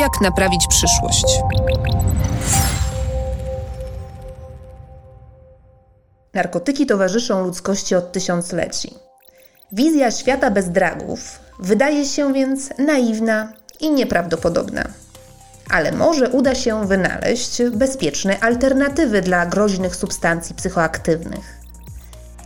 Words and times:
Jak 0.00 0.20
naprawić 0.20 0.66
przyszłość? 0.66 1.24
Narkotyki 6.34 6.86
towarzyszą 6.86 7.44
ludzkości 7.44 7.94
od 7.94 8.12
tysiącleci. 8.12 8.94
Wizja 9.72 10.10
świata 10.10 10.50
bez 10.50 10.70
dragów 10.70 11.40
wydaje 11.58 12.06
się 12.06 12.32
więc 12.32 12.70
naiwna 12.78 13.52
i 13.80 13.90
nieprawdopodobna. 13.90 14.84
Ale 15.70 15.92
może 15.92 16.28
uda 16.28 16.54
się 16.54 16.86
wynaleźć 16.86 17.62
bezpieczne 17.72 18.40
alternatywy 18.40 19.22
dla 19.22 19.46
groźnych 19.46 19.96
substancji 19.96 20.54
psychoaktywnych. 20.54 21.58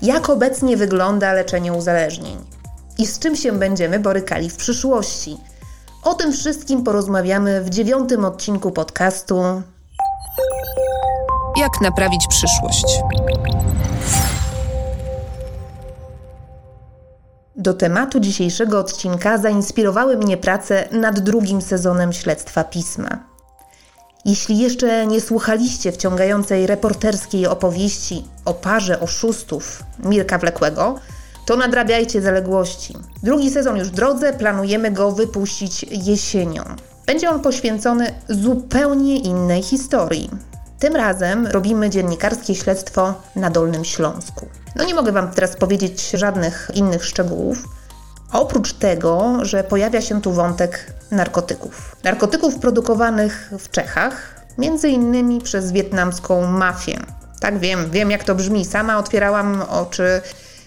Jak 0.02 0.30
obecnie 0.30 0.76
wygląda 0.76 1.32
leczenie 1.32 1.72
uzależnień? 1.72 2.36
I 2.98 3.06
z 3.06 3.18
czym 3.18 3.36
się 3.36 3.52
będziemy 3.52 3.98
borykali 3.98 4.50
w 4.50 4.56
przyszłości? 4.56 5.38
O 6.04 6.14
tym 6.14 6.32
wszystkim 6.32 6.84
porozmawiamy 6.84 7.60
w 7.60 7.70
dziewiątym 7.70 8.24
odcinku 8.24 8.70
podcastu 8.70 9.62
Jak 11.56 11.80
naprawić 11.80 12.26
przyszłość? 12.28 12.84
Do 17.56 17.74
tematu 17.74 18.20
dzisiejszego 18.20 18.78
odcinka 18.78 19.38
zainspirowały 19.38 20.16
mnie 20.16 20.36
prace 20.36 20.88
nad 20.92 21.20
drugim 21.20 21.62
sezonem 21.62 22.12
śledztwa 22.12 22.64
pisma. 22.64 23.18
Jeśli 24.24 24.58
jeszcze 24.58 25.06
nie 25.06 25.20
słuchaliście 25.20 25.92
wciągającej 25.92 26.66
reporterskiej 26.66 27.46
opowieści 27.46 28.24
o 28.44 28.54
parze 28.54 29.00
oszustów 29.00 29.82
Mirka 29.98 30.38
Wlekłego, 30.38 30.98
to 31.46 31.56
nadrabiajcie 31.56 32.22
zaległości. 32.22 32.96
Drugi 33.22 33.50
sezon 33.50 33.76
już 33.76 33.88
w 33.88 33.94
drodze, 33.94 34.32
planujemy 34.32 34.90
go 34.90 35.12
wypuścić 35.12 35.86
jesienią. 35.90 36.64
Będzie 37.06 37.30
on 37.30 37.40
poświęcony 37.40 38.14
zupełnie 38.28 39.16
innej 39.18 39.62
historii. 39.62 40.30
Tym 40.78 40.96
razem 40.96 41.46
robimy 41.46 41.90
dziennikarskie 41.90 42.54
śledztwo 42.54 43.14
na 43.36 43.50
Dolnym 43.50 43.84
Śląsku. 43.84 44.46
No 44.76 44.84
nie 44.84 44.94
mogę 44.94 45.12
Wam 45.12 45.30
teraz 45.30 45.56
powiedzieć 45.56 46.10
żadnych 46.10 46.70
innych 46.74 47.04
szczegółów, 47.04 47.64
oprócz 48.32 48.72
tego, 48.72 49.38
że 49.42 49.64
pojawia 49.64 50.00
się 50.00 50.22
tu 50.22 50.32
wątek 50.32 50.92
narkotyków. 51.10 51.96
Narkotyków 52.04 52.58
produkowanych 52.58 53.50
w 53.58 53.70
Czechach, 53.70 54.44
między 54.58 54.88
innymi 54.88 55.40
przez 55.40 55.72
wietnamską 55.72 56.46
mafię. 56.46 56.98
Tak 57.40 57.58
wiem, 57.58 57.90
wiem 57.90 58.10
jak 58.10 58.24
to 58.24 58.34
brzmi. 58.34 58.64
Sama 58.64 58.98
otwierałam 58.98 59.62
oczy 59.62 60.22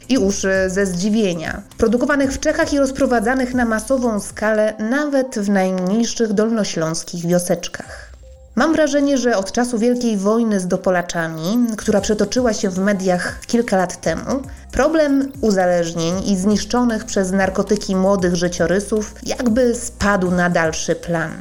i 0.10 0.18
uszy 0.18 0.54
ze 0.68 0.86
zdziwienia. 0.86 1.62
Produkowanych 1.78 2.34
w 2.34 2.40
Czechach 2.40 2.74
i 2.74 2.80
rozprowadzanych 2.80 3.54
na 3.54 3.66
masową 3.66 4.20
skalę 4.20 4.74
nawet 4.80 5.40
w 5.40 5.50
najmniejszych 5.50 6.34
dolnośląskich 6.34 7.26
wioseczkach. 7.26 8.08
Mam 8.56 8.74
wrażenie, 8.74 9.18
że 9.18 9.38
od 9.38 9.52
czasu 9.52 9.80
Wielkiej 9.80 10.18
Wojny 10.18 10.60
z 10.60 10.68
dopolaczami, 10.68 11.68
która 11.78 12.02
przetoczyła 12.02 12.54
się 12.54 12.70
w 12.70 12.80
mediach 12.80 13.40
kilka 13.48 13.78
lat 13.78 14.02
temu, 14.02 14.42
problem 14.72 15.32
uzależnień 15.42 16.30
i 16.30 16.38
zniszczonych 16.38 17.06
przez 17.06 17.32
narkotyki 17.32 17.96
młodych 17.96 18.36
życiorysów 18.36 19.16
jakby 19.24 19.76
spadł 19.76 20.32
na 20.32 20.50
dalszy 20.50 20.96
plan. 20.96 21.32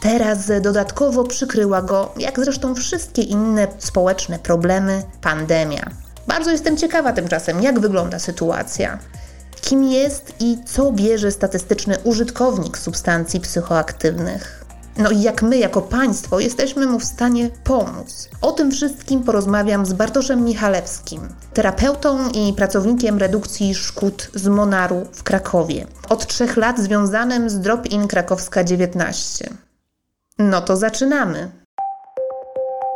Teraz 0.00 0.38
dodatkowo 0.62 1.24
przykryła 1.24 1.82
go, 1.82 2.12
jak 2.18 2.40
zresztą 2.40 2.74
wszystkie 2.74 3.22
inne 3.22 3.68
społeczne 3.78 4.38
problemy, 4.38 5.02
pandemia. 5.20 5.90
Bardzo 6.26 6.50
jestem 6.50 6.76
ciekawa 6.76 7.12
tymczasem, 7.12 7.62
jak 7.62 7.80
wygląda 7.80 8.18
sytuacja. 8.18 8.98
Kim 9.60 9.84
jest 9.84 10.34
i 10.40 10.58
co 10.66 10.92
bierze 10.92 11.30
statystyczny 11.30 11.96
użytkownik 12.04 12.78
substancji 12.78 13.40
psychoaktywnych? 13.40 14.64
No 14.98 15.10
i 15.10 15.22
jak 15.22 15.42
my, 15.42 15.58
jako 15.58 15.82
państwo, 15.82 16.40
jesteśmy 16.40 16.86
mu 16.86 16.98
w 16.98 17.04
stanie 17.04 17.50
pomóc. 17.64 18.28
O 18.40 18.52
tym 18.52 18.70
wszystkim 18.70 19.22
porozmawiam 19.22 19.86
z 19.86 19.92
Bartoszem 19.92 20.44
Michalewskim, 20.44 21.28
terapeutą 21.54 22.30
i 22.30 22.52
pracownikiem 22.52 23.18
redukcji 23.18 23.74
szkód 23.74 24.30
z 24.34 24.48
Monaru 24.48 25.06
w 25.12 25.22
Krakowie. 25.22 25.86
Od 26.08 26.26
trzech 26.26 26.56
lat 26.56 26.78
związanym 26.78 27.50
z 27.50 27.60
Drop-In 27.60 28.08
Krakowska 28.08 28.64
19. 28.64 29.50
No 30.38 30.60
to 30.60 30.76
zaczynamy. 30.76 31.61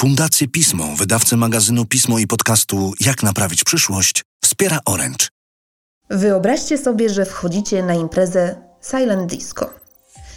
Fundację 0.00 0.48
Pismo, 0.48 0.84
wydawcę 0.96 1.36
magazynu 1.36 1.84
Pismo 1.84 2.18
i 2.18 2.26
podcastu 2.26 2.92
Jak 3.00 3.22
naprawić 3.22 3.64
przyszłość, 3.64 4.24
wspiera 4.44 4.78
Orange. 4.84 5.26
Wyobraźcie 6.10 6.78
sobie, 6.78 7.08
że 7.10 7.24
wchodzicie 7.24 7.82
na 7.82 7.94
imprezę 7.94 8.56
Silent 8.90 9.30
Disco. 9.30 9.70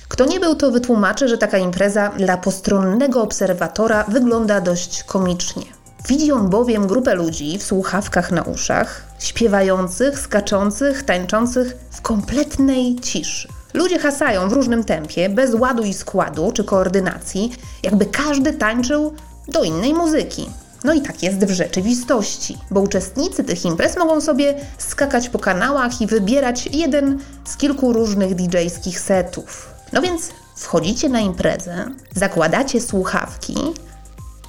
Kto 0.08 0.26
nie 0.26 0.40
był, 0.40 0.56
to 0.56 0.72
wytłumaczę, 0.72 1.28
że 1.28 1.38
taka 1.38 1.58
impreza 1.58 2.10
dla 2.10 2.38
postronnego 2.38 3.22
obserwatora 3.22 4.04
wygląda 4.04 4.62
dość 4.62 5.04
komicznie. 5.04 5.66
Widzi 6.08 6.32
on 6.32 6.50
bowiem 6.50 6.88
grupę 6.88 7.16
ludzi 7.16 7.58
w 7.58 7.64
słuchawkach 7.64 8.32
na 8.32 8.42
uszach, 8.42 9.04
śpiewających, 9.20 10.20
skaczących, 10.20 11.04
tańczących 11.04 11.78
w 11.92 12.02
kompletnej 12.02 12.96
ciszy. 13.02 13.48
Ludzie 13.74 14.00
hasają 14.00 14.50
w 14.50 14.54
różnym 14.54 14.84
tempie, 14.84 15.30
bez 15.30 15.54
ładu 15.54 15.84
i 15.84 15.94
składu 15.94 16.52
czy 16.52 16.64
koordynacji, 16.64 17.56
jakby 17.84 18.06
każdy 18.06 18.54
tańczył 18.54 19.14
do 19.48 19.64
innej 19.64 19.94
muzyki. 19.94 20.50
No 20.84 20.94
i 20.94 21.02
tak 21.02 21.24
jest 21.24 21.46
w 21.46 21.52
rzeczywistości, 21.52 22.58
bo 22.72 22.80
uczestnicy 22.80 23.44
tych 23.44 23.66
imprez 23.66 23.98
mogą 23.98 24.22
sobie 24.22 24.56
skakać 24.78 25.30
po 25.30 25.40
kanałach 25.40 26.02
i 26.02 26.08
wybierać 26.08 26.70
jeden 26.72 27.20
z 27.46 27.58
kilku 27.58 27.94
różnych 27.94 28.36
DJ-skich 28.36 29.00
setów. 29.00 29.74
No 29.94 30.02
więc 30.02 30.30
wchodzicie 30.56 31.10
na 31.10 31.20
imprezę, 31.20 31.86
zakładacie 32.16 32.82
słuchawki, 32.82 33.56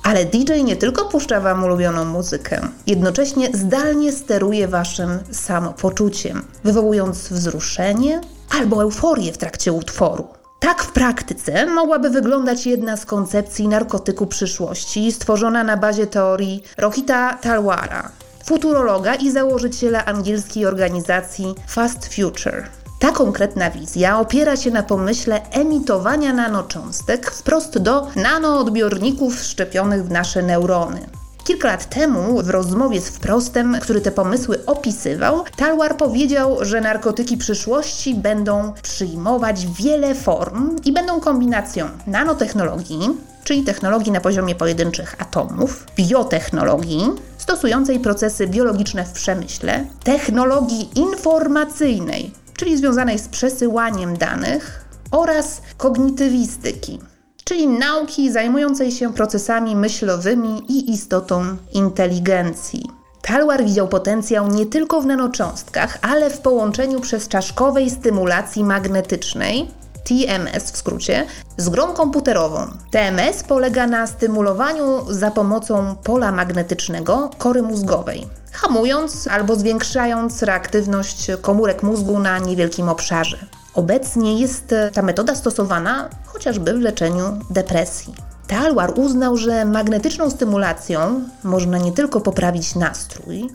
ale 0.03 0.25
DJ 0.25 0.53
nie 0.65 0.77
tylko 0.77 1.05
puszcza 1.05 1.41
Wam 1.41 1.65
ulubioną 1.65 2.05
muzykę, 2.05 2.69
jednocześnie 2.87 3.49
zdalnie 3.55 4.13
steruje 4.13 4.69
Waszym 4.69 5.19
samopoczuciem, 5.33 6.45
wywołując 6.65 7.19
wzruszenie 7.19 8.21
albo 8.61 8.83
euforię 8.83 9.33
w 9.33 9.39
trakcie 9.39 9.73
utworu. 9.73 10.29
Tak 10.65 10.83
w 10.83 10.93
praktyce 10.93 11.67
mogłaby 11.67 12.11
wyglądać 12.11 12.67
jedna 12.67 12.97
z 12.97 13.07
koncepcji 13.07 13.69
narkotyku 13.69 14.27
przyszłości, 14.27 15.13
stworzona 15.13 15.65
na 15.65 15.77
bazie 15.77 16.07
teorii 16.07 16.63
Rohita 16.79 17.35
Talwara, 17.35 18.11
futurologa 18.45 19.15
i 19.15 19.31
założyciela 19.31 20.05
angielskiej 20.05 20.67
organizacji 20.67 21.55
Fast 21.69 22.15
Future. 22.15 22.69
Ta 22.99 23.13
konkretna 23.13 23.71
wizja 23.71 24.19
opiera 24.21 24.57
się 24.57 24.71
na 24.71 24.83
pomyśle 24.83 25.41
emitowania 25.51 26.33
nanocząstek 26.33 27.31
wprost 27.31 27.79
do 27.79 28.07
nanoodbiorników 28.17 29.43
szczepionych 29.43 30.05
w 30.05 30.11
nasze 30.11 30.43
neurony. 30.43 31.07
Kilka 31.45 31.69
lat 31.69 31.89
temu 31.89 32.43
w 32.43 32.51
rozmowie 32.51 33.01
z 33.01 33.09
Wprostem, 33.09 33.77
który 33.81 34.01
te 34.01 34.13
pomysły 34.13 34.67
opisywał, 34.67 35.45
Talwar 35.57 35.97
powiedział, 35.97 36.57
że 36.61 36.81
narkotyki 36.81 37.37
przyszłości 37.37 38.15
będą 38.15 38.73
przyjmować 38.83 39.67
wiele 39.67 40.15
form 40.15 40.77
i 40.85 40.93
będą 40.93 41.21
kombinacją 41.21 41.89
nanotechnologii, 42.07 43.11
czyli 43.45 43.63
technologii 43.63 44.13
na 44.13 44.21
poziomie 44.21 44.55
pojedynczych 44.55 45.23
atomów, 45.23 45.87
biotechnologii, 45.97 47.11
stosującej 47.39 48.01
procesy 48.01 48.47
biologiczne 48.47 49.05
w 49.05 49.13
przemyśle, 49.13 49.87
technologii 50.05 50.99
informacyjnej, 50.99 52.33
czyli 52.57 52.77
związanej 52.77 53.19
z 53.19 53.29
przesyłaniem 53.29 54.17
danych 54.17 54.85
oraz 55.11 55.63
kognitywistyki, 55.77 57.01
czyli 57.45 57.69
nauki 57.69 58.33
zajmującej 58.33 58.93
się 58.93 59.13
procesami 59.13 59.77
myślowymi 59.77 60.63
i 60.69 60.93
istotą 60.93 61.57
inteligencji. 61.73 62.91
Talwar 63.23 63.65
widział 63.65 63.89
potencjał 63.89 64.49
nie 64.49 64.67
tylko 64.67 65.01
w 65.01 65.07
nanocząstkach, 65.07 65.99
ale 66.03 66.31
w 66.31 66.41
połączeniu 66.41 67.01
przez 67.01 67.29
czaszkowej 67.29 67.91
stymulacji 67.91 68.65
magnetycznej, 68.65 69.71
TMS 70.05 70.73
w 70.73 70.77
skrócie, 70.77 71.27
z 71.57 71.69
grą 71.69 71.87
komputerową. 71.87 72.67
TMS 72.91 73.43
polega 73.43 73.87
na 73.87 74.07
stymulowaniu 74.07 74.85
za 75.09 75.31
pomocą 75.31 75.97
pola 76.05 76.33
magnetycznego 76.33 77.31
kory 77.39 77.63
mózgowej, 77.63 78.27
hamując 78.53 79.29
albo 79.29 79.57
zwiększając 79.57 80.43
reaktywność 80.43 81.31
komórek 81.43 81.83
mózgu 81.83 82.19
na 82.19 82.39
niewielkim 82.39 82.89
obszarze. 82.89 83.39
Obecnie 83.75 84.41
jest 84.41 84.75
ta 84.93 85.03
metoda 85.03 85.35
stosowana 85.35 86.09
chociażby 86.27 86.75
w 86.75 86.81
leczeniu 86.81 87.39
depresji. 87.51 88.15
Talwar 88.47 88.99
uznał, 88.99 89.37
że 89.37 89.65
magnetyczną 89.65 90.31
stymulacją 90.31 91.23
można 91.45 91.79
nie 91.79 91.93
tylko 91.93 92.21
poprawić 92.21 92.75
nastrój, 92.75 93.51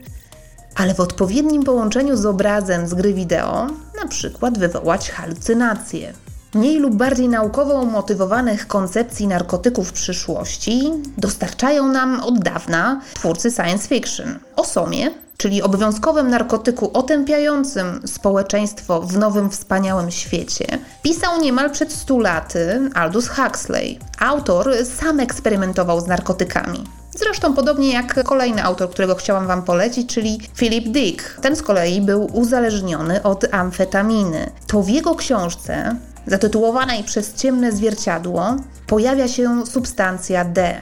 ale 0.75 0.93
w 0.93 0.99
odpowiednim 0.99 1.63
połączeniu 1.63 2.17
z 2.17 2.25
obrazem 2.25 2.87
z 2.87 2.93
gry 2.93 3.13
wideo 3.13 3.67
na 4.01 4.07
przykład 4.07 4.57
wywołać 4.57 5.11
halucynacje. 5.11 6.13
Mniej 6.53 6.79
lub 6.79 6.95
bardziej 6.95 7.29
naukowo 7.29 7.85
motywowanych 7.85 8.67
koncepcji 8.67 9.27
narkotyków 9.27 9.93
przyszłości 9.93 10.91
dostarczają 11.17 11.87
nam 11.87 12.21
od 12.23 12.39
dawna 12.39 13.01
twórcy 13.13 13.51
science 13.51 13.87
fiction. 13.87 14.39
O 14.55 14.65
Somie, 14.65 15.11
czyli 15.39 15.61
obowiązkowym 15.61 16.29
narkotyku 16.29 16.91
otępiającym 16.93 18.07
społeczeństwo 18.07 19.01
w 19.01 19.17
nowym 19.17 19.49
wspaniałym 19.49 20.11
świecie, 20.11 20.65
pisał 21.01 21.41
niemal 21.41 21.71
przed 21.71 21.93
100 21.93 22.19
laty 22.19 22.89
Aldous 22.93 23.27
Huxley. 23.27 23.99
Autor 24.19 24.71
sam 24.99 25.19
eksperymentował 25.19 26.01
z 26.01 26.07
narkotykami. 26.07 26.83
Zresztą 27.15 27.53
podobnie 27.53 27.93
jak 27.93 28.23
kolejny 28.23 28.63
autor, 28.63 28.89
którego 28.89 29.15
chciałam 29.15 29.47
Wam 29.47 29.63
polecić, 29.63 30.13
czyli 30.13 30.39
Philip 30.55 30.87
Dick. 30.87 31.39
Ten 31.41 31.55
z 31.55 31.61
kolei 31.61 32.01
był 32.01 32.29
uzależniony 32.33 33.23
od 33.23 33.53
amfetaminy. 33.53 34.51
To 34.67 34.81
w 34.81 34.89
jego 34.89 35.15
książce, 35.15 35.95
zatytułowanej 36.27 37.03
przez 37.03 37.33
ciemne 37.33 37.71
zwierciadło, 37.71 38.55
pojawia 38.87 39.27
się 39.27 39.65
substancja 39.65 40.45
D, 40.45 40.81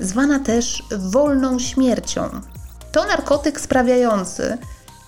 zwana 0.00 0.38
też 0.38 0.82
wolną 0.98 1.58
śmiercią. 1.58 2.51
To 2.92 3.04
narkotyk 3.04 3.60
sprawiający, 3.60 4.58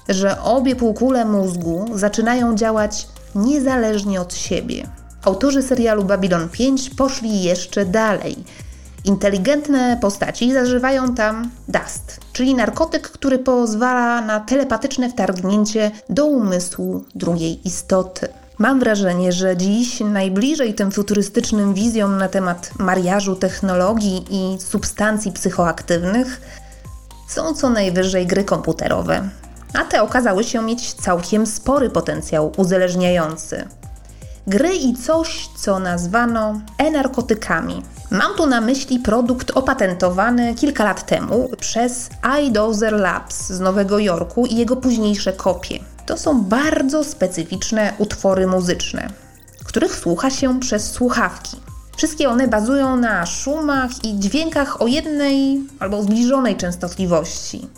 że 0.08 0.42
obie 0.42 0.76
półkule 0.76 1.25
mózgu 1.25 1.86
zaczynają 1.94 2.54
działać 2.54 3.08
niezależnie 3.34 4.20
od 4.20 4.34
siebie. 4.34 4.86
Autorzy 5.25 5.62
serialu 5.62 6.04
Babylon 6.04 6.48
5 6.48 6.90
poszli 6.90 7.42
jeszcze 7.42 7.84
dalej. 7.84 8.36
Inteligentne 9.04 9.98
postaci 10.00 10.52
zażywają 10.52 11.14
tam 11.14 11.50
dust, 11.69 12.20
czyli 12.32 12.54
narkotyk, 12.54 13.10
który 13.10 13.38
pozwala 13.38 14.20
na 14.20 14.40
telepatyczne 14.40 15.10
wtargnięcie 15.10 15.90
do 16.08 16.26
umysłu 16.26 17.04
drugiej 17.14 17.69
istoty. 17.69 18.28
Mam 18.58 18.81
wrażenie, 18.81 19.32
że 19.32 19.56
dziś 19.56 20.00
najbliżej 20.00 20.75
tym 20.75 20.90
futurystycznym 20.90 21.75
wizjom 21.75 22.19
na 22.19 22.28
temat 22.28 22.70
mariażu 22.78 23.36
technologii 23.36 24.25
i 24.31 24.60
substancji 24.60 25.32
psychoaktywnych 25.32 26.40
są 27.29 27.55
co 27.55 27.71
najwyżej 27.71 28.26
gry 28.26 28.44
komputerowe, 28.44 29.29
a 29.75 29.85
te 29.85 30.03
okazały 30.03 30.44
się 30.44 30.62
mieć 30.62 30.93
całkiem 30.93 31.47
spory 31.47 31.91
potencjał 31.91 32.53
uzależniający. 32.56 33.65
Gry 34.47 34.75
i 34.75 34.94
coś, 34.94 35.49
co 35.56 35.79
nazwano 35.79 36.61
e-narkotykami. 36.79 37.82
Mam 38.11 38.35
tu 38.35 38.47
na 38.47 38.61
myśli 38.61 38.99
produkt 38.99 39.50
opatentowany 39.50 40.55
kilka 40.55 40.85
lat 40.85 41.06
temu 41.06 41.50
przez 41.61 42.11
iDozer 42.43 42.93
Labs 42.93 43.47
z 43.47 43.61
Nowego 43.61 43.99
Jorku 43.99 44.47
i 44.47 44.56
jego 44.56 44.77
późniejsze 44.77 45.32
kopie. 45.32 45.79
To 46.06 46.19
są 46.19 46.43
bardzo 46.43 47.05
specyficzne 47.05 47.93
utwory 47.99 48.47
muzyczne, 48.47 49.09
których 49.65 49.97
słucha 49.97 50.31
się 50.31 50.61
przez 50.61 50.93
słuchawki. 50.93 51.56
Wszystkie 51.96 52.29
one 52.29 52.49
bazują 52.49 52.96
na 52.96 53.26
szumach 53.26 54.05
i 54.05 54.19
dźwiękach 54.19 54.82
o 54.82 54.87
jednej 54.87 55.61
albo 55.79 56.02
zbliżonej 56.02 56.56
częstotliwości. 56.56 57.69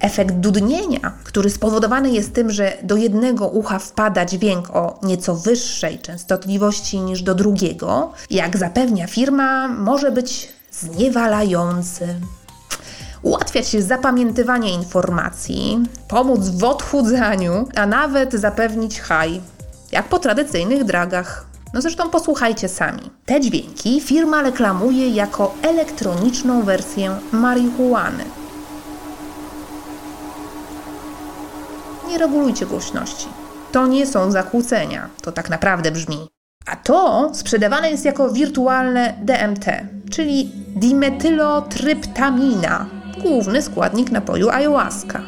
Efekt 0.00 0.34
dudnienia, 0.34 1.12
który 1.24 1.50
spowodowany 1.50 2.10
jest 2.10 2.34
tym, 2.34 2.50
że 2.50 2.72
do 2.82 2.96
jednego 2.96 3.48
ucha 3.48 3.78
wpada 3.78 4.24
dźwięk 4.24 4.70
o 4.70 5.00
nieco 5.02 5.36
wyższej 5.36 5.98
częstotliwości 5.98 7.00
niż 7.00 7.22
do 7.22 7.34
drugiego, 7.34 8.12
jak 8.30 8.56
zapewnia 8.56 9.06
firma, 9.06 9.68
może 9.68 10.10
być 10.10 10.48
zniewalający. 10.70 12.20
Ułatwiać 13.22 13.66
zapamiętywanie 13.66 14.74
informacji, 14.74 15.78
pomóc 16.08 16.48
w 16.48 16.64
odchudzaniu, 16.64 17.68
a 17.76 17.86
nawet 17.86 18.32
zapewnić 18.32 19.00
haj, 19.00 19.40
jak 19.92 20.08
po 20.08 20.18
tradycyjnych 20.18 20.84
dragach. 20.84 21.55
No 21.76 21.82
zresztą 21.82 22.10
posłuchajcie 22.10 22.68
sami. 22.68 23.10
Te 23.24 23.40
dźwięki 23.40 24.00
firma 24.00 24.42
reklamuje 24.42 25.08
jako 25.08 25.54
elektroniczną 25.62 26.62
wersję 26.62 27.16
marihuany. 27.32 28.24
Nie 32.08 32.18
regulujcie 32.18 32.66
głośności. 32.66 33.26
To 33.72 33.86
nie 33.86 34.06
są 34.06 34.30
zakłócenia, 34.30 35.08
to 35.22 35.32
tak 35.32 35.50
naprawdę 35.50 35.90
brzmi. 35.90 36.28
A 36.66 36.76
to 36.76 37.30
sprzedawane 37.34 37.90
jest 37.90 38.04
jako 38.04 38.30
wirtualne 38.30 39.14
DMT, 39.22 39.66
czyli 40.10 40.50
dimetylotryptamina, 40.76 42.86
główny 43.22 43.62
składnik 43.62 44.10
napoju 44.10 44.50
ayahuasca. 44.50 45.22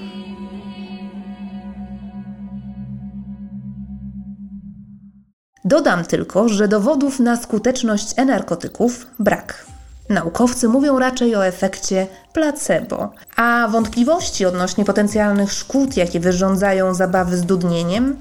Dodam 5.69 6.05
tylko, 6.05 6.49
że 6.49 6.69
dowodów 6.69 7.21
na 7.21 7.37
skuteczność 7.37 8.15
e-narkotyków 8.17 9.07
brak. 9.19 9.67
Naukowcy 10.09 10.69
mówią 10.69 10.99
raczej 10.99 11.37
o 11.37 11.47
efekcie 11.47 12.07
placebo, 12.33 13.13
a 13.37 13.69
wątpliwości 13.71 14.47
odnośnie 14.47 14.85
potencjalnych 14.85 15.53
szkód, 15.53 15.97
jakie 15.97 16.21
wyrządzają 16.21 16.95
zabawy 16.95 17.37
z 17.37 17.43
dudnieniem, 17.43 18.17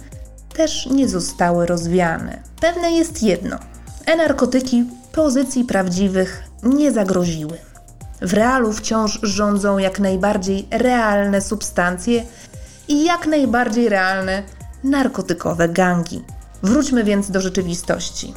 też 0.55 0.85
nie 0.85 1.07
zostały 1.07 1.65
rozwiane. 1.65 2.39
Pewne 2.61 2.91
jest 2.91 3.23
jedno: 3.23 3.57
e-narkotyki 4.05 4.85
pozycji 5.11 5.63
prawdziwych 5.63 6.44
nie 6.63 6.91
zagroziły. 6.91 7.57
W 8.21 8.33
realu 8.33 8.73
wciąż 8.73 9.19
rządzą 9.23 9.77
jak 9.77 9.99
najbardziej 9.99 10.68
realne 10.71 11.42
substancje 11.42 12.23
i 12.87 13.04
jak 13.04 13.27
najbardziej 13.27 13.89
realne 13.89 14.44
narkotykowe 14.83 15.69
gangi. 15.69 16.23
Wróćmy 16.68 17.04
więc 17.04 17.31
do 17.31 17.42
rzeczywistości. 17.42 18.33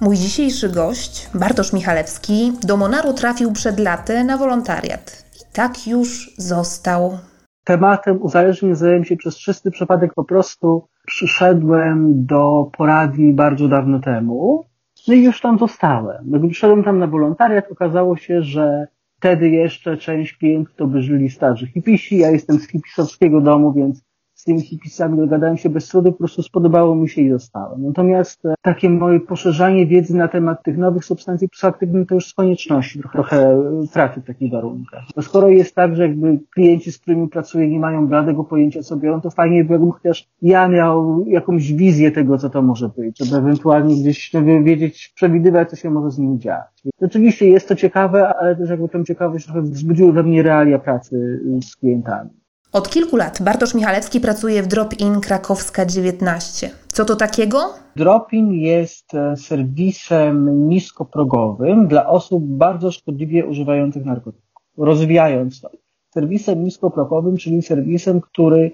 Mój 0.00 0.16
dzisiejszy 0.16 0.68
gość, 0.68 1.30
Bartosz 1.34 1.72
Michalewski, 1.72 2.52
do 2.66 2.76
Monaru 2.76 3.12
trafił 3.12 3.52
przed 3.52 3.80
laty 3.80 4.24
na 4.24 4.38
wolontariat. 4.38 5.24
I 5.34 5.54
tak 5.54 5.86
już 5.86 6.34
został. 6.38 7.18
Tematem 7.64 8.22
uzależnień 8.22 8.74
zająłem 8.74 9.04
się 9.04 9.16
przez 9.16 9.36
czysty 9.36 9.70
przypadek. 9.70 10.14
Po 10.14 10.24
prostu 10.24 10.88
przyszedłem 11.06 12.26
do 12.26 12.70
poradni 12.76 13.32
bardzo 13.32 13.68
dawno 13.68 14.00
temu. 14.00 14.64
No 15.08 15.14
i 15.14 15.22
już 15.22 15.40
tam 15.40 15.58
zostałem. 15.58 16.30
Gdy 16.30 16.48
przyszedłem 16.48 16.84
tam 16.84 16.98
na 16.98 17.06
wolontariat, 17.06 17.72
okazało 17.72 18.16
się, 18.16 18.42
że 18.42 18.86
wtedy 19.18 19.50
jeszcze 19.50 19.96
część 19.96 20.38
klientów 20.38 20.74
to 20.76 20.86
by 20.86 21.02
żyli 21.02 21.30
starzy 21.30 21.66
hipisi. 21.66 22.18
Ja 22.18 22.30
jestem 22.30 22.58
z 22.58 22.68
hipisowskiego 22.68 23.40
domu, 23.40 23.72
więc 23.72 24.05
tymi 24.46 24.60
hipisami 24.60 25.18
dogadałem 25.18 25.56
się 25.56 25.68
bez 25.68 25.88
trudu, 25.88 26.12
po 26.12 26.18
prostu 26.18 26.42
spodobało 26.42 26.94
mi 26.94 27.08
się 27.08 27.22
i 27.22 27.30
zostałem. 27.30 27.82
Natomiast 27.82 28.46
e, 28.46 28.54
takie 28.62 28.90
moje 28.90 29.20
poszerzanie 29.20 29.86
wiedzy 29.86 30.16
na 30.16 30.28
temat 30.28 30.62
tych 30.62 30.78
nowych 30.78 31.04
substancji 31.04 31.48
psychoaktywnych 31.48 32.08
to 32.08 32.14
już 32.14 32.26
z 32.26 32.34
konieczności, 32.34 33.00
trochę 33.12 33.62
pracy 33.92 34.20
w 34.20 34.24
takich 34.24 34.52
warunkach. 34.52 35.04
Bo 35.16 35.22
skoro 35.22 35.48
jest 35.48 35.74
tak, 35.74 35.96
że 35.96 36.02
jakby 36.02 36.38
klienci, 36.54 36.92
z 36.92 36.98
którymi 36.98 37.28
pracuję, 37.28 37.68
nie 37.68 37.80
mają 37.80 38.06
bladego 38.06 38.44
pojęcia, 38.44 38.82
co 38.82 38.96
biorą, 38.96 39.20
to 39.20 39.30
fajnie 39.30 39.64
by 39.64 39.72
jakbym 39.72 39.90
chociaż 39.90 40.28
ja 40.42 40.68
miał 40.68 41.24
jakąś 41.26 41.72
wizję 41.72 42.10
tego, 42.10 42.38
co 42.38 42.50
to 42.50 42.62
może 42.62 42.88
być, 42.88 43.18
żeby 43.18 43.36
ewentualnie 43.36 43.96
gdzieś 43.96 44.32
wiedzieć, 44.64 45.12
przewidywać, 45.14 45.70
co 45.70 45.76
się 45.76 45.90
może 45.90 46.10
z 46.10 46.18
nim 46.18 46.38
dziać. 46.38 46.82
Oczywiście 47.00 47.48
jest 47.48 47.68
to 47.68 47.76
ciekawe, 47.76 48.28
ale 48.40 48.56
też 48.56 48.70
jakby 48.70 48.88
tę 48.88 49.04
ciekawość 49.04 49.44
trochę 49.44 49.62
wzbudziły 49.62 50.12
we 50.12 50.22
mnie 50.22 50.42
realia 50.42 50.78
pracy 50.78 51.40
z 51.62 51.76
klientami. 51.76 52.30
Od 52.76 52.88
kilku 52.88 53.16
lat 53.16 53.42
Bartosz 53.42 53.74
Michalewski 53.74 54.20
pracuje 54.20 54.62
w 54.62 54.66
Drop-In 54.66 55.20
Krakowska 55.20 55.86
19. 55.86 56.70
Co 56.88 57.04
to 57.04 57.16
takiego? 57.16 57.58
Drop-In 57.96 58.52
jest 58.52 59.14
e, 59.14 59.36
serwisem 59.36 60.68
niskoprogowym 60.68 61.88
dla 61.88 62.06
osób 62.06 62.44
bardzo 62.44 62.90
szkodliwie 62.90 63.46
używających 63.46 64.04
narkotyków. 64.04 64.64
Rozwijając 64.78 65.60
to. 65.60 65.70
Serwisem 66.14 66.64
niskoprogowym, 66.64 67.36
czyli 67.36 67.62
serwisem, 67.62 68.20
który 68.20 68.70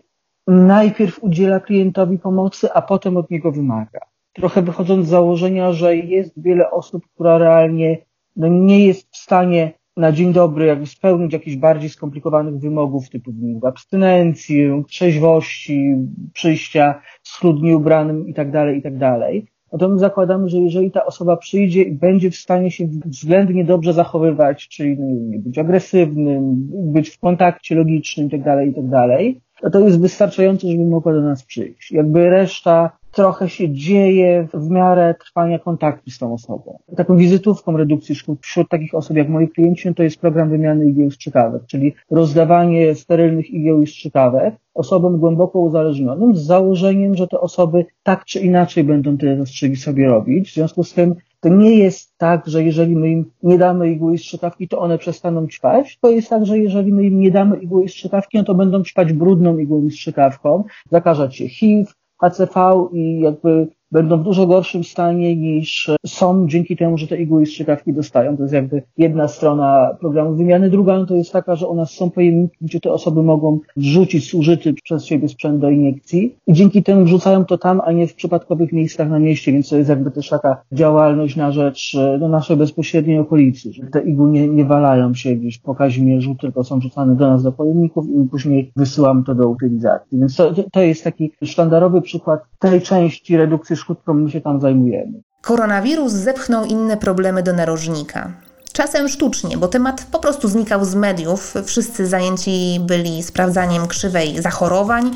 najpierw 0.47 1.25
udziela 1.25 1.61
klientowi 1.61 2.19
pomocy, 2.19 2.73
a 2.73 2.83
potem 2.83 3.17
od 3.17 3.31
niego 3.31 3.53
wymaga. 3.53 4.01
trochę 4.33 4.63
wychodząc 4.63 5.07
z 5.07 5.11
założenia, 5.11 5.73
że 5.73 5.97
jest 5.97 6.33
wiele 6.37 6.71
osób, 6.71 7.03
która 7.15 7.39
realnie 7.39 7.99
no, 8.37 8.49
nie 8.49 8.87
jest 8.87 9.09
w 9.11 9.17
stanie 9.17 9.73
na 9.97 10.13
dzień 10.13 10.33
dobry 10.33 10.67
jakby 10.67 10.87
spełnić 10.87 11.33
jakichś 11.33 11.57
bardziej 11.57 11.91
skomplikowanych 11.91 12.59
wymogów 12.59 13.11
typu 13.11 13.33
abstynencji, 13.67 14.85
trzeźwości, 14.89 15.95
przyjścia 16.33 17.01
schludnie 17.23 17.77
ubranym 17.77 18.29
i 18.29 18.35
tak 18.35 18.51
dalej, 18.51 18.79
i 18.79 18.83
tak 18.83 18.99
dalej. 18.99 19.47
No 19.73 19.99
zakładamy, 19.99 20.49
że 20.49 20.59
jeżeli 20.59 20.91
ta 20.91 21.05
osoba 21.05 21.37
przyjdzie 21.37 21.83
i 21.83 21.93
będzie 21.93 22.31
w 22.31 22.37
stanie 22.37 22.71
się 22.71 22.89
względnie 23.05 23.65
dobrze 23.65 23.93
zachowywać, 23.93 24.69
czyli 24.69 24.97
no, 24.99 25.07
nie 25.31 25.39
być 25.39 25.59
agresywnym, 25.59 26.55
być 26.93 27.11
w 27.11 27.19
kontakcie 27.19 27.75
logicznym 27.75 28.27
i 28.27 28.31
tak 28.31 28.43
dalej, 28.43 28.75
i 28.79 28.89
dalej, 28.89 29.41
to 29.63 29.71
to 29.71 29.81
jest 29.81 30.01
wystarczające, 30.01 30.69
żeby 30.69 30.85
mogła 30.85 31.13
do 31.13 31.23
nas 31.23 31.45
przyjść. 31.45 31.93
Jakby 31.93 32.31
reszta 32.31 32.99
trochę 33.13 33.49
się 33.49 33.71
dzieje 33.71 34.49
w 34.55 34.71
miarę 34.71 35.15
trwania 35.25 35.59
kontaktu 35.59 36.11
z 36.11 36.19
tą 36.19 36.35
osobą. 36.35 36.79
Taką 36.97 37.17
wizytówką 37.17 37.77
redukcji 37.77 38.15
szkód 38.15 38.39
wśród 38.43 38.69
takich 38.69 38.95
osób 38.95 39.17
jak 39.17 39.29
moi 39.29 39.49
klienci 39.49 39.89
no 39.89 39.95
to 39.95 40.03
jest 40.03 40.21
program 40.21 40.51
wymiany 40.51 40.87
igieł 40.87 41.11
strzykawek, 41.11 41.63
czyli 41.67 41.95
rozdawanie 42.11 42.95
sterylnych 42.95 43.51
igieł 43.51 43.83
i 43.83 43.87
strzykawek 43.87 44.55
osobom 44.75 45.19
głęboko 45.19 45.61
uzależnionym 45.61 46.37
z 46.37 46.43
założeniem, 46.43 47.15
że 47.15 47.29
te 47.29 47.41
osoby 47.41 47.85
tak 48.03 48.25
czy 48.25 48.41
inaczej 48.41 48.85
będą 48.85 49.19
te 49.19 49.37
rozstrzygi 49.37 49.77
sobie 49.77 50.09
robić. 50.09 50.51
W 50.51 50.55
związku 50.55 50.85
z 50.85 50.93
tym 50.93 51.15
to 51.41 51.49
nie 51.49 51.77
jest 51.77 52.19
tak, 52.19 52.47
że 52.47 52.65
jeżeli 52.65 52.97
my 52.97 53.11
im 53.11 53.31
nie 53.43 53.59
damy 53.59 53.93
igły 53.93 54.15
i 54.15 54.19
strzykawki, 54.19 54.69
to 54.69 54.79
one 54.79 54.99
przestaną 54.99 55.47
ćpać. 55.47 55.99
To 55.99 56.11
jest 56.11 56.31
tak, 56.31 56.47
że 56.47 56.59
jeżeli 56.59 56.93
my 56.93 57.05
im 57.05 57.21
nie 57.21 57.31
damy 57.31 57.57
igły 57.57 57.85
i 57.85 57.89
strzykawki, 57.89 58.39
no 58.39 58.45
to 58.45 58.55
będą 58.55 58.83
ćpać 58.83 59.13
brudną 59.13 59.59
igłą 59.59 59.85
i 59.85 59.91
strzykawką, 59.91 60.65
zakażać 60.91 61.37
się 61.37 61.49
HIV, 61.49 61.93
HCV 62.23 62.89
i 62.93 63.21
jakby 63.21 63.69
będą 63.93 64.19
w 64.19 64.25
dużo 64.25 64.47
gorszym 64.47 64.85
stanie 64.85 65.37
niż 65.37 65.91
są 66.07 66.49
dzięki 66.49 66.77
temu, 66.77 66.99
że 66.99 67.07
te 67.07 67.17
igły 67.17 67.43
i 67.43 67.47
strzykawki 67.47 67.93
dostają. 67.93 68.37
To 68.37 68.43
jest 68.43 68.55
jakby 68.55 68.83
jedna 68.99 69.29
strona 69.29 69.97
programu 70.01 70.37
wymiany. 70.37 70.71
Druga 70.71 71.05
to 71.07 71.15
jest 71.15 71.33
taka, 71.33 71.57
że 71.57 71.67
u 71.67 71.75
nas 71.75 71.91
są 71.91 72.11
pojemniki, 72.11 72.57
gdzie 72.61 72.81
te 72.81 72.93
osoby 72.93 73.23
mogą 73.23 73.59
wrzucić 73.77 74.31
zużyty 74.31 74.75
przez 74.85 75.05
siebie 75.05 75.29
sprzęt 75.29 75.61
do 75.61 75.71
iniekcji 75.71 76.37
i 76.47 76.53
dzięki 76.53 76.83
temu 76.83 77.05
wrzucają 77.05 77.45
to 77.45 77.59
tam, 77.59 77.81
a 77.85 77.93
nie 77.93 78.07
w 78.07 78.15
przypadkowych 78.15 78.73
miejscach 78.73 79.11
na 79.11 79.19
mieście, 79.19 79.53
więc 79.53 79.69
to 79.69 79.77
jest 79.77 79.89
jakby 79.89 80.11
też 80.11 80.29
taka 80.29 80.63
działalność 80.73 81.37
na 81.37 81.53
rzecz 81.53 81.97
no, 82.21 82.29
naszej 82.29 82.57
bezpośredniej 82.57 83.19
okolicy, 83.19 83.73
że 83.73 83.83
te 83.83 84.01
igły 84.01 84.31
nie, 84.31 84.49
nie 84.49 84.65
walają 84.65 85.15
się 85.15 85.37
gdzieś 85.37 85.59
po 85.59 85.75
Kazimierzu, 85.75 86.35
tylko 86.35 86.65
są 86.65 86.81
rzucane 86.81 87.17
do 87.17 87.29
nas 87.29 87.43
do 87.43 87.53
pojemników 87.53 88.07
i 88.09 88.29
później 88.29 88.73
wysyłamy 88.77 89.25
to 89.25 89.35
do 89.35 89.49
utylizacji. 89.49 90.19
Więc 90.19 90.37
to, 90.37 90.55
to 90.73 90.81
jest 90.81 91.05
taki 91.05 91.33
sztandarowy 91.45 92.03
przykład 92.03 92.41
tej 92.59 92.81
części 92.81 93.37
redukcji 93.37 93.77
którą 93.85 94.15
my 94.15 94.31
się 94.31 94.41
tam 94.41 94.61
zajmujemy. 94.61 95.23
Koronawirus 95.41 96.13
zepchnął 96.13 96.65
inne 96.65 96.97
problemy 96.97 97.43
do 97.43 97.53
narożnika. 97.53 98.33
Czasem 98.73 99.09
sztucznie, 99.09 99.57
bo 99.59 99.69
temat 99.69 100.07
po 100.13 100.19
prostu 100.19 100.49
znikał 100.49 100.85
z 100.85 100.95
mediów. 100.95 101.55
Wszyscy 101.65 102.07
zajęci 102.07 102.81
byli 102.81 103.23
sprawdzaniem 103.23 103.87
krzywej 103.87 104.43
zachorowań 104.43 105.11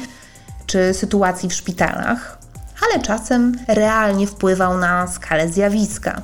czy 0.66 0.94
sytuacji 0.94 1.48
w 1.48 1.54
szpitalach, 1.54 2.38
ale 2.84 3.02
czasem 3.02 3.56
realnie 3.68 4.26
wpływał 4.26 4.78
na 4.78 5.06
skalę 5.06 5.48
zjawiska. 5.48 6.22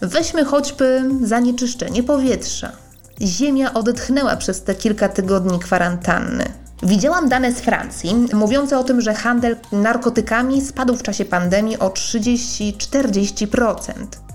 Weźmy 0.00 0.44
choćby 0.44 1.10
zanieczyszczenie 1.22 2.02
powietrza. 2.02 2.72
Ziemia 3.22 3.74
odetchnęła 3.74 4.36
przez 4.36 4.62
te 4.62 4.74
kilka 4.74 5.08
tygodni 5.08 5.58
kwarantanny. 5.58 6.44
Widziałam 6.82 7.28
dane 7.28 7.52
z 7.52 7.60
Francji 7.60 8.10
mówiące 8.34 8.78
o 8.78 8.84
tym, 8.84 9.00
że 9.00 9.14
handel 9.14 9.56
narkotykami 9.72 10.60
spadł 10.60 10.94
w 10.94 11.02
czasie 11.02 11.24
pandemii 11.24 11.78
o 11.78 11.88
30-40%. 11.88 13.92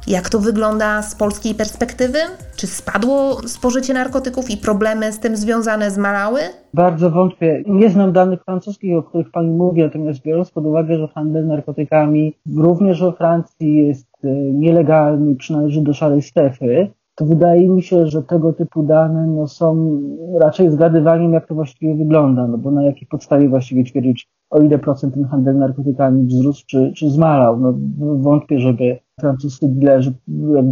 Jak 0.08 0.30
to 0.30 0.40
wygląda 0.40 1.02
z 1.02 1.16
polskiej 1.16 1.56
perspektywy? 1.56 2.20
Czy 2.56 2.68
spadło 2.68 3.48
spożycie 3.48 3.94
narkotyków 3.94 4.50
i 4.50 4.58
problemy 4.58 5.12
z 5.12 5.20
tym 5.20 5.36
związane 5.36 5.92
zmalały? 5.92 6.40
Bardzo 6.74 7.12
wątpię. 7.12 7.64
Nie 7.68 7.90
znam 7.90 8.14
danych 8.14 8.44
francuskich, 8.44 8.98
o 8.98 9.04
których 9.04 9.32
Pani 9.32 9.50
mówi, 9.50 9.82
natomiast 9.82 10.22
biorąc 10.22 10.52
pod 10.52 10.66
uwagę, 10.66 10.98
że 10.98 11.08
handel 11.08 11.48
narkotykami 11.48 12.34
również 12.56 13.02
we 13.02 13.12
Francji 13.12 13.88
jest 13.88 14.08
e, 14.24 14.28
nielegalny 14.34 15.36
przynależy 15.36 15.82
do 15.82 15.94
szarej 15.94 16.22
strefy, 16.22 16.92
to 17.16 17.26
wydaje 17.26 17.70
mi 17.70 17.84
się, 17.84 18.08
że 18.08 18.24
tego 18.24 18.54
typu 18.54 18.84
dane 18.84 19.28
no, 19.28 19.48
są 19.48 20.02
raczej 20.42 20.72
zgadywaniem, 20.72 21.34
jak 21.34 21.48
to 21.48 21.56
właściwie 21.56 21.96
wygląda, 21.96 22.48
no 22.48 22.58
bo 22.58 22.72
na 22.72 22.84
jakiej 22.84 23.08
podstawie 23.08 23.50
właściwie 23.50 23.84
twierdzić, 23.84 24.28
o 24.50 24.62
ile 24.62 24.80
procent 24.80 25.14
ten 25.14 25.26
handel 25.26 25.58
narkotykami 25.58 26.26
wzrósł 26.28 26.64
czy, 26.68 26.94
czy 26.96 27.10
zmalał. 27.10 27.60
No, 27.60 27.74
wątpię, 28.00 28.60
żeby 28.60 29.00
francuscy 29.20 29.68
dilerzy 29.68 30.14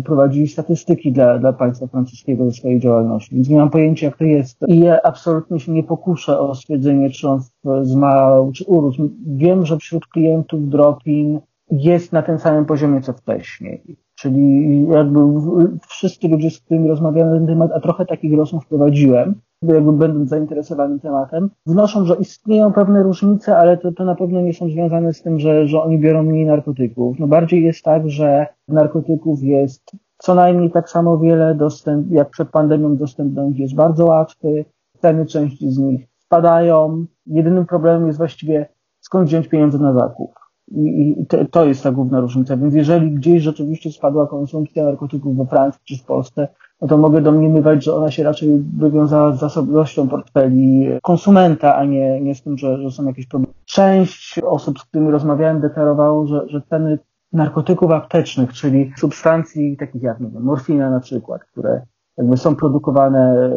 prowadzili 0.05 0.47
statystyki 0.47 1.11
dla, 1.11 1.39
dla 1.39 1.53
państwa 1.53 1.87
francuskiego 1.87 2.45
ze 2.45 2.51
swojej 2.51 2.79
działalności, 2.79 3.35
więc 3.35 3.49
nie 3.49 3.57
mam 3.57 3.69
pojęcia, 3.69 4.05
jak 4.05 4.17
to 4.17 4.23
jest. 4.23 4.57
I 4.67 4.79
ja 4.79 5.01
absolutnie 5.03 5.59
się 5.59 5.71
nie 5.71 5.83
pokuszę 5.83 6.39
o 6.39 6.55
stwierdzenie, 6.55 7.09
czy 7.09 7.29
on 7.29 7.41
zmalał, 7.81 8.51
czy 8.51 8.63
urósł. 8.63 9.09
Wiem, 9.27 9.65
że 9.65 9.77
wśród 9.77 10.07
klientów 10.07 10.69
Dropin 10.69 11.39
jest 11.71 12.13
na 12.13 12.21
tym 12.21 12.39
samym 12.39 12.65
poziomie, 12.65 13.01
co 13.01 13.13
wcześniej. 13.13 13.97
Czyli 14.21 14.87
jakby 14.87 15.19
wszyscy 15.87 16.27
ludzie, 16.27 16.49
z 16.49 16.59
którymi 16.59 16.87
rozmawiałem 16.87 17.31
na 17.31 17.37
ten 17.37 17.47
temat, 17.47 17.71
a 17.75 17.79
trochę 17.79 18.05
takich 18.05 18.37
rozmów 18.37 18.67
prowadziłem, 18.67 19.35
jakby 19.61 19.93
będąc 19.93 20.29
zainteresowanym 20.29 20.99
tematem, 20.99 21.49
wnoszą, 21.65 22.05
że 22.05 22.15
istnieją 22.15 22.73
pewne 22.73 23.03
różnice, 23.03 23.57
ale 23.57 23.77
to, 23.77 23.91
to 23.91 24.05
na 24.05 24.15
pewno 24.15 24.41
nie 24.41 24.53
są 24.53 24.69
związane 24.69 25.13
z 25.13 25.21
tym, 25.21 25.39
że, 25.39 25.67
że 25.67 25.81
oni 25.81 25.99
biorą 25.99 26.23
mniej 26.23 26.45
narkotyków. 26.45 27.19
No 27.19 27.27
bardziej 27.27 27.63
jest 27.63 27.83
tak, 27.83 28.09
że 28.09 28.47
narkotyków 28.67 29.43
jest 29.43 29.91
co 30.17 30.35
najmniej 30.35 30.71
tak 30.71 30.89
samo 30.89 31.17
wiele, 31.17 31.55
dostęp, 31.55 32.11
jak 32.11 32.29
przed 32.29 32.49
pandemią 32.49 32.95
dostęp 32.95 33.33
do 33.33 33.43
nich 33.43 33.59
jest 33.59 33.75
bardzo 33.75 34.05
łatwy, 34.05 34.65
ceny 34.99 35.25
części 35.25 35.71
z 35.71 35.77
nich 35.77 36.07
spadają. 36.17 37.05
Jedynym 37.25 37.65
problemem 37.65 38.07
jest 38.07 38.17
właściwie 38.17 38.65
skąd 38.99 39.27
wziąć 39.27 39.47
pieniądze 39.47 39.77
na 39.77 39.93
zakup. 39.93 40.40
I 40.75 41.25
to, 41.29 41.45
to 41.45 41.65
jest 41.65 41.83
ta 41.83 41.91
główna 41.91 42.19
różnica. 42.19 42.57
Więc 42.57 42.73
jeżeli 42.73 43.11
gdzieś 43.11 43.43
rzeczywiście 43.43 43.91
spadła 43.91 44.27
konsumpcja 44.27 44.83
narkotyków 44.83 45.37
we 45.37 45.45
Francji 45.45 45.81
czy 45.85 45.97
w 45.97 46.03
Polsce, 46.03 46.47
no 46.81 46.87
to 46.87 46.97
mogę 46.97 47.21
domniemywać, 47.21 47.83
że 47.83 47.95
ona 47.95 48.11
się 48.11 48.23
raczej 48.23 48.49
wywiązała 48.77 49.31
z 49.31 49.39
zasobnością 49.39 50.07
portfeli 50.07 50.87
konsumenta, 51.01 51.75
a 51.75 51.85
nie, 51.85 52.21
nie 52.21 52.35
z 52.35 52.41
tym, 52.41 52.57
że, 52.57 52.81
że 52.81 52.91
są 52.91 53.05
jakieś 53.05 53.27
problemy. 53.27 53.53
Część 53.65 54.39
osób, 54.39 54.79
z 54.79 54.83
którymi 54.83 55.11
rozmawiałem, 55.11 55.61
deklarowało, 55.61 56.27
że, 56.27 56.49
że 56.49 56.61
ceny 56.69 56.99
narkotyków 57.33 57.91
aptecznych, 57.91 58.53
czyli 58.53 58.91
substancji 58.97 59.77
takich 59.77 60.01
jak 60.01 60.19
nie 60.19 60.29
wiem, 60.29 60.43
morfina 60.43 60.89
na 60.89 60.99
przykład, 60.99 61.43
które 61.43 61.81
jakby 62.21 62.37
są 62.37 62.55
produkowane 62.55 63.51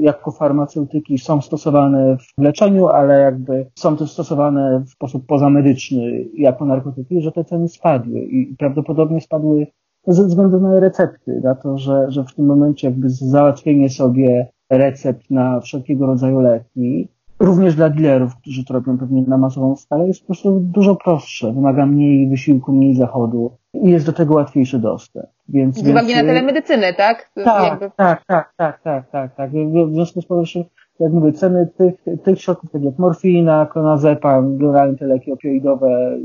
jako 0.00 0.30
farmaceutyki, 0.30 1.18
są 1.18 1.40
stosowane 1.40 2.16
w 2.16 2.42
leczeniu, 2.42 2.88
ale 2.88 3.20
jakby 3.20 3.66
są 3.74 3.96
też 3.96 4.12
stosowane 4.12 4.82
w 4.86 4.90
sposób 4.90 5.26
pozamedyczny 5.26 6.24
jako 6.34 6.64
narkotyki, 6.64 7.22
że 7.22 7.32
te 7.32 7.44
ceny 7.44 7.68
spadły 7.68 8.20
i 8.20 8.56
prawdopodobnie 8.56 9.20
spadły 9.20 9.66
ze 10.06 10.24
względu 10.24 10.60
na 10.60 10.80
recepty, 10.80 11.40
na 11.44 11.54
to, 11.54 11.78
że, 11.78 12.10
że 12.10 12.24
w 12.24 12.34
tym 12.34 12.46
momencie 12.46 12.88
jakby 12.88 13.10
załatwienie 13.10 13.90
sobie 13.90 14.48
recept 14.70 15.30
na 15.30 15.60
wszelkiego 15.60 16.06
rodzaju 16.06 16.40
leki, 16.40 17.08
również 17.40 17.74
dla 17.74 17.90
dealerów, 17.90 18.36
którzy 18.36 18.64
to 18.64 18.74
robią 18.74 18.98
pewnie 18.98 19.22
na 19.22 19.38
masową 19.38 19.76
skalę, 19.76 20.06
jest 20.06 20.20
po 20.20 20.26
prostu 20.26 20.60
dużo 20.60 20.96
prostsze, 20.96 21.52
wymaga 21.52 21.86
mniej 21.86 22.28
wysiłku, 22.28 22.72
mniej 22.72 22.94
zachodu 22.94 23.50
i 23.74 23.90
jest 23.90 24.06
do 24.06 24.12
tego 24.12 24.34
łatwiejszy 24.34 24.78
dostęp. 24.78 25.26
Więc, 25.48 25.78
Z 25.78 25.88
uwagi 25.88 26.14
na 26.14 26.20
telemedycynę, 26.20 26.94
tak? 26.94 27.30
Tak, 27.44 27.64
jakby... 27.64 27.90
tak, 27.96 28.24
tak, 28.24 28.52
tak, 28.56 28.82
tak, 28.82 29.10
tak, 29.10 29.34
tak. 29.34 29.50
W 29.50 29.92
związku 29.92 30.20
z 30.20 30.26
powyższym, 30.26 30.64
jak 31.00 31.12
mówię, 31.12 31.32
ceny 31.32 31.68
tych, 31.76 31.94
tych 32.24 32.40
środków, 32.40 32.70
tak 32.70 32.82
jak 32.82 32.98
morfina, 32.98 33.66
klonazepam, 33.66 34.58
generalnie 34.58 34.98
te 34.98 35.06
leki 35.06 35.32
opioidowe, 35.32 36.18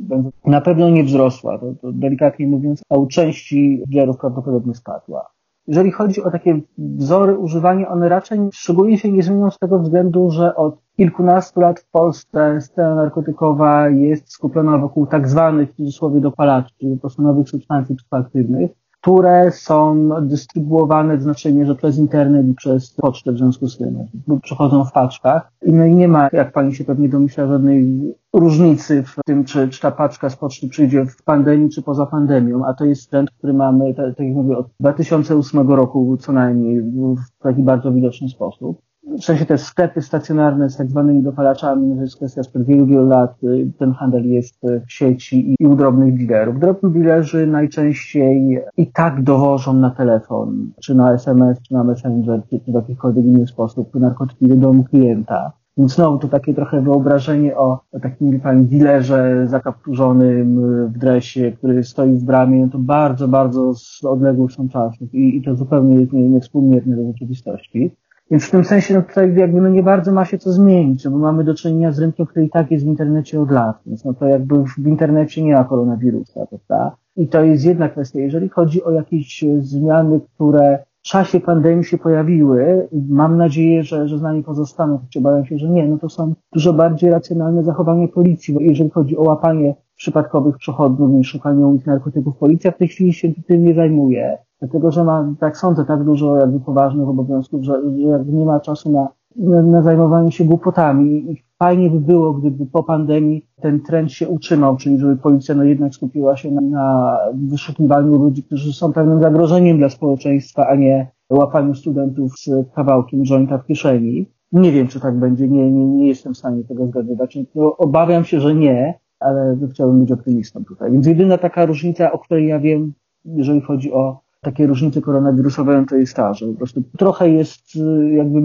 na 0.46 0.62
pewno 0.62 0.90
nie 0.90 1.04
wzrosła, 1.04 1.58
to, 1.58 1.74
to 1.82 1.92
delikatnie 1.92 2.48
mówiąc, 2.48 2.82
a 2.90 2.98
u 2.98 3.08
części 3.08 3.84
dealerów 3.88 4.18
prawdopodobnie 4.18 4.76
spadła. 4.76 5.32
Jeżeli 5.68 5.92
chodzi 5.92 6.24
o 6.24 6.32
takie 6.32 6.60
wzory 6.78 7.38
używania, 7.38 7.90
one 7.90 8.10
raczej 8.10 8.40
szczególnie 8.54 8.98
się 8.98 9.12
nie 9.12 9.24
zmienią 9.24 9.52
z 9.52 9.60
tego 9.60 9.80
względu, 9.80 10.30
że 10.30 10.56
od 10.56 10.85
kilkunastu 10.98 11.60
lat 11.60 11.80
w 11.80 11.90
Polsce 11.92 12.62
scena 12.62 12.96
narkotykowa 12.96 13.90
jest 13.90 14.32
skupiona 14.32 14.78
wokół 14.78 15.06
tak 15.06 15.30
zwanych 15.30 15.72
w 15.72 15.76
cudzysłowie 15.76 16.22
dopalaczy, 16.22 16.74
czyli 16.80 16.98
po 16.98 17.22
nowych 17.22 17.50
substancji 17.50 17.96
psychoaktywnych 17.96 18.72
które 19.06 19.52
są 19.52 20.10
dystrybuowane 20.22 21.18
w 21.18 21.22
znacznej 21.22 21.54
mierze 21.54 21.76
przez 21.76 21.98
internet 21.98 22.48
i 22.48 22.54
przez 22.54 22.94
pocztę 22.94 23.32
w 23.32 23.38
związku 23.38 23.68
z 23.68 23.78
tym. 23.78 24.06
Przechodzą 24.42 24.86
w 24.86 24.92
paczkach. 24.92 25.52
I 25.66 25.74
no 25.74 25.86
i 25.86 25.96
nie 25.96 26.08
ma, 26.08 26.30
jak 26.34 26.52
pani 26.52 26.76
się 26.76 26.84
pewnie 26.84 27.10
domyśla, 27.10 27.48
żadnej 27.48 28.02
różnicy 28.34 29.04
w 29.04 29.16
tym, 29.26 29.46
czy, 29.46 29.70
czy 29.70 29.82
ta 29.82 29.92
paczka 29.92 30.30
z 30.30 30.36
poczty 30.36 30.70
przyjdzie 30.70 31.06
w 31.06 31.24
pandemii, 31.24 31.70
czy 31.70 31.82
poza 31.82 32.06
pandemią, 32.06 32.66
a 32.66 32.74
to 32.74 32.86
jest 32.86 33.10
trend, 33.10 33.32
który 33.32 33.54
mamy, 33.54 33.94
tak, 33.94 34.16
tak 34.16 34.28
jak 34.28 34.36
mówię, 34.36 34.58
od 34.58 34.68
2008 34.80 35.70
roku 35.70 36.18
co 36.18 36.32
najmniej 36.32 36.82
w 36.82 37.44
taki 37.44 37.64
bardzo 37.64 37.92
widoczny 37.92 38.30
sposób. 38.30 38.82
W 39.06 39.24
sensie 39.24 39.46
te 39.46 39.58
sklepy 39.58 40.02
stacjonarne 40.02 40.70
z 40.70 40.78
tak 40.78 40.90
zwanymi 40.90 41.24
dopalaczami, 41.24 41.88
no 41.88 41.96
to 41.96 42.02
jest 42.02 42.16
kwestia 42.16 42.44
sprzed 42.44 42.66
wielu, 42.66 42.86
wielu 42.86 43.08
lat. 43.08 43.36
Ten 43.78 43.92
handel 43.92 44.30
jest 44.30 44.62
w 44.88 44.92
sieci 44.92 45.56
i 45.60 45.68
u 45.68 45.76
drobnych 45.76 46.28
dealerów. 46.28 46.60
Drobni 46.60 46.92
dealerzy 46.92 47.48
najczęściej 47.48 48.62
i 48.78 48.92
tak 48.92 49.24
dowożą 49.24 49.74
na 49.74 49.90
telefon, 49.90 50.72
czy 50.82 50.96
na 50.96 51.14
SMS, 51.14 51.62
czy 51.62 51.74
na 51.74 51.84
Messenger, 51.84 52.42
czy 52.50 52.60
w 52.60 52.74
jakikolwiek 52.74 53.26
inny 53.26 53.48
sposób 53.48 53.96
narkotyki 53.96 54.48
do 54.48 54.56
domu 54.56 54.84
klienta. 54.84 55.52
Więc 55.78 55.96
znowu 55.96 56.18
to 56.18 56.28
takie 56.28 56.54
trochę 56.54 56.82
wyobrażenie 56.82 57.58
o, 57.58 57.80
o 57.92 58.00
takim, 58.00 58.32
wie 58.32 58.40
dilerze 58.56 59.48
zakapturzonym 59.48 60.62
w 60.88 60.98
dresie, 60.98 61.52
który 61.52 61.84
stoi 61.84 62.14
w 62.14 62.24
bramie, 62.24 62.62
no 62.66 62.72
to 62.72 62.80
bardzo, 62.80 63.28
bardzo 63.28 63.74
z 63.74 64.06
odległych 64.06 64.52
są 64.52 64.70
czasów 64.70 65.14
i, 65.14 65.38
i 65.38 65.44
to 65.44 65.56
zupełnie 65.56 65.96
jest 66.02 66.14
niewspółmierne 66.14 66.96
do 66.96 67.08
rzeczywistości. 67.08 67.92
Więc 68.32 68.46
w 68.46 68.52
tym 68.52 68.64
sensie 68.64 68.94
no 68.94 69.02
tutaj 69.02 69.36
jakby 69.36 69.62
no 69.62 69.70
nie 69.70 69.84
bardzo 69.84 70.12
ma 70.12 70.26
się 70.26 70.38
co 70.38 70.52
zmienić, 70.52 71.06
no 71.06 71.12
bo 71.12 71.18
mamy 71.18 71.44
do 71.44 71.54
czynienia 71.54 71.92
z 71.92 72.00
rynkiem, 72.00 72.26
który 72.26 72.46
i 72.46 72.50
tak 72.50 72.72
jest 72.72 72.86
w 72.86 72.88
internecie 72.88 73.42
od 73.42 73.52
lat, 73.52 73.80
więc 73.86 74.06
no 74.06 74.14
to 74.14 74.26
jakby 74.26 74.64
w 74.64 74.88
internecie 74.88 75.44
nie 75.44 75.54
ma 75.54 75.64
koronawirusa, 75.64 76.46
prawda? 76.46 76.96
I 77.18 77.28
to 77.28 77.44
jest 77.44 77.66
jedna 77.66 77.90
kwestia. 77.90 78.20
Jeżeli 78.20 78.50
chodzi 78.50 78.84
o 78.84 78.92
jakieś 78.92 79.46
zmiany, 79.60 80.22
które 80.36 80.84
w 81.00 81.08
czasie 81.08 81.40
pandemii 81.40 81.86
się 81.86 81.98
pojawiły, 81.98 82.88
mam 83.10 83.38
nadzieję, 83.38 83.84
że, 83.84 84.08
że 84.08 84.18
z 84.18 84.22
nami 84.22 84.44
pozostaną, 84.44 84.98
choć 84.98 85.18
obawiam 85.18 85.46
się, 85.46 85.58
że 85.58 85.70
nie, 85.70 85.88
no 85.88 85.98
to 85.98 86.10
są 86.10 86.34
dużo 86.54 86.74
bardziej 86.74 87.10
racjonalne 87.10 87.64
zachowania 87.64 88.08
policji, 88.08 88.54
bo 88.54 88.60
jeżeli 88.60 88.90
chodzi 88.90 89.18
o 89.18 89.22
łapanie 89.22 89.76
przypadkowych 89.96 90.58
przechodniów 90.58 91.20
i 91.20 91.24
szukanie 91.24 91.66
u 91.66 91.74
nich 91.74 91.86
narkotyków, 91.86 92.38
policja 92.38 92.72
w 92.72 92.78
tej 92.78 92.88
chwili 92.88 93.14
się 93.14 93.34
tym 93.48 93.64
nie 93.64 93.74
zajmuje 93.74 94.38
dlatego 94.60 94.92
że 94.92 95.04
ma, 95.04 95.34
tak 95.40 95.58
sądzę, 95.58 95.86
tak 95.86 96.04
dużo 96.04 96.36
jakby 96.36 96.60
poważnych 96.60 97.08
obowiązków, 97.08 97.64
że, 97.64 97.82
że 97.98 98.08
jakby 98.08 98.32
nie 98.32 98.46
ma 98.46 98.60
czasu 98.60 98.92
na, 98.92 99.08
na, 99.36 99.62
na 99.62 99.82
zajmowanie 99.82 100.32
się 100.32 100.46
głupotami 100.46 101.32
i 101.32 101.44
fajnie 101.60 101.90
by 101.90 102.00
było, 102.00 102.34
gdyby 102.34 102.66
po 102.66 102.84
pandemii 102.84 103.46
ten 103.62 103.82
trend 103.82 104.12
się 104.12 104.30
utrzymał, 104.30 104.78
czyli 104.78 105.00
żeby 105.00 105.18
policja 105.18 105.56
no 105.56 105.64
jednak 105.64 105.96
skupiła 105.96 106.38
się 106.38 106.52
na, 106.52 106.62
na 106.62 107.18
wyszukiwaniu 107.34 108.16
ludzi, 108.16 108.44
którzy 108.44 108.74
są 108.74 108.94
pewnym 108.94 109.22
zagrożeniem 109.22 109.78
dla 109.78 109.90
społeczeństwa, 109.90 110.68
a 110.68 110.76
nie 110.76 111.12
łapaniu 111.30 111.76
studentów 111.76 112.40
z 112.40 112.50
kawałkiem 112.76 113.26
jointa 113.26 113.58
w 113.58 113.66
kieszeni. 113.66 114.26
Nie 114.52 114.72
wiem, 114.72 114.88
czy 114.88 115.00
tak 115.00 115.20
będzie, 115.20 115.48
nie, 115.48 115.72
nie, 115.72 115.86
nie 115.86 116.08
jestem 116.08 116.34
w 116.34 116.38
stanie 116.38 116.64
tego 116.64 116.88
zgadywać. 116.88 117.38
No, 117.56 117.78
obawiam 117.78 118.24
się, 118.24 118.40
że 118.40 118.56
nie, 118.56 119.00
ale 119.20 119.58
chciałbym 119.72 120.00
być 120.00 120.12
optymistą 120.12 120.66
tutaj. 120.66 120.92
Więc 120.92 121.08
jedyna 121.08 121.38
taka 121.38 121.66
różnica, 121.66 122.12
o 122.12 122.20
której 122.20 122.48
ja 122.48 122.60
wiem, 122.60 122.94
jeżeli 123.26 123.62
chodzi 123.62 123.94
o 123.94 124.26
takie 124.46 124.68
różnice 124.68 125.02
koronawirusowe 125.02 125.86
to 125.90 125.96
jest 125.96 126.16
ta, 126.16 126.34
że 126.34 126.48
po 126.48 126.54
prostu 126.54 126.84
trochę 126.98 127.30
jest 127.30 127.76
y, 127.76 128.14
jakby 128.14 128.42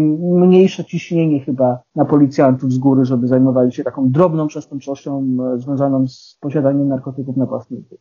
mniejsze 0.47 0.85
ciśnienie 0.85 1.41
chyba 1.41 1.79
na 1.97 2.05
policjantów 2.05 2.73
z 2.73 2.79
góry, 2.79 3.05
żeby 3.05 3.29
zajmowali 3.29 3.73
się 3.73 3.85
taką 3.85 4.11
drobną 4.11 4.47
przestępczością 4.47 5.27
e, 5.55 5.59
związaną 5.59 6.09
z 6.09 6.39
posiadaniem 6.41 6.89
narkotyków 6.89 7.37
napastników. 7.37 7.99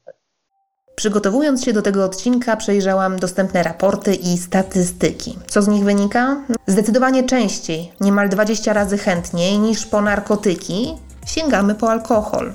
Przygotowując 0.96 1.64
się 1.64 1.74
do 1.74 1.82
tego 1.82 2.06
odcinka, 2.06 2.58
przejrzałam 2.58 3.20
dostępne 3.20 3.64
raporty 3.64 4.14
i 4.14 4.38
statystyki. 4.38 5.36
Co 5.48 5.62
z 5.62 5.68
nich 5.68 5.84
wynika? 5.84 6.44
Zdecydowanie 6.68 7.24
częściej, 7.24 7.92
niemal 8.02 8.30
20 8.30 8.74
razy 8.74 8.98
chętniej 8.98 9.60
niż 9.60 9.86
po 9.86 10.02
narkotyki, 10.02 10.88
sięgamy 11.26 11.76
po 11.76 11.92
alkohol. 11.92 12.54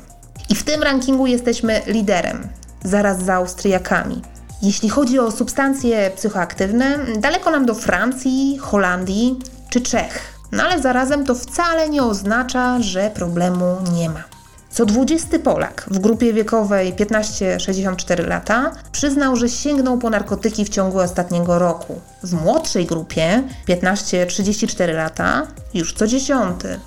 I 0.50 0.54
w 0.54 0.64
tym 0.64 0.83
rankingu 0.83 1.26
jesteśmy 1.26 1.83
liderem, 1.87 2.49
zaraz 2.85 3.23
za 3.23 3.35
Austriakami. 3.35 4.23
Jeśli 4.62 4.88
chodzi 4.88 5.18
o 5.18 5.30
substancje 5.30 6.11
psychoaktywne, 6.16 6.99
daleko 7.18 7.50
nam 7.50 7.66
do 7.66 7.75
Francji, 7.75 8.59
Holandii 8.59 9.38
czy 9.71 9.80
Czech. 9.80 10.35
No 10.52 10.62
ale 10.62 10.83
zarazem 10.83 11.25
to 11.25 11.35
wcale 11.35 11.88
nie 11.88 12.02
oznacza, 12.02 12.83
że 12.83 13.11
problemu 13.11 13.76
nie 13.92 14.11
ma. 14.11 14.25
Co 14.71 14.87
20 14.87 15.38
Polak 15.38 15.87
w 15.90 15.99
grupie 15.99 16.33
wiekowej 16.33 16.94
15-64 16.94 18.26
lata 18.26 18.73
przyznał, 18.92 19.37
że 19.37 19.49
sięgnął 19.49 19.99
po 19.99 20.11
narkotyki 20.11 20.64
w 20.64 20.68
ciągu 20.68 20.99
ostatniego 20.99 21.59
roku. 21.59 22.00
W 22.23 22.33
młodszej 22.33 22.87
grupie 22.87 23.42
15-34 23.68 24.94
lata 24.94 25.46
już 25.74 25.94
co 25.94 26.07
dziesiąty. 26.07 26.81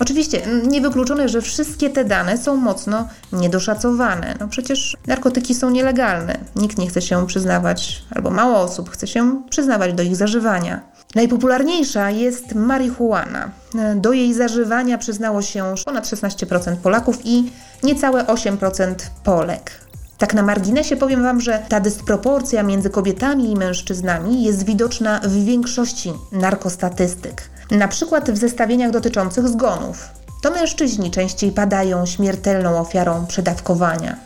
Oczywiście 0.00 0.42
niewykluczone, 0.68 1.28
że 1.28 1.42
wszystkie 1.42 1.90
te 1.90 2.04
dane 2.04 2.38
są 2.38 2.56
mocno 2.56 3.08
niedoszacowane. 3.32 4.34
No 4.40 4.48
przecież 4.48 4.96
narkotyki 5.06 5.54
są 5.54 5.70
nielegalne. 5.70 6.38
Nikt 6.56 6.78
nie 6.78 6.88
chce 6.88 7.02
się 7.02 7.26
przyznawać, 7.26 8.02
albo 8.10 8.30
mało 8.30 8.58
osób 8.58 8.90
chce 8.90 9.06
się 9.06 9.42
przyznawać 9.50 9.92
do 9.92 10.02
ich 10.02 10.16
zażywania. 10.16 10.80
Najpopularniejsza 11.14 12.10
jest 12.10 12.54
marihuana. 12.54 13.50
Do 13.96 14.12
jej 14.12 14.34
zażywania 14.34 14.98
przyznało 14.98 15.42
się 15.42 15.74
ponad 15.84 16.06
16% 16.06 16.76
Polaków 16.76 17.18
i 17.24 17.52
niecałe 17.82 18.24
8% 18.24 18.94
Polek. 19.24 19.70
Tak 20.18 20.34
na 20.34 20.42
marginesie 20.42 20.96
powiem 20.96 21.22
Wam, 21.22 21.40
że 21.40 21.62
ta 21.68 21.80
dysproporcja 21.80 22.62
między 22.62 22.90
kobietami 22.90 23.50
i 23.50 23.56
mężczyznami 23.56 24.42
jest 24.44 24.64
widoczna 24.64 25.20
w 25.24 25.44
większości 25.44 26.12
narkostatystyk. 26.32 27.50
Na 27.70 27.88
przykład 27.88 28.30
w 28.30 28.36
zestawieniach 28.36 28.90
dotyczących 28.90 29.48
zgonów. 29.48 30.08
To 30.42 30.50
mężczyźni 30.50 31.10
częściej 31.10 31.52
padają 31.52 32.06
śmiertelną 32.06 32.78
ofiarą 32.78 33.26
przedawkowania. 33.26 34.16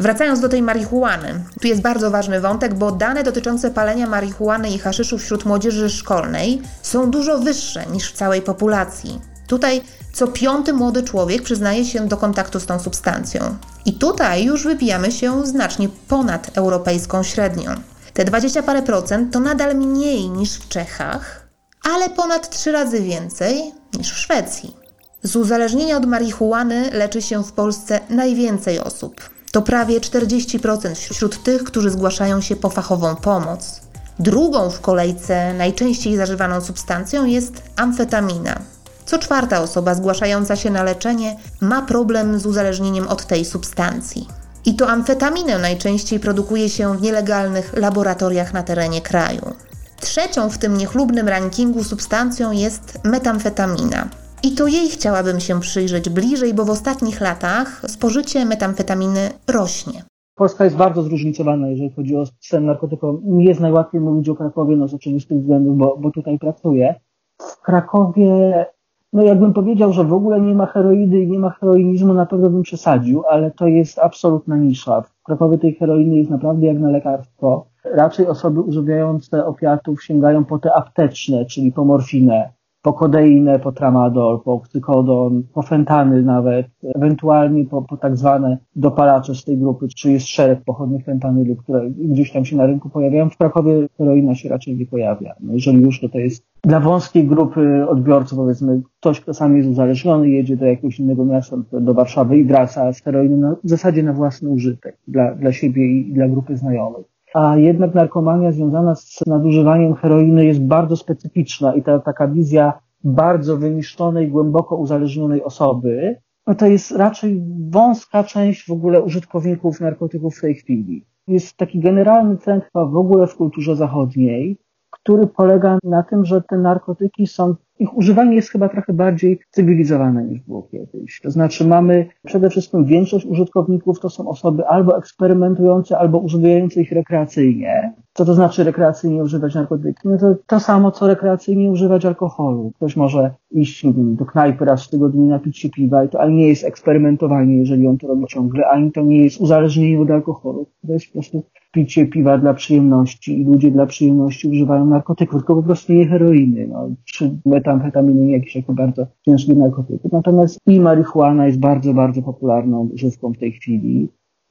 Wracając 0.00 0.40
do 0.40 0.48
tej 0.48 0.62
marihuany, 0.62 1.44
tu 1.60 1.68
jest 1.68 1.80
bardzo 1.80 2.10
ważny 2.10 2.40
wątek, 2.40 2.74
bo 2.74 2.92
dane 2.92 3.22
dotyczące 3.22 3.70
palenia 3.70 4.06
marihuany 4.06 4.70
i 4.70 4.78
haszyszu 4.78 5.18
wśród 5.18 5.44
młodzieży 5.44 5.90
szkolnej 5.90 6.62
są 6.82 7.10
dużo 7.10 7.38
wyższe 7.38 7.86
niż 7.86 8.12
w 8.12 8.16
całej 8.16 8.42
populacji. 8.42 9.20
Tutaj 9.46 9.82
co 10.12 10.28
piąty 10.28 10.72
młody 10.72 11.02
człowiek 11.02 11.42
przyznaje 11.42 11.84
się 11.84 12.08
do 12.08 12.16
kontaktu 12.16 12.60
z 12.60 12.66
tą 12.66 12.78
substancją. 12.78 13.56
I 13.84 13.92
tutaj 13.92 14.44
już 14.44 14.64
wypijamy 14.64 15.12
się 15.12 15.46
znacznie 15.46 15.88
ponad 16.08 16.50
europejską 16.54 17.22
średnią. 17.22 17.74
Te 18.14 18.24
20 18.24 18.62
parę 18.62 18.82
procent 18.82 19.32
to 19.32 19.40
nadal 19.40 19.76
mniej 19.76 20.30
niż 20.30 20.52
w 20.52 20.68
Czechach, 20.68 21.43
ale 21.92 22.10
ponad 22.10 22.50
trzy 22.50 22.72
razy 22.72 23.00
więcej 23.00 23.72
niż 23.98 24.12
w 24.12 24.18
Szwecji. 24.18 24.76
Z 25.22 25.36
uzależnienia 25.36 25.96
od 25.96 26.06
marihuany 26.06 26.90
leczy 26.90 27.22
się 27.22 27.44
w 27.44 27.52
Polsce 27.52 28.00
najwięcej 28.10 28.80
osób. 28.80 29.30
To 29.52 29.62
prawie 29.62 30.00
40% 30.00 30.94
wśród 30.94 31.42
tych, 31.42 31.64
którzy 31.64 31.90
zgłaszają 31.90 32.40
się 32.40 32.56
po 32.56 32.70
fachową 32.70 33.16
pomoc. 33.16 33.80
Drugą 34.18 34.70
w 34.70 34.80
kolejce 34.80 35.54
najczęściej 35.54 36.16
zażywaną 36.16 36.60
substancją 36.60 37.24
jest 37.24 37.62
amfetamina. 37.76 38.60
Co 39.06 39.18
czwarta 39.18 39.60
osoba 39.60 39.94
zgłaszająca 39.94 40.56
się 40.56 40.70
na 40.70 40.82
leczenie 40.82 41.36
ma 41.60 41.82
problem 41.82 42.38
z 42.38 42.46
uzależnieniem 42.46 43.08
od 43.08 43.26
tej 43.26 43.44
substancji. 43.44 44.28
I 44.64 44.74
to 44.74 44.88
amfetaminę 44.88 45.58
najczęściej 45.58 46.20
produkuje 46.20 46.68
się 46.68 46.98
w 46.98 47.02
nielegalnych 47.02 47.72
laboratoriach 47.76 48.52
na 48.52 48.62
terenie 48.62 49.02
kraju. 49.02 49.54
Trzecią 50.00 50.50
w 50.50 50.58
tym 50.58 50.76
niechlubnym 50.76 51.28
rankingu 51.28 51.84
substancją 51.84 52.52
jest 52.52 53.04
metamfetamina. 53.04 54.08
I 54.42 54.54
to 54.54 54.66
jej 54.66 54.88
chciałabym 54.88 55.40
się 55.40 55.60
przyjrzeć 55.60 56.08
bliżej, 56.08 56.54
bo 56.54 56.64
w 56.64 56.70
ostatnich 56.70 57.20
latach 57.20 57.82
spożycie 57.86 58.44
metamfetaminy 58.44 59.30
rośnie. 59.48 60.02
Polska 60.34 60.64
jest 60.64 60.76
bardzo 60.76 61.02
zróżnicowana, 61.02 61.68
jeżeli 61.68 61.90
chodzi 61.90 62.16
o 62.16 62.26
scenę 62.26 62.66
narkotykową. 62.66 63.20
Nie 63.24 63.44
jest 63.44 63.60
najłatwiej 63.60 64.00
mówić 64.00 64.28
o 64.28 64.34
Krakowie, 64.34 64.76
no 64.76 64.88
z 64.88 64.94
oczywistych 64.94 65.38
względów, 65.38 65.76
bo, 65.76 65.96
bo 65.96 66.10
tutaj 66.10 66.38
pracuję. 66.38 66.94
W 67.40 67.60
Krakowie, 67.60 68.66
no 69.14 69.22
jakbym 69.22 69.52
powiedział, 69.52 69.92
że 69.92 70.04
w 70.04 70.12
ogóle 70.12 70.40
nie 70.40 70.54
ma 70.54 70.66
heroidy 70.66 71.20
i 71.20 71.30
nie 71.30 71.38
ma 71.38 71.50
heroinizmu, 71.50 72.14
na 72.14 72.26
pewno 72.26 72.50
bym 72.50 72.62
przesadził, 72.62 73.22
ale 73.30 73.50
to 73.50 73.66
jest 73.66 73.98
absolutna 73.98 74.56
nisza. 74.56 75.02
W 75.02 75.22
Krakowie 75.22 75.58
tej 75.58 75.74
heroiny 75.74 76.16
jest 76.16 76.30
naprawdę 76.30 76.66
jak 76.66 76.78
na 76.78 76.90
lekarstwo 76.90 77.66
raczej 77.84 78.26
osoby 78.26 78.60
używiające 78.60 79.46
opiatów 79.46 80.04
sięgają 80.04 80.44
po 80.44 80.58
te 80.58 80.74
apteczne, 80.74 81.44
czyli 81.44 81.72
po 81.72 81.84
morfinę, 81.84 82.52
po 82.84 82.92
kodeinę, 82.92 83.58
po 83.58 83.72
tramadol, 83.72 84.40
po 84.40 84.52
oksykodon, 84.52 85.42
po 85.54 85.62
fentanyl 85.62 86.24
nawet, 86.24 86.66
ewentualnie 86.96 87.64
po, 87.64 87.82
po 87.82 87.96
tak 87.96 88.16
zwane 88.16 88.58
dopalacze 88.76 89.34
z 89.34 89.44
tej 89.44 89.58
grupy, 89.58 89.88
czy 89.96 90.12
jest 90.12 90.26
szereg 90.26 90.64
pochodnych 90.64 91.04
fentanylu, 91.04 91.56
które 91.56 91.90
gdzieś 91.90 92.32
tam 92.32 92.44
się 92.44 92.56
na 92.56 92.66
rynku 92.66 92.90
pojawiają. 92.90 93.30
W 93.30 93.36
Krakowie 93.36 93.86
heroina 93.98 94.34
się 94.34 94.48
raczej 94.48 94.76
nie 94.76 94.86
pojawia. 94.86 95.34
No 95.40 95.54
jeżeli 95.54 95.82
już, 95.82 96.00
to 96.00 96.08
to 96.08 96.18
jest 96.18 96.46
dla 96.62 96.80
wąskiej 96.80 97.26
grupy 97.26 97.88
odbiorców, 97.88 98.38
powiedzmy, 98.38 98.82
ktoś, 99.00 99.20
kto 99.20 99.34
sam 99.34 99.56
jest 99.56 99.68
uzależniony, 99.68 100.30
jedzie 100.30 100.56
do 100.56 100.66
jakiegoś 100.66 101.00
innego 101.00 101.24
miasta, 101.24 101.56
do 101.72 101.94
Warszawy 101.94 102.38
i 102.38 102.44
wraca 102.44 102.92
z 102.92 103.02
heroiną 103.02 103.56
w 103.64 103.68
zasadzie 103.68 104.02
na 104.02 104.12
własny 104.12 104.48
użytek, 104.48 104.98
dla, 105.08 105.34
dla 105.34 105.52
siebie 105.52 105.86
i 105.86 106.12
dla 106.12 106.28
grupy 106.28 106.56
znajomych 106.56 107.13
a 107.34 107.56
jednak 107.56 107.94
narkomania 107.94 108.52
związana 108.52 108.94
z 108.94 109.20
nadużywaniem 109.26 109.94
heroiny 109.94 110.44
jest 110.44 110.62
bardzo 110.62 110.96
specyficzna 110.96 111.74
i 111.74 111.82
ta 111.82 111.98
taka 111.98 112.28
wizja 112.28 112.72
bardzo 113.04 113.56
wyniszczonej, 113.56 114.28
głęboko 114.28 114.76
uzależnionej 114.76 115.42
osoby, 115.42 116.16
no 116.46 116.54
to 116.54 116.66
jest 116.66 116.90
raczej 116.90 117.42
wąska 117.70 118.24
część 118.24 118.66
w 118.66 118.70
ogóle 118.72 119.02
użytkowników 119.02 119.80
narkotyków 119.80 120.36
w 120.36 120.40
tej 120.40 120.54
chwili. 120.54 121.06
Jest 121.26 121.56
taki 121.56 121.80
generalny 121.80 122.36
trend 122.36 122.64
w 122.74 122.96
ogóle 122.96 123.26
w 123.26 123.36
kulturze 123.36 123.76
zachodniej, 123.76 124.58
który 124.90 125.26
polega 125.26 125.78
na 125.84 126.02
tym, 126.02 126.24
że 126.24 126.42
te 126.42 126.58
narkotyki 126.58 127.26
są 127.26 127.54
ich 127.78 127.96
używanie 127.96 128.36
jest 128.36 128.50
chyba 128.50 128.68
trochę 128.68 128.92
bardziej 128.92 129.38
cywilizowane 129.50 130.24
niż 130.24 130.40
było 130.40 130.62
kiedyś. 130.62 131.20
To 131.20 131.30
znaczy 131.30 131.66
mamy 131.66 132.06
przede 132.26 132.50
wszystkim 132.50 132.84
większość 132.84 133.26
użytkowników 133.26 134.00
to 134.00 134.10
są 134.10 134.28
osoby 134.28 134.66
albo 134.66 134.98
eksperymentujące, 134.98 135.98
albo 135.98 136.18
używające 136.18 136.80
ich 136.80 136.92
rekreacyjnie. 136.92 137.92
Co 138.12 138.24
to 138.24 138.34
znaczy 138.34 138.64
rekreacyjnie 138.64 139.22
używać 139.22 139.54
narkotyków? 139.54 140.04
No 140.04 140.18
to 140.18 140.34
to 140.46 140.60
samo, 140.60 140.90
co 140.90 141.06
rekreacyjnie 141.06 141.70
używać 141.70 142.04
alkoholu. 142.04 142.72
Ktoś 142.76 142.96
może 142.96 143.34
iść 143.50 143.84
wiem, 143.84 144.16
do 144.16 144.24
knajpy 144.24 144.64
raz 144.64 144.86
w 144.86 144.90
tygodniu 144.90 145.26
napić 145.26 145.58
się 145.58 145.68
piwa, 145.68 146.04
i 146.04 146.08
to 146.08 146.20
ani 146.20 146.36
nie 146.36 146.48
jest 146.48 146.64
eksperymentowanie, 146.64 147.56
jeżeli 147.56 147.86
on 147.86 147.98
to 147.98 148.06
robi 148.06 148.26
ciągle, 148.26 148.68
ani 148.68 148.92
to 148.92 149.02
nie 149.02 149.24
jest 149.24 149.40
uzależnienie 149.40 150.00
od 150.00 150.10
alkoholu. 150.10 150.66
To 150.86 150.92
jest 150.92 151.06
po 151.06 151.12
prostu 151.12 151.42
picie 151.72 152.06
piwa 152.06 152.38
dla 152.38 152.54
przyjemności 152.54 153.40
i 153.40 153.44
ludzie 153.44 153.70
dla 153.70 153.86
przyjemności 153.86 154.48
używają 154.48 154.86
narkotyków, 154.86 155.40
tylko 155.40 155.56
po 155.56 155.62
prostu 155.62 155.92
nie 155.92 156.06
heroiny, 156.06 156.68
no, 156.72 156.88
czy 157.04 157.30
metamfetaminy, 157.64 158.30
jakieś 158.30 158.56
jako 158.56 158.72
bardzo 158.72 159.06
ciężkie 159.22 159.54
narkotyki. 159.54 160.08
Natomiast 160.12 160.58
i 160.66 160.80
marihuana 160.80 161.46
jest 161.46 161.60
bardzo, 161.60 161.94
bardzo 161.94 162.22
popularną 162.22 162.90
używką 162.94 163.32
w 163.32 163.38
tej 163.38 163.52
chwili 163.52 164.08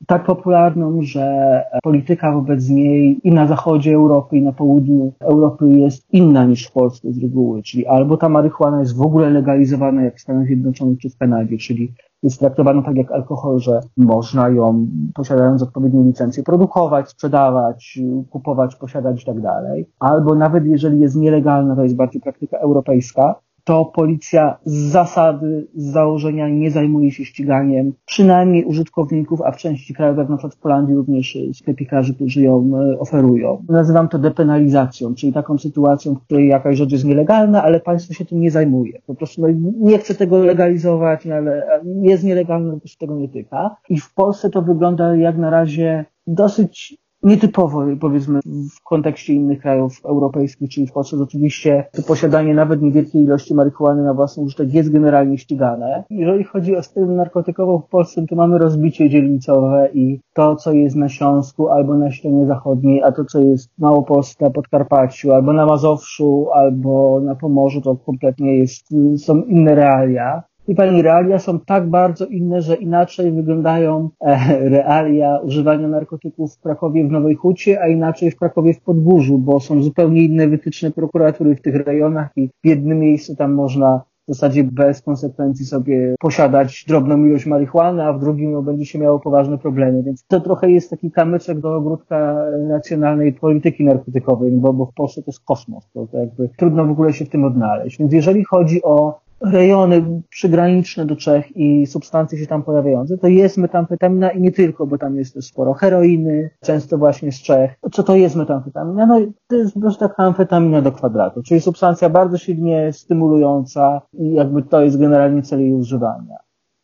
tak 0.07 0.25
popularną, 0.25 1.01
że 1.01 1.61
polityka 1.83 2.31
wobec 2.31 2.69
niej 2.69 3.19
i 3.23 3.31
na 3.31 3.47
zachodzie 3.47 3.95
Europy, 3.95 4.37
i 4.37 4.41
na 4.41 4.53
południu 4.53 5.13
Europy 5.19 5.69
jest 5.69 6.13
inna 6.13 6.45
niż 6.45 6.67
w 6.67 6.71
Polsce 6.71 7.13
z 7.13 7.21
reguły. 7.21 7.63
Czyli 7.63 7.87
albo 7.87 8.17
ta 8.17 8.29
marihuana 8.29 8.79
jest 8.79 8.97
w 8.97 9.01
ogóle 9.01 9.29
legalizowana 9.29 10.03
jak 10.03 10.15
w 10.17 10.21
Stanach 10.21 10.47
Zjednoczonych 10.47 10.99
czy 10.99 11.09
w 11.09 11.17
Kanadzie, 11.17 11.57
czyli 11.57 11.93
jest 12.23 12.39
traktowana 12.39 12.81
tak 12.81 12.95
jak 12.95 13.11
alkohol, 13.11 13.59
że 13.59 13.79
można 13.97 14.49
ją, 14.49 14.87
posiadając 15.13 15.63
odpowiednią 15.63 16.03
licencję, 16.03 16.43
produkować, 16.43 17.09
sprzedawać, 17.09 17.99
kupować, 18.29 18.75
posiadać 18.75 19.21
i 19.21 19.25
tak 19.25 19.41
dalej. 19.41 19.89
Albo 19.99 20.35
nawet 20.35 20.65
jeżeli 20.65 20.99
jest 20.99 21.15
nielegalna, 21.15 21.75
to 21.75 21.83
jest 21.83 21.95
bardziej 21.95 22.21
praktyka 22.21 22.57
europejska, 22.57 23.35
to 23.63 23.85
policja 23.85 24.57
z 24.65 24.73
zasady, 24.73 25.67
z 25.75 25.91
założenia 25.91 26.49
nie 26.49 26.71
zajmuje 26.71 27.11
się 27.11 27.25
ściganiem 27.25 27.93
przynajmniej 28.05 28.65
użytkowników, 28.65 29.41
a 29.41 29.51
w 29.51 29.57
części 29.57 29.93
krajów, 29.93 30.17
jak 30.17 30.29
na 30.29 30.37
przykład 30.37 30.55
w 30.55 30.59
Polandii 30.59 30.95
również 30.95 31.37
sklepikarzy, 31.53 32.15
którzy 32.15 32.41
ją 32.41 32.71
e, 32.75 32.99
oferują. 32.99 33.65
Nazywam 33.69 34.09
to 34.09 34.19
depenalizacją, 34.19 35.15
czyli 35.15 35.33
taką 35.33 35.57
sytuacją, 35.57 36.15
w 36.15 36.21
której 36.21 36.47
jakaś 36.47 36.77
rzecz 36.77 36.91
jest 36.91 37.05
nielegalna, 37.05 37.63
ale 37.63 37.79
państwo 37.79 38.13
się 38.13 38.25
tym 38.25 38.39
nie 38.39 38.51
zajmuje. 38.51 39.01
Po 39.07 39.15
prostu 39.15 39.41
no, 39.41 39.47
nie 39.79 39.97
chce 39.97 40.15
tego 40.15 40.39
legalizować, 40.39 41.27
ale 41.27 41.81
jest 42.01 42.23
nielegalne, 42.23 42.79
to 42.79 42.87
się 42.87 42.97
tego 42.97 43.15
nie 43.15 43.29
tyka. 43.29 43.75
I 43.89 43.99
w 43.99 44.13
Polsce 44.13 44.49
to 44.49 44.61
wygląda 44.61 45.15
jak 45.15 45.37
na 45.37 45.49
razie 45.49 46.05
dosyć 46.27 47.02
nietypowo, 47.23 47.83
powiedzmy, 47.99 48.39
w 48.45 48.83
kontekście 48.83 49.33
innych 49.33 49.61
krajów 49.61 50.01
europejskich, 50.05 50.69
czyli 50.69 50.87
w 50.87 50.91
Polsce 50.91 51.17
oczywiście 51.23 51.85
posiadanie 52.07 52.53
nawet 52.53 52.81
niewielkiej 52.81 53.21
ilości 53.21 53.55
marihuany 53.55 54.03
na 54.03 54.13
własny 54.13 54.43
użytek 54.43 54.73
jest 54.73 54.91
generalnie 54.91 55.37
ścigane. 55.37 56.03
Jeżeli 56.09 56.43
chodzi 56.43 56.75
o 56.75 56.83
styl 56.83 57.15
narkotykową 57.15 57.79
w 57.79 57.89
Polsce, 57.89 58.25
to 58.29 58.35
mamy 58.35 58.57
rozbicie 58.57 59.09
dzielnicowe 59.09 59.89
i 59.93 60.19
to, 60.33 60.55
co 60.55 60.73
jest 60.73 60.95
na 60.95 61.09
Śląsku 61.09 61.69
albo 61.69 61.97
na 61.97 62.11
ścianie 62.11 62.45
zachodniej, 62.45 63.03
a 63.03 63.11
to, 63.11 63.25
co 63.25 63.39
jest 63.39 63.69
w 63.75 63.79
Małopolsce, 63.79 64.51
Podkarpaciu, 64.51 65.31
albo 65.31 65.53
na 65.53 65.65
Mazowszu, 65.65 66.47
albo 66.53 67.19
na 67.23 67.35
Pomorzu, 67.35 67.81
to 67.81 67.95
kompletnie 67.95 68.57
jest, 68.57 68.87
są 69.17 69.41
inne 69.41 69.75
realia. 69.75 70.43
I 70.67 70.75
pani, 70.75 71.01
realia 71.01 71.39
są 71.39 71.59
tak 71.59 71.89
bardzo 71.89 72.25
inne, 72.25 72.61
że 72.61 72.75
inaczej 72.75 73.31
wyglądają 73.31 74.09
e, 74.21 74.69
realia 74.69 75.37
używania 75.37 75.87
narkotyków 75.87 76.55
w 76.55 76.61
Krakowie 76.61 77.07
w 77.07 77.11
Nowej 77.11 77.35
Hucie, 77.35 77.81
a 77.81 77.87
inaczej 77.87 78.31
w 78.31 78.37
Krakowie 78.37 78.73
w 78.73 78.81
Podgórzu, 78.81 79.37
bo 79.37 79.59
są 79.59 79.83
zupełnie 79.83 80.23
inne 80.23 80.47
wytyczne 80.47 80.91
prokuratury 80.91 81.55
w 81.55 81.61
tych 81.61 81.75
rejonach 81.75 82.29
i 82.35 82.49
w 82.63 82.67
jednym 82.67 82.99
miejscu 82.99 83.35
tam 83.35 83.53
można 83.53 84.01
w 84.27 84.33
zasadzie 84.33 84.63
bez 84.63 85.01
konsekwencji 85.01 85.65
sobie 85.65 86.15
posiadać 86.19 86.85
drobną 86.87 87.25
ilość 87.25 87.45
marihuany, 87.45 88.03
a 88.03 88.13
w 88.13 88.19
drugim 88.19 88.51
no, 88.51 88.61
będzie 88.61 88.85
się 88.85 88.99
miało 88.99 89.19
poważne 89.19 89.57
problemy. 89.57 90.03
Więc 90.03 90.25
to 90.27 90.39
trochę 90.39 90.71
jest 90.71 90.89
taki 90.89 91.11
kamyczek 91.11 91.59
do 91.59 91.75
ogródka 91.75 92.45
nacjonalnej 92.67 93.33
polityki 93.33 93.83
narkotykowej, 93.83 94.51
bo, 94.51 94.73
bo 94.73 94.85
w 94.85 94.93
Polsce 94.93 95.21
to 95.21 95.31
jest 95.31 95.43
kosmos. 95.45 95.89
To, 95.93 96.07
to 96.07 96.17
jakby 96.17 96.49
trudno 96.57 96.85
w 96.85 96.91
ogóle 96.91 97.13
się 97.13 97.25
w 97.25 97.29
tym 97.29 97.43
odnaleźć. 97.43 97.97
Więc 97.97 98.13
jeżeli 98.13 98.43
chodzi 98.43 98.83
o 98.83 99.22
rejony 99.43 100.21
przygraniczne 100.29 101.05
do 101.05 101.15
Czech 101.15 101.57
i 101.57 101.87
substancje 101.87 102.39
się 102.39 102.47
tam 102.47 102.63
pojawiające, 102.63 103.17
to 103.17 103.27
jest 103.27 103.57
metamfetamina 103.57 104.31
i 104.31 104.41
nie 104.41 104.51
tylko, 104.51 104.87
bo 104.87 104.97
tam 104.97 105.17
jest 105.17 105.33
też 105.33 105.45
sporo 105.45 105.73
heroiny, 105.73 106.49
często 106.61 106.97
właśnie 106.97 107.31
z 107.31 107.41
Czech. 107.41 107.75
Co 107.91 108.03
to 108.03 108.15
jest 108.15 108.35
metamfetamina? 108.35 109.05
No 109.05 109.19
to 109.47 109.55
jest 109.55 109.73
po 109.73 109.79
prostu 109.79 109.99
taka 109.99 110.23
amfetamina 110.23 110.81
do 110.81 110.91
kwadratu, 110.91 111.43
czyli 111.43 111.61
substancja 111.61 112.09
bardzo 112.09 112.37
silnie 112.37 112.93
stymulująca 112.93 114.01
i 114.13 114.33
jakby 114.33 114.63
to 114.63 114.81
jest 114.81 114.99
generalnie 114.99 115.41
cel 115.41 115.59
jej 115.59 115.73
używania. 115.73 116.37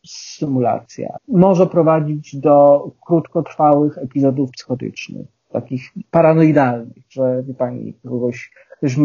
Stymulacja. 0.06 1.16
Może 1.28 1.66
prowadzić 1.66 2.36
do 2.36 2.84
krótkotrwałych 3.06 3.98
epizodów 3.98 4.50
psychotycznych, 4.50 5.26
takich 5.52 5.82
paranoidalnych, 6.10 7.02
że 7.08 7.42
wie 7.42 7.54
pani, 7.54 7.94
kogoś, 8.08 8.52
ktoś 8.76 8.96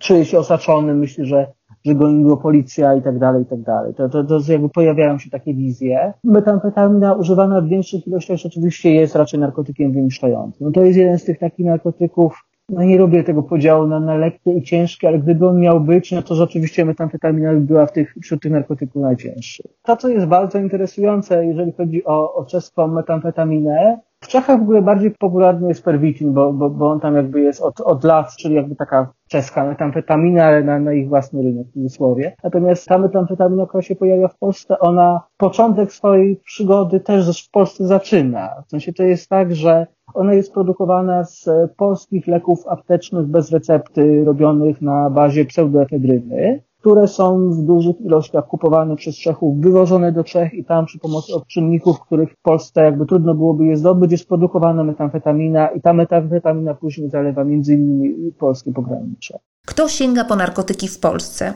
czuje 0.00 0.24
się 0.24 0.38
osaczony, 0.38 0.94
myśli, 0.94 1.26
że 1.26 1.46
że 1.86 1.94
goni 1.94 2.24
go 2.24 2.36
policja 2.36 2.94
i 2.94 3.02
tak 3.02 3.18
dalej, 3.18 3.42
i 3.42 3.46
tak 3.46 3.60
dalej. 3.60 3.94
To, 3.94 4.08
to, 4.08 4.24
to 4.24 4.40
jakby 4.48 4.68
pojawiają 4.68 5.18
się 5.18 5.30
takie 5.30 5.54
wizje. 5.54 6.12
Metamfetamina 6.24 7.12
używana 7.12 7.60
w 7.60 7.68
większych 7.68 8.06
ilościach 8.06 8.36
rzeczywiście 8.36 8.94
jest 8.94 9.16
raczej 9.16 9.40
narkotykiem 9.40 9.92
wyniszczającym. 9.92 10.66
No 10.66 10.72
to 10.72 10.84
jest 10.84 10.98
jeden 10.98 11.18
z 11.18 11.24
tych 11.24 11.38
takich 11.38 11.66
narkotyków, 11.66 12.44
no 12.68 12.82
nie 12.82 12.98
robię 12.98 13.24
tego 13.24 13.42
podziału 13.42 13.86
na, 13.86 14.00
na 14.00 14.14
lekkie 14.14 14.52
i 14.52 14.62
ciężkie, 14.62 15.08
ale 15.08 15.18
gdyby 15.18 15.46
on 15.46 15.60
miał 15.60 15.80
być, 15.80 16.12
no 16.12 16.22
to 16.22 16.34
rzeczywiście 16.34 16.84
metamfetamina 16.84 17.54
była 17.54 17.86
w 17.86 17.92
tych, 17.92 18.14
wśród 18.22 18.42
tych 18.42 18.52
narkotyków 18.52 19.02
najcięższy. 19.02 19.62
To, 19.82 19.96
co 19.96 20.08
jest 20.08 20.26
bardzo 20.26 20.58
interesujące, 20.58 21.46
jeżeli 21.46 21.72
chodzi 21.72 22.04
o, 22.04 22.34
o 22.34 22.44
czeską 22.44 22.88
metamfetaminę, 22.88 23.98
w 24.22 24.28
Czechach 24.28 24.58
w 24.58 24.62
ogóle 24.62 24.82
bardziej 24.82 25.10
popularny 25.10 25.68
jest 25.68 25.84
pervitin, 25.84 26.32
bo, 26.32 26.52
bo, 26.52 26.70
bo 26.70 26.90
on 26.90 27.00
tam 27.00 27.16
jakby 27.16 27.40
jest 27.40 27.62
od, 27.62 27.80
od 27.80 28.04
lat, 28.04 28.36
czyli 28.36 28.54
jakby 28.54 28.76
taka 28.76 29.12
czeska 29.28 29.64
metamfetamina, 29.64 30.44
ale 30.44 30.64
na, 30.64 30.78
na 30.78 30.92
ich 30.92 31.08
własny 31.08 31.42
rynek 31.42 31.66
w 31.66 31.72
cudzysłowie. 31.72 32.36
Natomiast 32.44 32.86
ta 32.86 32.98
metamfetamina, 32.98 33.66
która 33.66 33.82
się 33.82 33.96
pojawia 33.96 34.28
w 34.28 34.38
Polsce, 34.38 34.78
ona 34.78 35.20
początek 35.36 35.92
swojej 35.92 36.36
przygody 36.36 37.00
też 37.00 37.46
w 37.46 37.50
Polsce 37.50 37.86
zaczyna. 37.86 38.62
W 38.66 38.70
sensie 38.70 38.92
to 38.92 39.02
jest 39.02 39.28
tak, 39.28 39.54
że 39.54 39.86
ona 40.14 40.34
jest 40.34 40.52
produkowana 40.52 41.24
z 41.24 41.48
polskich 41.76 42.26
leków 42.26 42.66
aptecznych 42.66 43.26
bez 43.26 43.52
recepty, 43.52 44.24
robionych 44.24 44.82
na 44.82 45.10
bazie 45.10 45.44
pseudoefedryny 45.44 46.62
które 46.82 47.08
są 47.08 47.50
w 47.50 47.62
dużych 47.62 48.00
ilościach 48.00 48.46
kupowane 48.46 48.96
przez 48.96 49.16
Czechów, 49.16 49.60
wywożone 49.60 50.12
do 50.12 50.24
Czech 50.24 50.54
i 50.54 50.64
tam 50.64 50.86
przy 50.86 50.98
pomocy 50.98 51.34
odczynników, 51.34 52.00
których 52.00 52.32
w 52.32 52.42
Polsce 52.42 52.84
jakby 52.84 53.06
trudno 53.06 53.34
byłoby 53.34 53.64
je 53.64 53.76
zdobyć, 53.76 54.12
jest 54.12 54.28
produkowana 54.28 54.84
metamfetamina 54.84 55.68
i 55.68 55.80
ta 55.80 55.92
metamfetamina 55.92 56.74
później 56.74 57.10
zalewa 57.10 57.44
między 57.44 57.74
innymi 57.74 58.32
polskie 58.32 58.72
pogranicze. 58.72 59.38
Kto 59.66 59.88
sięga 59.88 60.24
po 60.24 60.36
narkotyki 60.36 60.88
w 60.88 61.00
Polsce? 61.00 61.54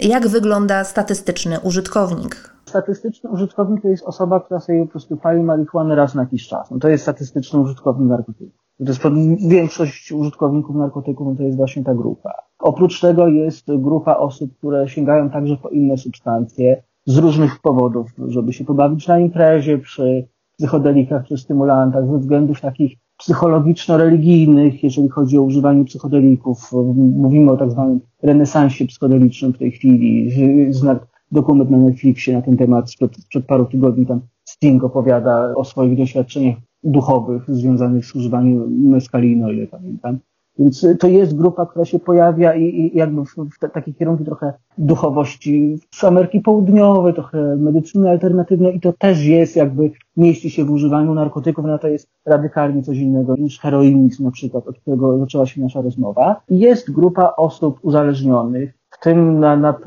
Jak 0.00 0.28
wygląda 0.28 0.84
statystyczny 0.84 1.60
użytkownik? 1.60 2.54
Statystyczny 2.64 3.30
użytkownik 3.30 3.82
to 3.82 3.88
jest 3.88 4.04
osoba, 4.04 4.40
która 4.40 4.60
sobie 4.60 4.84
po 4.84 4.90
prostu 4.90 5.16
pali 5.16 5.42
marihuanę 5.42 5.94
raz 5.94 6.14
na 6.14 6.22
jakiś 6.22 6.48
czas. 6.48 6.70
No 6.70 6.78
to 6.78 6.88
jest 6.88 7.02
statystyczny 7.02 7.60
użytkownik 7.60 8.08
narkotyków. 8.08 8.63
To 8.78 8.84
jest 8.84 9.02
większość 9.48 10.12
użytkowników 10.12 10.76
narkotyków 10.76 11.28
no 11.28 11.34
to 11.34 11.42
jest 11.42 11.56
właśnie 11.56 11.84
ta 11.84 11.94
grupa. 11.94 12.32
Oprócz 12.58 13.00
tego 13.00 13.28
jest 13.28 13.66
grupa 13.76 14.16
osób, 14.16 14.58
które 14.58 14.88
sięgają 14.88 15.30
także 15.30 15.56
po 15.56 15.68
inne 15.68 15.96
substancje 15.96 16.82
z 17.06 17.18
różnych 17.18 17.60
powodów, 17.60 18.10
żeby 18.28 18.52
się 18.52 18.64
pobawić 18.64 19.08
na 19.08 19.18
imprezie, 19.18 19.78
przy 19.78 20.28
psychodelikach 20.58 21.26
czy 21.26 21.38
stymulantach, 21.38 22.06
ze 22.06 22.18
względów 22.18 22.60
takich 22.60 22.98
psychologiczno-religijnych, 23.16 24.82
jeżeli 24.82 25.08
chodzi 25.08 25.38
o 25.38 25.42
używanie 25.42 25.84
psychodelików. 25.84 26.70
Mówimy 26.96 27.52
o 27.52 27.56
tak 27.56 27.70
zwanym 27.70 28.00
renesansie 28.22 28.86
psychodelicznym 28.86 29.52
w 29.52 29.58
tej 29.58 29.70
chwili. 29.70 30.30
Znak 30.72 31.06
dokument 31.32 31.70
na 31.70 31.78
Netflixie 31.78 32.34
na 32.34 32.42
ten 32.42 32.56
temat 32.56 32.90
sprzed, 32.90 33.16
sprzed 33.16 33.46
paru 33.46 33.64
tygodni 33.64 34.06
tam 34.06 34.20
Sting 34.44 34.84
opowiada 34.84 35.54
o 35.56 35.64
swoich 35.64 35.98
doświadczeniach 35.98 36.56
duchowych 36.84 37.42
związanych 37.48 38.06
z 38.06 38.14
używaniem 38.14 38.88
meskaliny, 38.88 39.46
o 39.46 39.52
ile 39.52 39.66
pamiętam. 39.66 40.18
Więc 40.58 40.86
to 41.00 41.08
jest 41.08 41.36
grupa, 41.36 41.66
która 41.66 41.84
się 41.84 41.98
pojawia 41.98 42.54
i, 42.54 42.62
i 42.64 42.98
jakby 42.98 43.24
w, 43.24 43.28
w 43.28 43.72
takie 43.72 43.92
kierunki 43.92 44.24
trochę 44.24 44.52
duchowości 44.78 45.78
z 45.94 46.04
Ameryki 46.04 46.40
Południowej, 46.40 47.14
trochę 47.14 47.56
medycyny 47.56 48.10
alternatywnej 48.10 48.76
i 48.76 48.80
to 48.80 48.92
też 48.92 49.24
jest 49.24 49.56
jakby, 49.56 49.90
mieści 50.16 50.50
się 50.50 50.64
w 50.64 50.70
używaniu 50.70 51.14
narkotyków, 51.14 51.64
no 51.64 51.78
to 51.78 51.88
jest 51.88 52.08
radykalnie 52.26 52.82
coś 52.82 52.98
innego 52.98 53.36
niż 53.36 53.60
heroinizm 53.60 54.24
na 54.24 54.30
przykład, 54.30 54.68
od 54.68 54.78
którego 54.78 55.18
zaczęła 55.18 55.46
się 55.46 55.60
nasza 55.60 55.82
rozmowa. 55.82 56.40
Jest 56.50 56.92
grupa 56.92 57.32
osób 57.36 57.78
uzależnionych, 57.82 58.74
w 58.94 58.98
tym 58.98 59.40
na, 59.40 59.56
na 59.56 59.78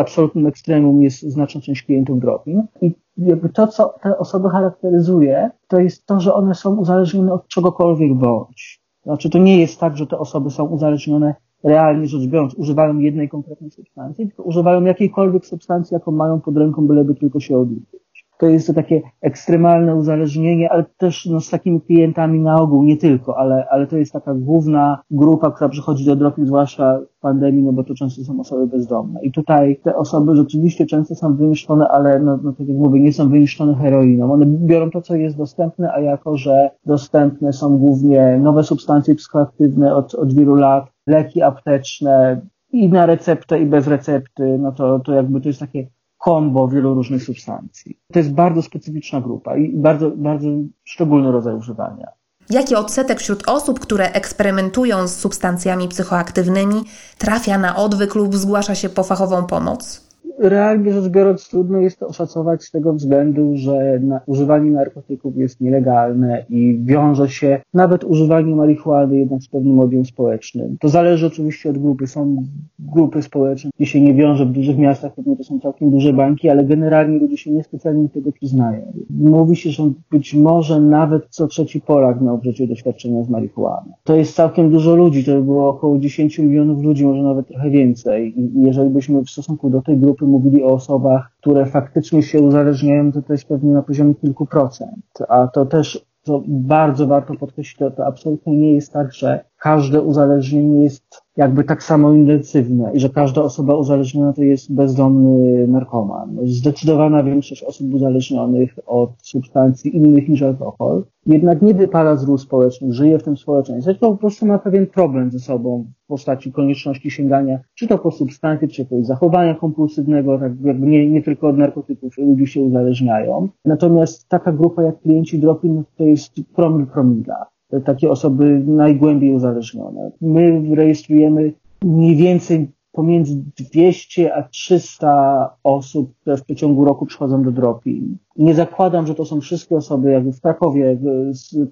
absolutnym 0.00 0.46
ekstremum 0.46 1.02
jest 1.02 1.20
znaczna 1.20 1.60
część 1.60 1.82
klientów 1.82 2.20
drogin 2.20 2.62
i 2.82 2.94
jakby 3.18 3.48
to, 3.48 3.66
co 3.66 3.94
te 4.02 4.18
osoby 4.18 4.48
charakteryzuje, 4.50 5.50
to 5.68 5.80
jest 5.80 6.06
to, 6.06 6.20
że 6.20 6.34
one 6.34 6.54
są 6.54 6.76
uzależnione 6.76 7.32
od 7.32 7.48
czegokolwiek 7.48 8.14
bądź. 8.14 8.80
Znaczy, 9.02 9.30
to 9.30 9.38
nie 9.38 9.60
jest 9.60 9.80
tak, 9.80 9.96
że 9.96 10.06
te 10.06 10.18
osoby 10.18 10.50
są 10.50 10.64
uzależnione 10.64 11.34
realnie 11.64 12.06
rzecz 12.06 12.26
biorąc 12.26 12.54
używają 12.54 12.98
jednej 12.98 13.28
konkretnej 13.28 13.70
substancji, 13.70 14.26
tylko 14.26 14.42
używają 14.42 14.84
jakiejkolwiek 14.84 15.46
substancji, 15.46 15.94
jaką 15.94 16.12
mają 16.12 16.40
pod 16.40 16.56
ręką, 16.56 16.86
byleby 16.86 17.14
tylko 17.14 17.40
się 17.40 17.58
odliczyć. 17.58 18.00
To 18.38 18.46
jest 18.46 18.66
to 18.66 18.74
takie 18.74 19.02
ekstremalne 19.22 19.96
uzależnienie, 19.96 20.72
ale 20.72 20.84
też 20.96 21.26
no, 21.26 21.40
z 21.40 21.50
takimi 21.50 21.80
klientami 21.80 22.40
na 22.40 22.60
ogół, 22.60 22.82
nie 22.82 22.96
tylko, 22.96 23.38
ale, 23.38 23.66
ale 23.70 23.86
to 23.86 23.96
jest 23.96 24.12
taka 24.12 24.34
główna 24.34 25.00
grupa, 25.10 25.50
która 25.50 25.68
przychodzi 25.68 26.04
do 26.04 26.16
drogi, 26.16 26.46
zwłaszcza 26.46 27.00
w 27.18 27.20
pandemii, 27.20 27.62
no 27.62 27.72
bo 27.72 27.84
to 27.84 27.94
często 27.94 28.24
są 28.24 28.40
osoby 28.40 28.66
bezdomne. 28.66 29.20
I 29.22 29.32
tutaj 29.32 29.80
te 29.84 29.96
osoby 29.96 30.36
rzeczywiście 30.36 30.86
często 30.86 31.14
są 31.14 31.36
wyniszczone, 31.36 31.88
ale 31.88 32.20
no, 32.20 32.38
no 32.42 32.52
tak 32.52 32.68
jak 32.68 32.76
mówię, 32.76 33.00
nie 33.00 33.12
są 33.12 33.28
wyniszczone 33.28 33.74
heroiną. 33.74 34.32
One 34.32 34.46
biorą 34.46 34.90
to, 34.90 35.02
co 35.02 35.16
jest 35.16 35.36
dostępne, 35.36 35.92
a 35.92 36.00
jako, 36.00 36.36
że 36.36 36.70
dostępne 36.86 37.52
są 37.52 37.78
głównie 37.78 38.38
nowe 38.42 38.64
substancje 38.64 39.14
psychoaktywne 39.14 39.94
od, 39.94 40.14
od 40.14 40.34
wielu 40.34 40.54
lat, 40.54 40.84
leki 41.06 41.42
apteczne, 41.42 42.40
i 42.72 42.88
na 42.88 43.06
receptę, 43.06 43.60
i 43.60 43.66
bez 43.66 43.86
recepty, 43.86 44.58
no 44.58 44.72
to, 44.72 45.00
to 45.00 45.12
jakby 45.12 45.40
to 45.40 45.48
jest 45.48 45.60
takie 45.60 45.86
kombo 46.18 46.68
wielu 46.68 46.94
różnych 46.94 47.22
substancji. 47.22 47.98
To 48.12 48.18
jest 48.18 48.32
bardzo 48.32 48.62
specyficzna 48.62 49.20
grupa 49.20 49.56
i 49.56 49.76
bardzo, 49.76 50.10
bardzo 50.10 50.48
szczególny 50.84 51.32
rodzaj 51.32 51.54
używania. 51.54 52.06
Jaki 52.50 52.74
odsetek 52.74 53.20
wśród 53.20 53.48
osób, 53.48 53.80
które 53.80 54.12
eksperymentują 54.12 55.08
z 55.08 55.16
substancjami 55.16 55.88
psychoaktywnymi, 55.88 56.84
trafia 57.18 57.58
na 57.58 57.76
odwyk 57.76 58.14
lub 58.14 58.36
zgłasza 58.36 58.74
się 58.74 58.88
po 58.88 59.04
fachową 59.04 59.46
pomoc? 59.46 60.07
Realnie 60.38 60.92
rzecz 60.92 61.08
biorąc 61.08 61.48
trudno 61.48 61.78
jest 61.78 61.98
to 61.98 62.06
oszacować 62.06 62.64
z 62.64 62.70
tego 62.70 62.92
względu, 62.92 63.52
że 63.54 64.00
na, 64.02 64.20
używanie 64.26 64.70
narkotyków 64.70 65.36
jest 65.36 65.60
nielegalne 65.60 66.46
i 66.48 66.78
wiąże 66.82 67.28
się 67.28 67.60
nawet 67.74 68.04
używanie 68.04 68.54
marihuany 68.56 69.18
jednak 69.18 69.42
z 69.42 69.48
pewnym 69.48 69.80
odiem 69.80 70.04
społecznym. 70.04 70.76
To 70.80 70.88
zależy 70.88 71.26
oczywiście 71.26 71.70
od 71.70 71.78
grupy. 71.78 72.06
Są 72.06 72.44
grupy 72.78 73.22
społeczne, 73.22 73.70
gdzie 73.76 73.86
się 73.86 74.00
nie 74.00 74.14
wiąże 74.14 74.46
w 74.46 74.52
dużych 74.52 74.78
miastach, 74.78 75.14
pewnie 75.14 75.36
to 75.36 75.44
są 75.44 75.60
całkiem 75.60 75.90
duże 75.90 76.12
banki, 76.12 76.48
ale 76.48 76.64
generalnie 76.64 77.18
ludzie 77.18 77.36
się 77.36 77.50
niespecjalnie 77.50 78.08
tego 78.08 78.32
przyznają. 78.32 78.92
Mówi 79.10 79.56
się, 79.56 79.70
że 79.70 79.90
być 80.10 80.34
może 80.34 80.80
nawet 80.80 81.26
co 81.30 81.46
trzeci 81.46 81.80
Polak 81.80 82.20
miał 82.20 82.38
w 82.38 82.44
życiu 82.44 82.66
doświadczenia 82.66 83.24
z 83.24 83.28
marihuaną. 83.28 83.92
To 84.04 84.16
jest 84.16 84.34
całkiem 84.34 84.70
dużo 84.70 84.96
ludzi, 84.96 85.24
to 85.24 85.32
by 85.32 85.42
było 85.42 85.68
około 85.68 85.98
10 85.98 86.38
milionów 86.38 86.82
ludzi, 86.82 87.06
może 87.06 87.22
nawet 87.22 87.48
trochę 87.48 87.70
więcej. 87.70 88.40
I 88.40 88.62
jeżeli 88.62 88.90
byśmy 88.90 89.22
w 89.22 89.30
stosunku 89.30 89.70
do 89.70 89.82
tej 89.82 89.96
grupy 89.96 90.27
mówili 90.28 90.62
o 90.62 90.66
osobach, 90.66 91.30
które 91.40 91.66
faktycznie 91.66 92.22
się 92.22 92.40
uzależniają, 92.40 93.12
to 93.12 93.22
to 93.22 93.32
jest 93.32 93.48
pewnie 93.48 93.72
na 93.72 93.82
poziomie 93.82 94.14
kilku 94.14 94.46
procent. 94.46 95.18
A 95.28 95.46
to 95.46 95.66
też, 95.66 96.06
co 96.22 96.42
bardzo 96.46 97.06
warto 97.06 97.34
podkreślić, 97.34 97.78
to, 97.78 97.90
to 97.90 98.06
absolutnie 98.06 98.56
nie 98.56 98.72
jest 98.72 98.92
tak, 98.92 99.12
że 99.12 99.44
każde 99.58 100.02
uzależnienie 100.02 100.82
jest 100.82 101.22
jakby 101.38 101.64
tak 101.64 101.82
samo 101.82 102.12
intensywne 102.12 102.90
i 102.94 103.00
że 103.00 103.08
każda 103.08 103.42
osoba 103.42 103.74
uzależniona 103.74 104.32
to 104.32 104.42
jest 104.42 104.74
bezdomny 104.74 105.68
narkoman. 105.68 106.38
Zdecydowana 106.44 107.22
większość 107.22 107.62
osób 107.62 107.94
uzależnionych 107.94 108.78
od 108.86 109.10
substancji 109.22 109.96
innych 109.96 110.28
niż 110.28 110.42
alkohol 110.42 111.04
jednak 111.26 111.62
nie 111.62 111.74
wypala 111.74 112.16
z 112.16 112.24
ról 112.24 112.38
społecznych, 112.38 112.92
żyje 112.92 113.18
w 113.18 113.22
tym 113.22 113.36
społeczeństwie, 113.36 113.92
tylko 113.92 114.10
po 114.10 114.16
prostu 114.16 114.46
ma 114.46 114.58
pewien 114.58 114.86
problem 114.86 115.30
ze 115.30 115.38
sobą 115.38 115.84
w 116.04 116.06
postaci 116.06 116.52
konieczności 116.52 117.10
sięgania 117.10 117.58
czy 117.74 117.86
to 117.86 117.98
po 117.98 118.10
substancje, 118.10 118.68
czy 118.68 118.82
jakiegoś 118.82 119.06
zachowania 119.06 119.54
kompulsywnego, 119.54 120.38
tak 120.38 120.52
jakby 120.64 120.86
nie, 120.86 121.10
nie 121.10 121.22
tylko 121.22 121.48
od 121.48 121.58
narkotyków 121.58 122.18
ludzie 122.18 122.46
się 122.46 122.60
uzależniają. 122.60 123.48
Natomiast 123.64 124.28
taka 124.28 124.52
grupa 124.52 124.82
jak 124.82 125.00
klienci 125.00 125.38
drogi, 125.38 125.70
no 125.70 125.82
to 125.96 126.04
jest 126.04 126.32
promil 126.54 126.86
promila 126.86 127.46
takie 127.84 128.10
osoby 128.10 128.62
najgłębiej 128.66 129.34
uzależnione. 129.34 130.10
My 130.20 130.74
rejestrujemy 130.74 131.52
mniej 131.82 132.16
więcej 132.16 132.70
pomiędzy 132.92 133.42
200 133.72 134.34
a 134.34 134.42
300 134.42 135.56
osób, 135.64 136.14
które 136.20 136.36
w 136.36 136.44
przeciągu 136.44 136.84
roku 136.84 137.06
przychodzą 137.06 137.42
do 137.42 137.50
drogi. 137.50 138.18
Nie 138.36 138.54
zakładam, 138.54 139.06
że 139.06 139.14
to 139.14 139.24
są 139.24 139.40
wszystkie 139.40 139.76
osoby 139.76 140.12
jakby 140.12 140.32
w 140.32 140.40
Krakowie, 140.40 140.98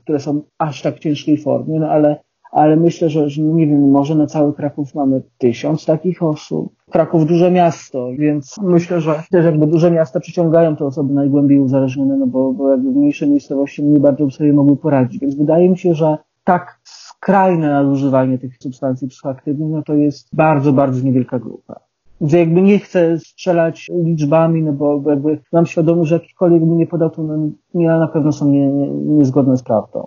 które 0.03 0.21
są 0.21 0.43
aż 0.59 0.83
tak 0.83 0.99
ciężkiej 0.99 1.39
formie, 1.39 1.81
no 1.81 1.89
ale 1.89 2.26
ale 2.57 2.77
myślę, 2.77 3.09
że, 3.09 3.31
że 3.31 3.43
nie 3.43 3.67
wiem, 3.67 3.91
może 3.91 4.15
na 4.15 4.27
cały 4.27 4.55
Kraków 4.55 4.95
mamy 4.95 5.23
tysiąc 5.39 5.85
takich 5.85 6.23
osób. 6.23 6.73
Kraków 6.91 7.27
duże 7.27 7.51
miasto, 7.51 8.09
więc 8.19 8.57
myślę, 8.63 9.01
że 9.01 9.23
też 9.31 9.45
jakby 9.45 9.67
duże 9.67 9.91
miasta 9.91 10.21
przyciągają 10.21 10.77
te 10.77 10.85
osoby 10.85 11.15
najgłębiej 11.15 11.61
uzależnione, 11.61 12.17
no 12.17 12.27
bo, 12.27 12.53
bo 12.53 12.71
jakby 12.71 12.91
mniejsze 12.91 13.27
miejscowości 13.27 13.85
nie 13.85 14.01
bardzo 14.01 14.31
sobie 14.31 14.53
mogły 14.53 14.77
poradzić. 14.77 15.21
Więc 15.21 15.35
wydaje 15.35 15.69
mi 15.71 15.79
się, 15.79 15.95
że 15.95 16.19
tak 16.45 16.81
skrajne 16.85 17.71
nadużywanie 17.71 18.39
tych 18.39 18.57
substancji 18.59 19.09
psychoaktywnych, 19.09 19.71
no 19.71 19.83
to 19.83 19.95
jest 19.95 20.29
bardzo, 20.33 20.73
bardzo 20.73 21.03
niewielka 21.03 21.39
grupa. 21.39 21.81
Że 22.21 22.39
jakby 22.39 22.63
nie 22.63 22.79
chcę 22.79 23.19
strzelać 23.19 23.91
liczbami, 24.05 24.63
no 24.63 24.73
bo 24.73 25.03
jakby 25.07 25.39
mam 25.53 25.67
świadomość, 25.67 26.11
że 26.11 26.17
jakikolwiek 26.17 26.65
by 26.65 26.77
nie 26.77 26.87
podał, 26.87 27.11
to 27.11 27.23
no, 27.23 27.99
na 27.99 28.09
pewno 28.09 28.33
są 28.33 28.51
nie, 28.51 28.69
nie, 28.73 28.91
niezgodne 28.91 29.57
z 29.57 29.63
prawdą. 29.63 30.07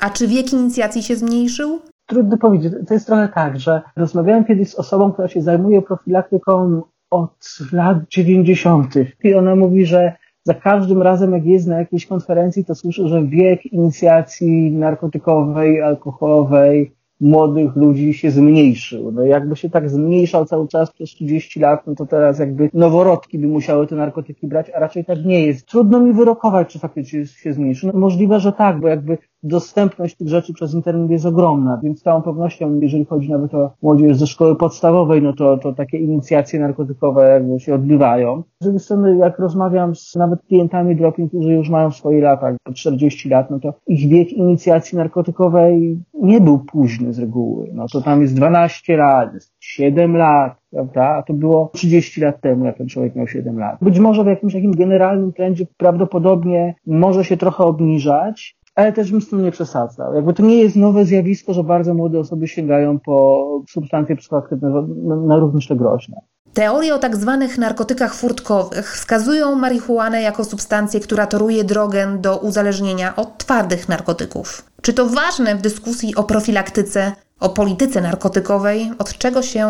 A 0.00 0.10
czy 0.10 0.28
wiek 0.28 0.52
inicjacji 0.52 1.02
się 1.02 1.16
zmniejszył? 1.16 1.80
Trudno 2.08 2.38
powiedzieć. 2.38 2.72
To 2.88 2.94
jest 2.94 3.06
trochę 3.06 3.28
tak, 3.28 3.60
że 3.60 3.82
rozmawiałem 3.96 4.44
kiedyś 4.44 4.70
z 4.70 4.74
osobą, 4.74 5.12
która 5.12 5.28
się 5.28 5.42
zajmuje 5.42 5.82
profilaktyką 5.82 6.82
od 7.10 7.58
lat 7.72 7.98
90. 8.10 8.94
I 9.24 9.34
ona 9.34 9.56
mówi, 9.56 9.86
że 9.86 10.12
za 10.44 10.54
każdym 10.54 11.02
razem, 11.02 11.32
jak 11.32 11.44
jest 11.44 11.66
na 11.66 11.78
jakiejś 11.78 12.06
konferencji, 12.06 12.64
to 12.64 12.74
słyszę, 12.74 13.08
że 13.08 13.26
wiek 13.26 13.66
inicjacji 13.66 14.72
narkotykowej, 14.72 15.82
alkoholowej 15.82 16.92
młodych 17.20 17.76
ludzi 17.76 18.14
się 18.14 18.30
zmniejszył. 18.30 19.12
No 19.12 19.22
jakby 19.22 19.56
się 19.56 19.70
tak 19.70 19.90
zmniejszał 19.90 20.44
cały 20.44 20.68
czas 20.68 20.90
przez 20.90 21.10
30 21.10 21.60
lat, 21.60 21.86
no 21.86 21.94
to 21.94 22.06
teraz 22.06 22.38
jakby 22.38 22.70
noworodki 22.74 23.38
by 23.38 23.46
musiały 23.46 23.86
te 23.86 23.96
narkotyki 23.96 24.46
brać, 24.46 24.70
a 24.70 24.80
raczej 24.80 25.04
tak 25.04 25.24
nie 25.24 25.46
jest. 25.46 25.66
Trudno 25.66 26.00
mi 26.00 26.12
wyrokować, 26.12 26.72
czy 26.72 26.78
faktycznie 26.78 27.26
się 27.26 27.52
zmniejszył. 27.52 27.90
No 27.92 27.98
możliwe, 27.98 28.40
że 28.40 28.52
tak, 28.52 28.80
bo 28.80 28.88
jakby 28.88 29.18
dostępność 29.42 30.16
tych 30.16 30.28
rzeczy 30.28 30.52
przez 30.52 30.74
internet 30.74 31.10
jest 31.10 31.26
ogromna, 31.26 31.80
więc 31.82 32.00
z 32.00 32.02
całą 32.02 32.22
pewnością, 32.22 32.80
jeżeli 32.80 33.04
chodzi 33.04 33.30
nawet 33.30 33.54
o 33.54 33.70
młodzież 33.82 34.16
ze 34.16 34.26
szkoły 34.26 34.56
podstawowej, 34.56 35.22
no 35.22 35.32
to, 35.32 35.58
to 35.58 35.72
takie 35.72 35.98
inicjacje 35.98 36.60
narkotykowe 36.60 37.28
jakby 37.28 37.60
się 37.60 37.74
odbywają. 37.74 38.42
Z 38.60 38.64
drugiej 38.64 38.80
strony, 38.80 39.16
jak 39.16 39.38
rozmawiam 39.38 39.94
z 39.94 40.14
nawet 40.16 40.42
klientami 40.42 40.96
dropping, 40.96 41.30
którzy 41.30 41.52
już 41.52 41.68
mają 41.68 41.90
swoje 41.90 42.20
lata, 42.20 42.56
po 42.62 42.72
40 42.72 43.28
lat, 43.28 43.50
no 43.50 43.60
to 43.60 43.74
ich 43.86 44.08
wiek 44.08 44.32
inicjacji 44.32 44.98
narkotykowej 44.98 45.98
nie 46.14 46.40
był 46.40 46.58
późny 46.58 47.12
z 47.12 47.18
reguły. 47.18 47.70
No 47.74 47.86
to 47.92 48.00
tam 48.00 48.22
jest 48.22 48.34
12 48.34 48.96
lat, 48.96 49.30
7 49.60 50.16
lat, 50.16 50.56
prawda? 50.70 51.04
A 51.04 51.22
to 51.22 51.34
było 51.34 51.70
30 51.74 52.20
lat 52.20 52.40
temu, 52.40 52.64
jak 52.64 52.78
ten 52.78 52.88
człowiek 52.88 53.16
miał 53.16 53.26
7 53.26 53.58
lat. 53.58 53.78
Być 53.82 53.98
może 53.98 54.24
w 54.24 54.26
jakimś 54.26 54.52
takim 54.52 54.72
generalnym 54.72 55.32
trendzie 55.32 55.66
prawdopodobnie 55.76 56.74
może 56.86 57.24
się 57.24 57.36
trochę 57.36 57.64
obniżać, 57.64 58.57
ale 58.78 58.92
też 58.92 59.10
bym 59.10 59.20
z 59.20 59.28
tym 59.28 59.42
nie 59.42 59.50
przesadzał. 59.50 60.14
Jakby 60.14 60.34
to 60.34 60.42
nie 60.42 60.56
jest 60.56 60.76
nowe 60.76 61.04
zjawisko, 61.04 61.54
że 61.54 61.64
bardzo 61.64 61.94
młode 61.94 62.18
osoby 62.18 62.48
sięgają 62.48 62.98
po 62.98 63.46
substancje 63.68 64.16
psychoaktywne 64.16 64.86
na 65.26 65.36
równie 65.36 65.60
te 65.68 65.76
groźne. 65.76 66.20
Teorie 66.52 66.94
o 66.94 66.98
tak 66.98 67.16
zwanych 67.16 67.58
narkotykach 67.58 68.14
furtkowych 68.14 68.92
wskazują 68.92 69.54
marihuanę 69.54 70.22
jako 70.22 70.44
substancję, 70.44 71.00
która 71.00 71.26
toruje 71.26 71.64
drogę 71.64 72.18
do 72.20 72.38
uzależnienia 72.38 73.16
od 73.16 73.38
twardych 73.38 73.88
narkotyków. 73.88 74.70
Czy 74.82 74.92
to 74.92 75.06
ważne 75.06 75.54
w 75.54 75.62
dyskusji 75.62 76.14
o 76.14 76.22
profilaktyce, 76.22 77.12
o 77.40 77.48
polityce 77.48 78.00
narkotykowej, 78.00 78.90
od 78.98 79.18
czego 79.18 79.42
się 79.42 79.66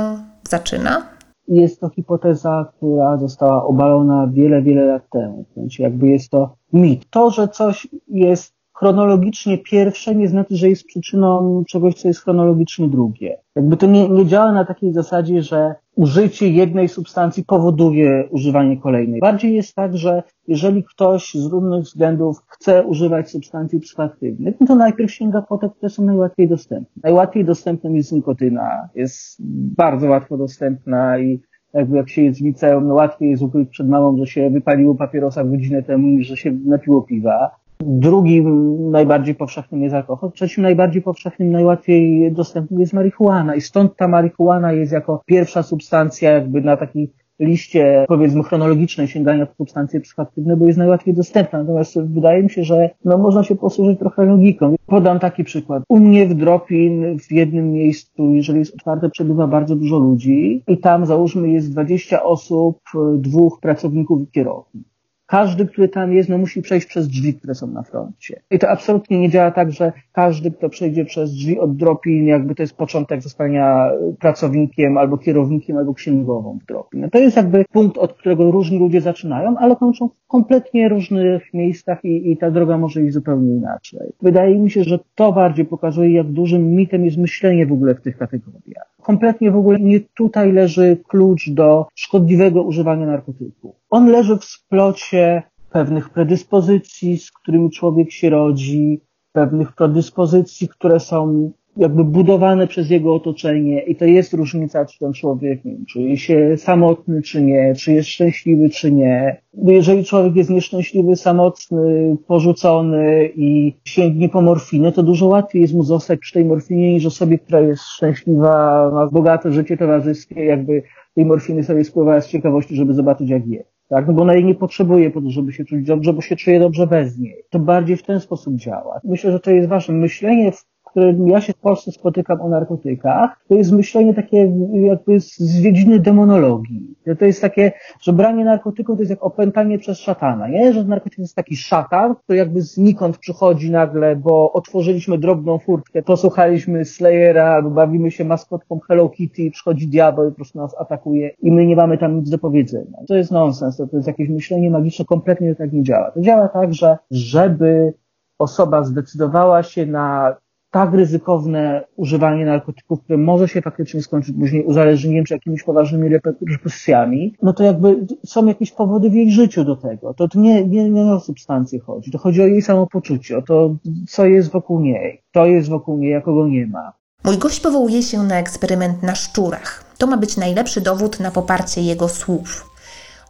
zaczyna? 0.49 1.03
Jest 1.49 1.81
to 1.81 1.88
hipoteza, 1.88 2.73
która 2.77 3.16
została 3.16 3.64
obalona 3.64 4.29
wiele, 4.33 4.62
wiele 4.62 4.85
lat 4.85 5.03
temu. 5.11 5.44
W 5.51 5.55
sensie 5.55 5.83
jakby 5.83 6.07
jest 6.07 6.31
to 6.31 6.57
mit. 6.73 7.11
To, 7.11 7.31
że 7.31 7.49
coś 7.49 7.88
jest 8.09 8.58
chronologicznie 8.78 9.58
pierwsze 9.58 10.14
nie 10.14 10.28
znaczy, 10.28 10.56
że 10.56 10.68
jest 10.68 10.84
przyczyną 10.84 11.62
czegoś, 11.68 11.94
co 11.94 12.08
jest 12.08 12.20
chronologicznie 12.20 12.88
drugie. 12.88 13.38
Jakby 13.56 13.76
to 13.76 13.86
nie, 13.86 14.08
nie 14.08 14.26
działa 14.26 14.52
na 14.52 14.64
takiej 14.64 14.92
zasadzie, 14.92 15.42
że 15.42 15.74
użycie 15.96 16.48
jednej 16.48 16.88
substancji 16.88 17.44
powoduje 17.44 18.28
używanie 18.30 18.76
kolejnej. 18.76 19.20
Bardziej 19.20 19.54
jest 19.54 19.74
tak, 19.74 19.96
że 19.96 20.22
jeżeli 20.48 20.84
ktoś 20.84 21.34
z 21.34 21.46
różnych 21.46 21.82
względów 21.82 22.36
chce 22.46 22.84
używać 22.84 23.30
substancji 23.30 23.80
psychoaktywnych, 23.80 24.54
no 24.60 24.66
to 24.66 24.74
najpierw 24.74 25.12
sięga 25.12 25.42
po 25.42 25.58
te, 25.58 25.70
które 25.70 25.90
są 25.90 26.04
najłatwiej 26.04 26.48
dostępne. 26.48 27.02
Najłatwiej 27.02 27.44
dostępna 27.44 27.90
jest 27.90 28.12
nikotyna, 28.12 28.88
jest 28.94 29.36
bardzo 29.76 30.08
łatwo 30.08 30.36
dostępna 30.36 31.18
i 31.18 31.40
jakby 31.74 31.96
jak 31.96 32.08
się 32.08 32.22
jest 32.22 32.40
w 32.40 32.44
liceum, 32.44 32.88
no 32.88 32.94
łatwiej 32.94 33.30
jest 33.30 33.42
ukryć 33.42 33.68
przed 33.68 33.88
mamą, 33.88 34.16
że 34.18 34.26
się 34.26 34.50
wypaliło 34.50 34.94
papierosa 34.94 35.44
godzinę 35.44 35.82
temu, 35.82 36.06
niż 36.06 36.26
że 36.26 36.36
się 36.36 36.52
napiło 36.64 37.02
piwa. 37.02 37.50
Drugim 37.80 38.76
najbardziej 38.90 39.34
powszechnym 39.34 39.82
jest 39.82 39.94
alkohol, 39.94 40.32
trzecim 40.32 40.62
najbardziej 40.62 41.02
powszechnym, 41.02 41.50
najłatwiej 41.50 42.32
dostępnym 42.32 42.80
jest 42.80 42.92
marihuana 42.92 43.54
i 43.54 43.60
stąd 43.60 43.96
ta 43.96 44.08
marihuana 44.08 44.72
jest 44.72 44.92
jako 44.92 45.22
pierwsza 45.26 45.62
substancja 45.62 46.30
jakby 46.30 46.60
na 46.60 46.76
taki 46.76 47.12
liście, 47.40 48.04
powiedzmy, 48.08 48.42
chronologicznej 48.42 49.08
sięgania 49.08 49.46
po 49.46 49.54
substancje 49.54 50.00
psychoaktywne, 50.00 50.56
bo 50.56 50.66
jest 50.66 50.78
najłatwiej 50.78 51.14
dostępna. 51.14 51.58
Natomiast 51.58 52.00
wydaje 52.00 52.42
mi 52.42 52.50
się, 52.50 52.64
że 52.64 52.90
no, 53.04 53.18
można 53.18 53.44
się 53.44 53.56
posłużyć 53.56 53.98
trochę 53.98 54.24
logiką. 54.24 54.74
Podam 54.86 55.18
taki 55.18 55.44
przykład. 55.44 55.82
U 55.88 56.00
mnie 56.00 56.26
w 56.26 56.34
Dropin 56.34 57.18
w 57.18 57.32
jednym 57.32 57.72
miejscu, 57.72 58.34
jeżeli 58.34 58.58
jest 58.58 58.74
otwarte, 58.74 59.10
przebywa 59.10 59.46
bardzo 59.46 59.76
dużo 59.76 59.98
ludzi 59.98 60.62
i 60.68 60.78
tam 60.78 61.06
załóżmy 61.06 61.50
jest 61.50 61.72
20 61.72 62.22
osób, 62.22 62.78
dwóch 63.18 63.60
pracowników 63.60 64.22
i 64.22 64.26
kierownik 64.26 64.88
każdy, 65.28 65.66
który 65.66 65.88
tam 65.88 66.12
jest, 66.12 66.28
no 66.28 66.38
musi 66.38 66.62
przejść 66.62 66.86
przez 66.86 67.08
drzwi, 67.08 67.34
które 67.34 67.54
są 67.54 67.66
na 67.66 67.82
froncie. 67.82 68.40
I 68.50 68.58
to 68.58 68.68
absolutnie 68.68 69.20
nie 69.20 69.30
działa 69.30 69.50
tak, 69.50 69.72
że 69.72 69.92
każdy, 70.12 70.50
kto 70.50 70.68
przejdzie 70.68 71.04
przez 71.04 71.34
drzwi 71.34 71.58
od 71.58 71.76
dropin, 71.76 72.26
jakby 72.26 72.54
to 72.54 72.62
jest 72.62 72.76
początek 72.76 73.22
zostania 73.22 73.90
pracownikiem, 74.20 74.98
albo 74.98 75.18
kierownikiem, 75.18 75.76
albo 75.76 75.94
księgową 75.94 76.58
w 76.62 76.66
dropin. 76.66 77.00
No 77.00 77.10
to 77.10 77.18
jest 77.18 77.36
jakby 77.36 77.64
punkt, 77.72 77.98
od 77.98 78.12
którego 78.12 78.50
różni 78.50 78.78
ludzie 78.78 79.00
zaczynają, 79.00 79.56
ale 79.58 79.76
kończą 79.76 80.08
w 80.08 80.26
kompletnie 80.26 80.88
różnych 80.88 81.54
miejscach 81.54 82.04
i, 82.04 82.32
i 82.32 82.36
ta 82.36 82.50
droga 82.50 82.78
może 82.78 83.02
iść 83.02 83.14
zupełnie 83.14 83.54
inaczej. 83.54 84.12
Wydaje 84.22 84.58
mi 84.58 84.70
się, 84.70 84.84
że 84.84 84.98
to 85.14 85.32
bardziej 85.32 85.64
pokazuje, 85.64 86.12
jak 86.12 86.26
dużym 86.26 86.70
mitem 86.70 87.04
jest 87.04 87.16
myślenie 87.16 87.66
w 87.66 87.72
ogóle 87.72 87.94
w 87.94 88.00
tych 88.00 88.16
kategoriach 88.16 88.97
kompletnie 89.09 89.51
w 89.51 89.57
ogóle 89.57 89.81
nie 89.81 90.01
tutaj 90.01 90.53
leży 90.53 90.97
klucz 91.09 91.51
do 91.51 91.87
szkodliwego 91.94 92.62
używania 92.62 93.07
narkotyków. 93.07 93.77
On 93.90 94.11
leży 94.11 94.37
w 94.37 94.44
splocie 94.44 95.42
pewnych 95.71 96.11
predyspozycji, 96.11 97.18
z 97.18 97.31
którymi 97.31 97.71
człowiek 97.71 98.12
się 98.12 98.31
rodzi, 98.31 99.01
pewnych 99.33 99.73
predyspozycji, 99.73 100.68
które 100.68 101.01
są 101.01 101.53
jakby 101.78 102.04
budowane 102.04 102.66
przez 102.66 102.90
jego 102.90 103.14
otoczenie 103.14 103.80
i 103.80 103.96
to 103.96 104.04
jest 104.04 104.34
różnica, 104.34 104.84
czy 104.84 104.98
ten 104.98 105.12
człowiek 105.12 105.64
nie 105.64 105.76
czuje 105.88 106.16
się 106.16 106.56
samotny, 106.56 107.22
czy 107.22 107.42
nie, 107.42 107.74
czy 107.74 107.92
jest 107.92 108.08
szczęśliwy, 108.08 108.70
czy 108.70 108.92
nie. 108.92 109.40
Jeżeli 109.64 110.04
człowiek 110.04 110.36
jest 110.36 110.50
nieszczęśliwy, 110.50 111.16
samotny, 111.16 112.16
porzucony 112.26 113.30
i 113.36 113.74
sięgnie 113.84 114.28
po 114.28 114.42
morfinę, 114.42 114.92
to 114.92 115.02
dużo 115.02 115.26
łatwiej 115.26 115.62
jest 115.62 115.74
mu 115.74 115.82
zostać 115.82 116.20
przy 116.20 116.32
tej 116.32 116.44
morfinie 116.44 116.92
niż 116.92 117.06
osobie, 117.06 117.38
która 117.38 117.60
jest 117.60 117.82
szczęśliwa, 117.82 118.90
ma 118.94 119.06
bogate 119.06 119.52
życie 119.52 119.76
towarzyskie, 119.76 120.44
jakby 120.44 120.82
tej 121.14 121.24
morfiny 121.24 121.64
sobie 121.64 121.84
spływa 121.84 122.20
z 122.20 122.28
ciekawości, 122.28 122.76
żeby 122.76 122.94
zobaczyć 122.94 123.30
jak 123.30 123.46
jest. 123.46 123.78
Tak? 123.88 124.06
No 124.06 124.12
bo 124.12 124.22
ona 124.22 124.34
jej 124.34 124.44
nie 124.44 124.54
potrzebuje 124.54 125.10
po 125.10 125.20
to, 125.20 125.30
żeby 125.30 125.52
się 125.52 125.64
czuć 125.64 125.86
dobrze, 125.86 126.12
bo 126.12 126.20
się 126.20 126.36
czuje 126.36 126.60
dobrze 126.60 126.86
bez 126.86 127.18
niej. 127.18 127.36
To 127.50 127.58
bardziej 127.58 127.96
w 127.96 128.02
ten 128.02 128.20
sposób 128.20 128.54
działa. 128.54 129.00
Myślę, 129.04 129.32
że 129.32 129.40
to 129.40 129.50
jest 129.50 129.68
ważne. 129.68 129.94
Myślenie 129.94 130.52
w 130.52 130.64
którym 130.90 131.29
ja 131.29 131.40
się 131.40 131.53
w 131.53 131.59
Polsce 131.59 131.92
spotykam 131.92 132.40
o 132.40 132.48
narkotykach, 132.48 133.44
to 133.48 133.55
jest 133.55 133.72
myślenie 133.72 134.14
takie 134.14 134.53
jakby 134.72 135.20
z 135.20 135.62
dziedziny 135.62 135.98
demonologii. 135.98 136.94
To 137.18 137.24
jest 137.24 137.40
takie, 137.40 137.72
że 138.01 138.12
branie 138.12 138.44
narkotyków 138.44 138.96
to 138.96 139.03
jest 139.03 139.11
jak 139.11 139.22
opętanie 139.22 139.79
przez 139.79 139.98
szatana, 139.98 140.48
nie? 140.48 140.72
Że 140.72 140.85
narkotyk 140.85 141.18
jest 141.18 141.37
taki 141.37 141.57
szatan, 141.57 142.14
który 142.14 142.38
jakby 142.38 142.62
znikąd 142.62 143.18
przychodzi 143.18 143.70
nagle, 143.70 144.16
bo 144.16 144.53
otworzyliśmy 144.53 145.18
drobną 145.18 145.59
furtkę, 145.59 146.03
posłuchaliśmy 146.03 146.85
Slayera, 146.85 147.62
bawimy 147.62 148.11
się 148.11 148.24
maskotką 148.24 148.81
Hello 148.88 149.09
Kitty 149.09 149.42
i 149.42 149.51
przychodzi 149.51 149.88
diabeł 149.88 150.27
i 150.27 150.31
po 150.31 150.37
prostu 150.37 150.59
nas 150.59 150.74
atakuje 150.79 151.31
i 151.42 151.53
my 151.53 151.66
nie 151.66 151.77
mamy 151.77 151.98
tam 151.98 152.16
nic 152.16 152.31
do 152.31 152.38
powiedzenia. 152.38 152.98
To 153.09 153.14
jest 153.14 153.31
nonsens, 153.31 153.77
to 153.77 153.88
jest 153.92 154.09
jakieś 154.09 154.29
myślenie 154.29 154.70
magiczne, 154.70 155.05
kompletnie 155.05 155.55
tak 155.55 155.72
nie 155.72 155.83
działa. 155.83 156.11
To 156.11 156.20
działa 156.20 156.48
tak, 156.48 156.74
że 156.74 156.98
żeby 157.11 157.94
osoba 158.38 158.85
zdecydowała 158.85 159.62
się 159.62 159.87
na 159.87 160.37
tak 160.70 160.94
ryzykowne 160.94 161.85
używanie 161.96 162.44
narkotyków, 162.44 163.02
które 163.02 163.18
może 163.18 163.48
się 163.48 163.62
faktycznie 163.62 164.02
skończyć 164.02 164.37
później 164.38 164.64
uzależnieniem 164.64 165.24
czy 165.24 165.35
jakimiś 165.35 165.62
poważnymi 165.62 166.09
reperkusjami, 166.09 167.35
no 167.42 167.52
to 167.52 167.64
jakby 167.64 168.07
są 168.26 168.46
jakieś 168.46 168.72
powody 168.72 169.11
w 169.11 169.14
jej 169.14 169.31
życiu 169.31 169.64
do 169.64 169.76
tego. 169.76 170.14
To 170.14 170.26
nie, 170.35 170.64
nie, 170.64 170.90
nie 170.90 171.02
o 171.02 171.20
substancje 171.20 171.81
chodzi. 171.81 172.11
To 172.11 172.18
chodzi 172.18 172.42
o 172.42 172.46
jej 172.46 172.62
samopoczucie, 172.62 173.38
o 173.38 173.42
to, 173.42 173.76
co 174.09 174.26
jest 174.26 174.50
wokół 174.52 174.81
niej, 174.81 175.22
kto 175.31 175.46
jest 175.46 175.68
wokół 175.68 175.98
niej, 175.98 176.14
a 176.14 176.20
kogo 176.20 176.48
nie 176.48 176.66
ma. 176.66 176.92
Mój 177.24 177.38
gość 177.38 177.61
powołuje 177.61 178.02
się 178.02 178.22
na 178.22 178.38
eksperyment 178.38 179.02
na 179.02 179.14
szczurach. 179.14 179.85
To 179.98 180.07
ma 180.07 180.16
być 180.16 180.37
najlepszy 180.37 180.81
dowód 180.81 181.20
na 181.20 181.31
poparcie 181.31 181.81
jego 181.81 182.09
słów. 182.09 182.70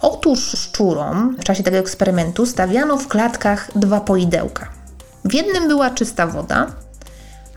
Otóż 0.02 0.40
szczurom 0.40 1.36
w 1.40 1.44
czasie 1.44 1.62
tego 1.62 1.76
eksperymentu 1.76 2.46
stawiano 2.46 2.96
w 2.96 3.08
klatkach 3.08 3.70
dwa 3.78 4.00
poidełka. 4.00 4.68
W 5.24 5.34
jednym 5.34 5.68
była 5.68 5.90
czysta 5.90 6.26
woda, 6.26 6.66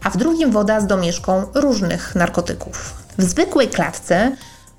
a 0.03 0.09
w 0.09 0.17
drugim 0.17 0.51
woda 0.51 0.79
z 0.79 0.87
domieszką 0.87 1.31
różnych 1.55 2.15
narkotyków. 2.15 3.03
W 3.17 3.23
zwykłej 3.23 3.67
klatce 3.67 4.31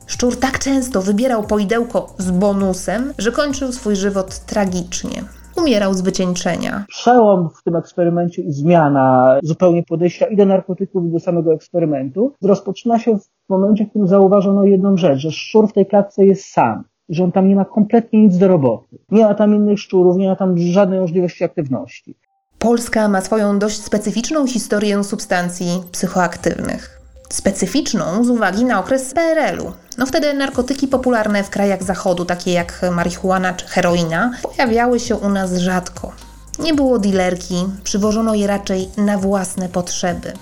szczur 0.07 0.41
tak 0.41 0.59
często 0.59 1.03
wybierał 1.03 1.43
poidełko 1.43 2.15
z 2.19 2.31
bonusem, 2.31 3.13
że 3.19 3.33
kończył 3.33 3.73
swój 3.73 3.97
żywot 3.97 4.39
tragicznie. 4.39 5.23
Umierał 5.57 5.95
z 5.95 6.01
wycieńczenia. 6.01 6.85
Przełom 6.89 7.49
w 7.61 7.63
tym 7.63 7.77
eksperymencie 7.77 8.43
i 8.43 8.53
zmiana 8.53 9.39
zupełnie 9.43 9.83
podejścia 9.83 10.27
i 10.27 10.37
do 10.37 10.47
narkotyków, 10.47 11.05
i 11.05 11.13
do 11.13 11.21
samego 11.21 11.55
eksperymentu 11.55 12.33
rozpoczyna 12.43 12.99
się 12.99 13.19
w 13.19 13.29
momencie, 13.49 13.85
w 13.85 13.89
którym 13.89 14.09
zauważono 14.09 14.65
jedną 14.65 14.97
rzecz, 14.97 15.19
że 15.19 15.31
szczur 15.31 15.69
w 15.69 15.73
tej 15.73 15.87
klatce 15.87 16.25
jest 16.25 16.45
sam 16.45 16.85
że 17.09 17.25
on 17.25 17.33
tam 17.33 17.49
nie 17.49 17.57
ma 17.57 17.65
kompletnie 17.65 18.23
nic 18.23 18.39
do 18.39 18.49
roboty. 18.49 18.99
Nie 19.11 19.25
ma 19.25 19.35
tam 19.35 19.55
innych 19.55 19.81
szczurów, 19.81 20.17
nie 20.17 20.29
ma 20.29 20.37
tam 20.37 20.59
żadnej 20.59 21.01
możliwości 21.01 21.45
aktywności. 21.45 22.15
Polska 22.63 23.09
ma 23.09 23.21
swoją 23.21 23.59
dość 23.59 23.85
specyficzną 23.85 24.47
historię 24.47 25.05
substancji 25.05 25.83
psychoaktywnych. 25.93 27.01
Specyficzną 27.31 28.25
z 28.25 28.31
uwagi 28.31 28.65
na 28.65 28.81
okres 28.81 29.15
PRL-u. 29.15 29.73
No 29.99 30.07
wtedy 30.07 30.35
narkotyki 30.35 30.89
popularne 30.89 31.45
w 31.45 31.51
krajach 31.51 31.83
zachodu, 31.83 32.25
takie 32.25 32.53
jak 32.53 32.81
marihuana 32.93 33.55
czy 33.55 33.67
heroina, 33.67 34.31
pojawiały 34.43 35.01
się 35.01 35.17
u 35.17 35.29
nas 35.29 35.53
rzadko. 35.53 36.13
Nie 36.59 36.75
było 36.75 36.99
dilerki, 36.99 37.67
przywożono 37.85 38.35
je 38.35 38.47
raczej 38.47 38.89
na 38.97 39.19
własne 39.19 39.69
potrzeby. 39.69 40.33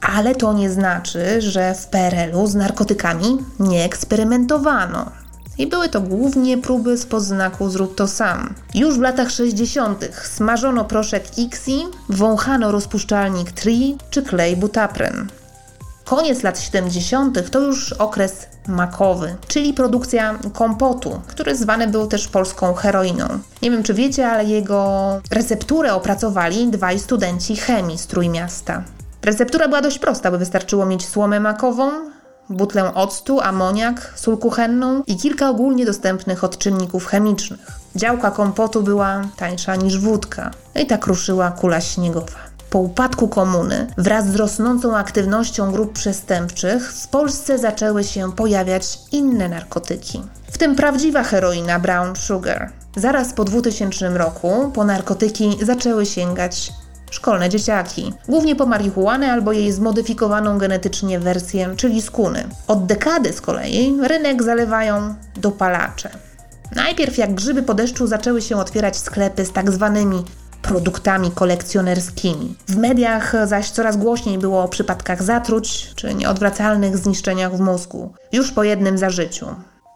Ale 0.00 0.34
to 0.34 0.52
nie 0.52 0.70
znaczy, 0.70 1.42
że 1.42 1.74
w 1.74 1.86
PRL-u 1.86 2.46
z 2.46 2.54
narkotykami 2.54 3.38
nie 3.58 3.84
eksperymentowano 3.84 5.17
i 5.58 5.66
były 5.66 5.88
to 5.88 6.00
głównie 6.00 6.58
próby 6.58 6.96
z 6.96 7.06
podznaku 7.06 7.70
zrób 7.70 7.94
to 7.94 8.08
sam. 8.08 8.54
Już 8.74 8.98
w 8.98 9.00
latach 9.00 9.30
60. 9.30 10.04
smażono 10.24 10.84
proszek 10.84 11.24
Xi, 11.38 11.86
wąchano 12.08 12.72
rozpuszczalnik 12.72 13.52
Tri 13.52 13.96
czy 14.10 14.22
klej 14.22 14.56
butapren. 14.56 15.28
Koniec 16.04 16.42
lat 16.42 16.60
70. 16.60 17.50
to 17.50 17.60
już 17.60 17.92
okres 17.92 18.46
makowy, 18.68 19.36
czyli 19.48 19.74
produkcja 19.74 20.38
kompotu, 20.52 21.20
który 21.26 21.56
zwany 21.56 21.86
był 21.86 22.06
też 22.06 22.28
polską 22.28 22.74
heroiną. 22.74 23.28
Nie 23.62 23.70
wiem 23.70 23.82
czy 23.82 23.94
wiecie, 23.94 24.28
ale 24.28 24.44
jego 24.44 25.20
recepturę 25.30 25.94
opracowali 25.94 26.68
dwaj 26.68 26.98
studenci 26.98 27.56
chemii 27.56 27.98
z 27.98 28.06
Trójmiasta. 28.06 28.82
Receptura 29.22 29.68
była 29.68 29.80
dość 29.80 29.98
prosta, 29.98 30.30
by 30.30 30.38
wystarczyło 30.38 30.86
mieć 30.86 31.06
słomę 31.06 31.40
makową, 31.40 31.90
butlę 32.50 32.94
octu, 32.94 33.40
amoniak, 33.40 34.12
sól 34.16 34.38
kuchenną 34.38 35.02
i 35.06 35.16
kilka 35.16 35.50
ogólnie 35.50 35.86
dostępnych 35.86 36.44
odczynników 36.44 37.06
chemicznych. 37.06 37.66
Działka 37.96 38.30
kompotu 38.30 38.82
była 38.82 39.22
tańsza 39.36 39.76
niż 39.76 39.98
wódka. 39.98 40.50
No 40.74 40.80
i 40.80 40.86
tak 40.86 41.06
ruszyła 41.06 41.50
kula 41.50 41.80
śniegowa. 41.80 42.48
Po 42.70 42.78
upadku 42.78 43.28
komuny, 43.28 43.86
wraz 43.98 44.26
z 44.28 44.36
rosnącą 44.36 44.96
aktywnością 44.96 45.72
grup 45.72 45.92
przestępczych, 45.92 46.92
w 46.92 47.08
Polsce 47.08 47.58
zaczęły 47.58 48.04
się 48.04 48.32
pojawiać 48.32 48.98
inne 49.12 49.48
narkotyki, 49.48 50.22
w 50.52 50.58
tym 50.58 50.76
prawdziwa 50.76 51.22
heroina 51.22 51.78
brown 51.78 52.16
sugar. 52.16 52.72
Zaraz 52.96 53.32
po 53.32 53.44
2000 53.44 54.08
roku 54.08 54.70
po 54.74 54.84
narkotyki 54.84 55.58
zaczęły 55.62 56.06
sięgać 56.06 56.72
szkolne 57.10 57.48
dzieciaki, 57.48 58.12
głównie 58.28 58.56
po 58.56 58.66
marihuanę 58.66 59.32
albo 59.32 59.52
jej 59.52 59.72
zmodyfikowaną 59.72 60.58
genetycznie 60.58 61.20
wersję, 61.20 61.74
czyli 61.76 62.02
skuny. 62.02 62.48
Od 62.66 62.86
dekady 62.86 63.32
z 63.32 63.40
kolei 63.40 63.96
rynek 64.02 64.42
zalewają 64.42 65.14
dopalacze. 65.36 66.10
Najpierw 66.74 67.18
jak 67.18 67.34
grzyby 67.34 67.62
po 67.62 67.74
deszczu 67.74 68.06
zaczęły 68.06 68.42
się 68.42 68.56
otwierać 68.56 68.96
sklepy 68.96 69.44
z 69.44 69.52
tak 69.52 69.70
zwanymi 69.70 70.24
produktami 70.62 71.30
kolekcjonerskimi. 71.30 72.56
W 72.68 72.76
mediach 72.76 73.34
zaś 73.44 73.70
coraz 73.70 73.96
głośniej 73.96 74.38
było 74.38 74.62
o 74.62 74.68
przypadkach 74.68 75.22
zatruć 75.22 75.90
czy 75.94 76.14
nieodwracalnych 76.14 76.96
zniszczeniach 76.96 77.56
w 77.56 77.60
mózgu, 77.60 78.12
już 78.32 78.52
po 78.52 78.64
jednym 78.64 78.98
zażyciu. 78.98 79.46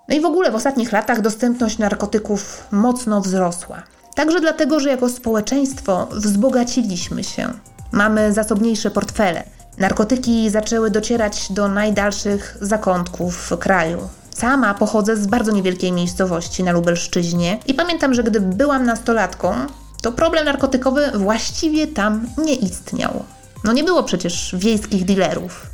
No 0.09 0.17
i 0.17 0.21
w 0.21 0.25
ogóle 0.25 0.51
w 0.51 0.55
ostatnich 0.55 0.93
latach 0.93 1.21
dostępność 1.21 1.79
narkotyków 1.79 2.67
mocno 2.71 3.21
wzrosła. 3.21 3.83
Także 4.15 4.41
dlatego, 4.41 4.81
że 4.81 4.89
jako 4.89 5.09
społeczeństwo 5.09 6.09
wzbogaciliśmy 6.13 7.25
się. 7.25 7.49
Mamy 7.93 8.33
zasobniejsze 8.33 8.91
portfele. 8.91 9.45
Narkotyki 9.79 10.51
zaczęły 10.51 10.91
docierać 10.91 11.53
do 11.53 11.69
najdalszych 11.69 12.57
zakątków 12.61 13.53
kraju. 13.61 13.99
Sama 14.37 14.75
pochodzę 14.75 15.17
z 15.17 15.27
bardzo 15.27 15.53
niewielkiej 15.53 15.93
miejscowości 15.93 16.65
na 16.65 16.73
Lubelszczyźnie 16.73 17.59
i 17.67 17.75
pamiętam, 17.75 18.15
że 18.15 18.23
gdy 18.23 18.41
byłam 18.41 18.85
nastolatką, 18.85 19.55
to 20.03 20.13
problem 20.13 20.45
narkotykowy 20.45 21.11
właściwie 21.15 21.87
tam 21.87 22.27
nie 22.39 22.55
istniał. 22.55 23.25
No 23.65 23.73
nie 23.73 23.85
było 23.85 24.03
przecież 24.03 24.55
wiejskich 24.59 25.05
dealerów. 25.05 25.72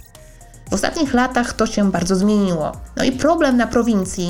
W 0.71 0.75
ostatnich 0.75 1.15
latach 1.15 1.53
to 1.53 1.67
się 1.67 1.91
bardzo 1.91 2.17
zmieniło. 2.17 2.73
No 2.97 3.05
i 3.05 3.13
problem 3.13 3.57
na 3.57 3.67
prowincji 3.67 4.29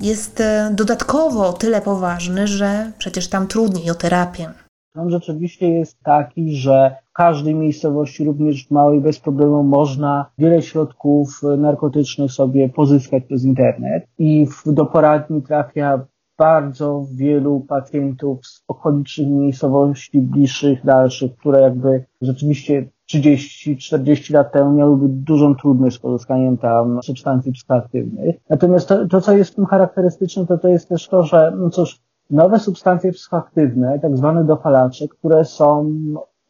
jest 0.00 0.40
e, 0.40 0.70
dodatkowo 0.74 1.52
tyle 1.52 1.80
poważny, 1.80 2.46
że 2.46 2.92
przecież 2.98 3.28
tam 3.28 3.46
trudniej 3.46 3.90
o 3.90 3.94
terapię. 3.94 4.50
On 4.96 5.10
rzeczywiście 5.10 5.68
jest 5.68 6.02
taki, 6.02 6.56
że 6.56 6.96
w 7.10 7.12
każdej 7.12 7.54
miejscowości, 7.54 8.24
również 8.24 8.66
w 8.66 8.70
małej, 8.70 9.00
bez 9.00 9.20
problemu 9.20 9.62
można 9.62 10.30
wiele 10.38 10.62
środków 10.62 11.40
narkotycznych 11.58 12.32
sobie 12.32 12.68
pozyskać 12.68 13.24
przez 13.24 13.44
internet 13.44 14.06
i 14.18 14.46
do 14.66 14.86
poradni 14.86 15.42
trafia 15.42 16.06
bardzo 16.38 17.06
wielu 17.12 17.60
pacjentów 17.60 18.46
z 18.46 18.64
okolicznych 18.68 19.28
miejscowości, 19.28 20.20
bliższych, 20.20 20.84
dalszych, 20.84 21.36
które 21.36 21.60
jakby 21.60 22.04
rzeczywiście 22.22 22.88
30-40 23.12 24.34
lat 24.34 24.52
temu 24.52 24.72
miałyby 24.72 25.08
dużą 25.08 25.54
trudność 25.54 25.96
z 25.96 25.98
pozyskaniem 25.98 26.58
tam 26.58 27.02
substancji 27.02 27.52
psychoaktywnych. 27.52 28.36
Natomiast 28.50 28.88
to, 28.88 29.08
to, 29.08 29.20
co 29.20 29.36
jest 29.36 29.52
w 29.52 29.54
tym 29.54 29.66
charakterystyczne, 29.66 30.46
to 30.46 30.58
to 30.58 30.68
jest 30.68 30.88
też 30.88 31.08
to, 31.08 31.22
że 31.22 31.52
no 31.56 31.70
cóż, 31.70 32.00
nowe 32.30 32.58
substancje 32.58 33.12
psychoaktywne, 33.12 33.98
tak 33.98 34.16
zwane 34.16 34.44
dopalacze, 34.44 35.08
które 35.08 35.44
są 35.44 35.94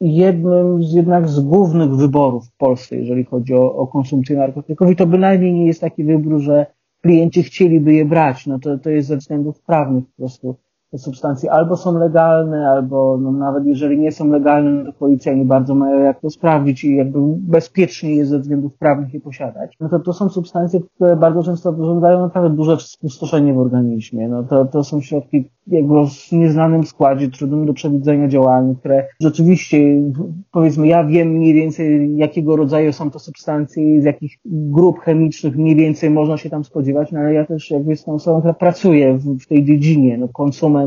jednym 0.00 0.82
z 0.84 0.92
jednak 0.92 1.28
z 1.28 1.40
głównych 1.40 1.96
wyborów 1.96 2.46
w 2.46 2.56
Polsce, 2.56 2.96
jeżeli 2.96 3.24
chodzi 3.24 3.54
o, 3.54 3.74
o 3.76 3.86
konsumpcję 3.86 4.36
narkotyków 4.36 4.90
i 4.90 4.96
to 4.96 5.06
bynajmniej 5.06 5.52
nie 5.52 5.66
jest 5.66 5.80
taki 5.80 6.04
wybór, 6.04 6.38
że 6.38 6.66
klienci 7.02 7.42
chcieliby 7.42 7.94
je 7.94 8.04
brać, 8.04 8.46
no 8.46 8.58
to, 8.58 8.78
to 8.78 8.90
jest 8.90 9.08
ze 9.08 9.16
względów 9.16 9.62
prawnych 9.62 10.04
po 10.04 10.16
prostu 10.16 10.56
te 10.90 10.98
substancje 10.98 11.52
albo 11.52 11.76
są 11.76 11.98
legalne, 11.98 12.68
albo 12.68 13.18
no, 13.20 13.32
nawet 13.32 13.66
jeżeli 13.66 13.98
nie 13.98 14.12
są 14.12 14.30
legalne, 14.30 14.70
no 14.70 14.84
to 14.84 14.98
policja 14.98 15.34
nie 15.34 15.44
bardzo 15.44 15.74
ma 15.74 15.90
jak 15.90 16.20
to 16.20 16.30
sprawdzić 16.30 16.84
i 16.84 16.96
jakby 16.96 17.18
bezpiecznie 17.38 18.14
jest 18.14 18.30
ze 18.30 18.38
względów 18.38 18.78
prawnych 18.78 19.14
je 19.14 19.20
posiadać. 19.20 19.76
No 19.80 19.88
to 19.88 19.98
to 19.98 20.12
są 20.12 20.28
substancje, 20.28 20.80
które 20.94 21.16
bardzo 21.16 21.42
często 21.42 21.72
wyrządzają 21.72 22.20
naprawdę 22.20 22.56
duże 22.56 22.76
spustoszenie 22.80 23.54
w 23.54 23.58
organizmie. 23.58 24.28
No 24.28 24.42
to, 24.42 24.64
to 24.64 24.84
są 24.84 25.00
środki 25.00 25.50
jakby 25.66 25.98
o 25.98 26.08
nieznanym 26.32 26.84
składzie, 26.84 27.30
trudnym 27.30 27.66
do 27.66 27.74
przewidzenia 27.74 28.28
działania, 28.28 28.74
które 28.74 29.06
rzeczywiście, 29.20 29.78
powiedzmy, 30.52 30.86
ja 30.86 31.04
wiem 31.04 31.28
mniej 31.28 31.54
więcej 31.54 32.16
jakiego 32.16 32.56
rodzaju 32.56 32.92
są 32.92 33.10
to 33.10 33.18
substancje, 33.18 34.02
z 34.02 34.04
jakich 34.04 34.38
grup 34.44 34.98
chemicznych 34.98 35.56
mniej 35.56 35.76
więcej 35.76 36.10
można 36.10 36.36
się 36.36 36.50
tam 36.50 36.64
spodziewać, 36.64 37.12
no 37.12 37.20
ale 37.20 37.34
ja 37.34 37.44
też 37.44 37.70
jakby 37.70 37.90
jestem 37.90 38.14
osobą, 38.14 38.38
która 38.38 38.54
pracuje 38.54 39.18
w, 39.18 39.38
w 39.38 39.46
tej 39.46 39.64
dziedzinie, 39.64 40.18
no 40.18 40.28
konsument, 40.28 40.77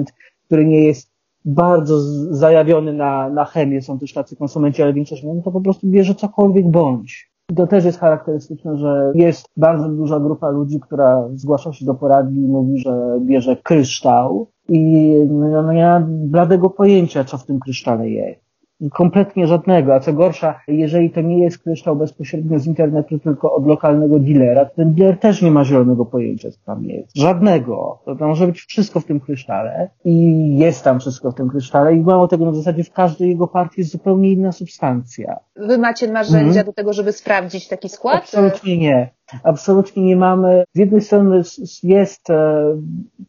który 0.45 0.65
nie 0.65 0.83
jest 0.83 1.11
bardzo 1.45 1.99
zajawiony 2.35 2.93
na, 2.93 3.29
na 3.29 3.45
chemię, 3.45 3.81
są 3.81 3.99
też 3.99 4.13
tacy 4.13 4.35
konsumenci, 4.35 4.83
ale 4.83 4.93
większość 4.93 5.23
no 5.23 5.41
to 5.45 5.51
po 5.51 5.61
prostu 5.61 5.87
bierze 5.87 6.15
cokolwiek 6.15 6.67
bądź. 6.71 7.31
To 7.55 7.67
też 7.67 7.85
jest 7.85 7.99
charakterystyczne, 7.99 8.77
że 8.77 9.11
jest 9.15 9.45
bardzo 9.57 9.89
duża 9.89 10.19
grupa 10.19 10.49
ludzi, 10.49 10.79
która 10.79 11.29
zgłasza 11.33 11.73
się 11.73 11.85
do 11.85 11.93
poradni 11.93 12.43
i 12.43 12.47
mówi, 12.47 12.79
że 12.79 13.19
bierze 13.21 13.55
kryształ, 13.55 14.47
i 14.69 15.13
no, 15.29 15.63
no 15.63 15.71
ja 15.71 16.03
bladego 16.07 16.69
pojęcia, 16.69 17.23
co 17.23 17.37
w 17.37 17.45
tym 17.45 17.59
krysztale 17.59 18.09
jest. 18.09 18.50
Kompletnie 18.89 19.47
żadnego, 19.47 19.95
a 19.95 19.99
co 19.99 20.13
gorsza, 20.13 20.59
jeżeli 20.67 21.09
to 21.09 21.21
nie 21.21 21.43
jest 21.43 21.57
kryształ 21.57 21.95
bezpośrednio 21.95 22.59
z 22.59 22.67
internetu, 22.67 23.19
tylko 23.19 23.53
od 23.53 23.67
lokalnego 23.67 24.19
dealera, 24.19 24.65
to 24.65 24.75
ten 24.75 24.93
dealer 24.93 25.19
też 25.19 25.41
nie 25.41 25.51
ma 25.51 25.65
zielonego 25.65 26.05
pojęcia, 26.05 26.51
co 26.51 26.57
tam 26.65 26.85
jest. 26.85 27.17
Żadnego. 27.17 27.99
To, 28.05 28.15
to 28.15 28.27
może 28.27 28.47
być 28.47 28.61
wszystko 28.61 28.99
w 28.99 29.05
tym 29.05 29.19
krysztale 29.19 29.89
i 30.05 30.57
jest 30.57 30.83
tam 30.83 30.99
wszystko 30.99 31.31
w 31.31 31.35
tym 31.35 31.49
krysztale 31.49 31.95
i 31.95 32.01
mało 32.01 32.27
tego, 32.27 32.51
w 32.51 32.55
zasadzie 32.55 32.83
w 32.83 32.91
każdej 32.91 33.29
jego 33.29 33.47
partii 33.47 33.81
jest 33.81 33.91
zupełnie 33.91 34.31
inna 34.31 34.51
substancja. 34.51 35.39
Wy 35.55 35.77
macie 35.77 36.11
narzędzia 36.11 36.47
mhm. 36.47 36.65
do 36.65 36.73
tego, 36.73 36.93
żeby 36.93 37.11
sprawdzić 37.11 37.67
taki 37.67 37.89
skład? 37.89 38.17
Absolutnie 38.17 38.77
nie. 38.77 39.09
Absolutnie 39.43 40.03
nie 40.03 40.15
mamy. 40.15 40.63
Z 40.73 40.79
jednej 40.79 41.01
strony 41.01 41.41
jest 41.83 42.29
e, 42.29 42.63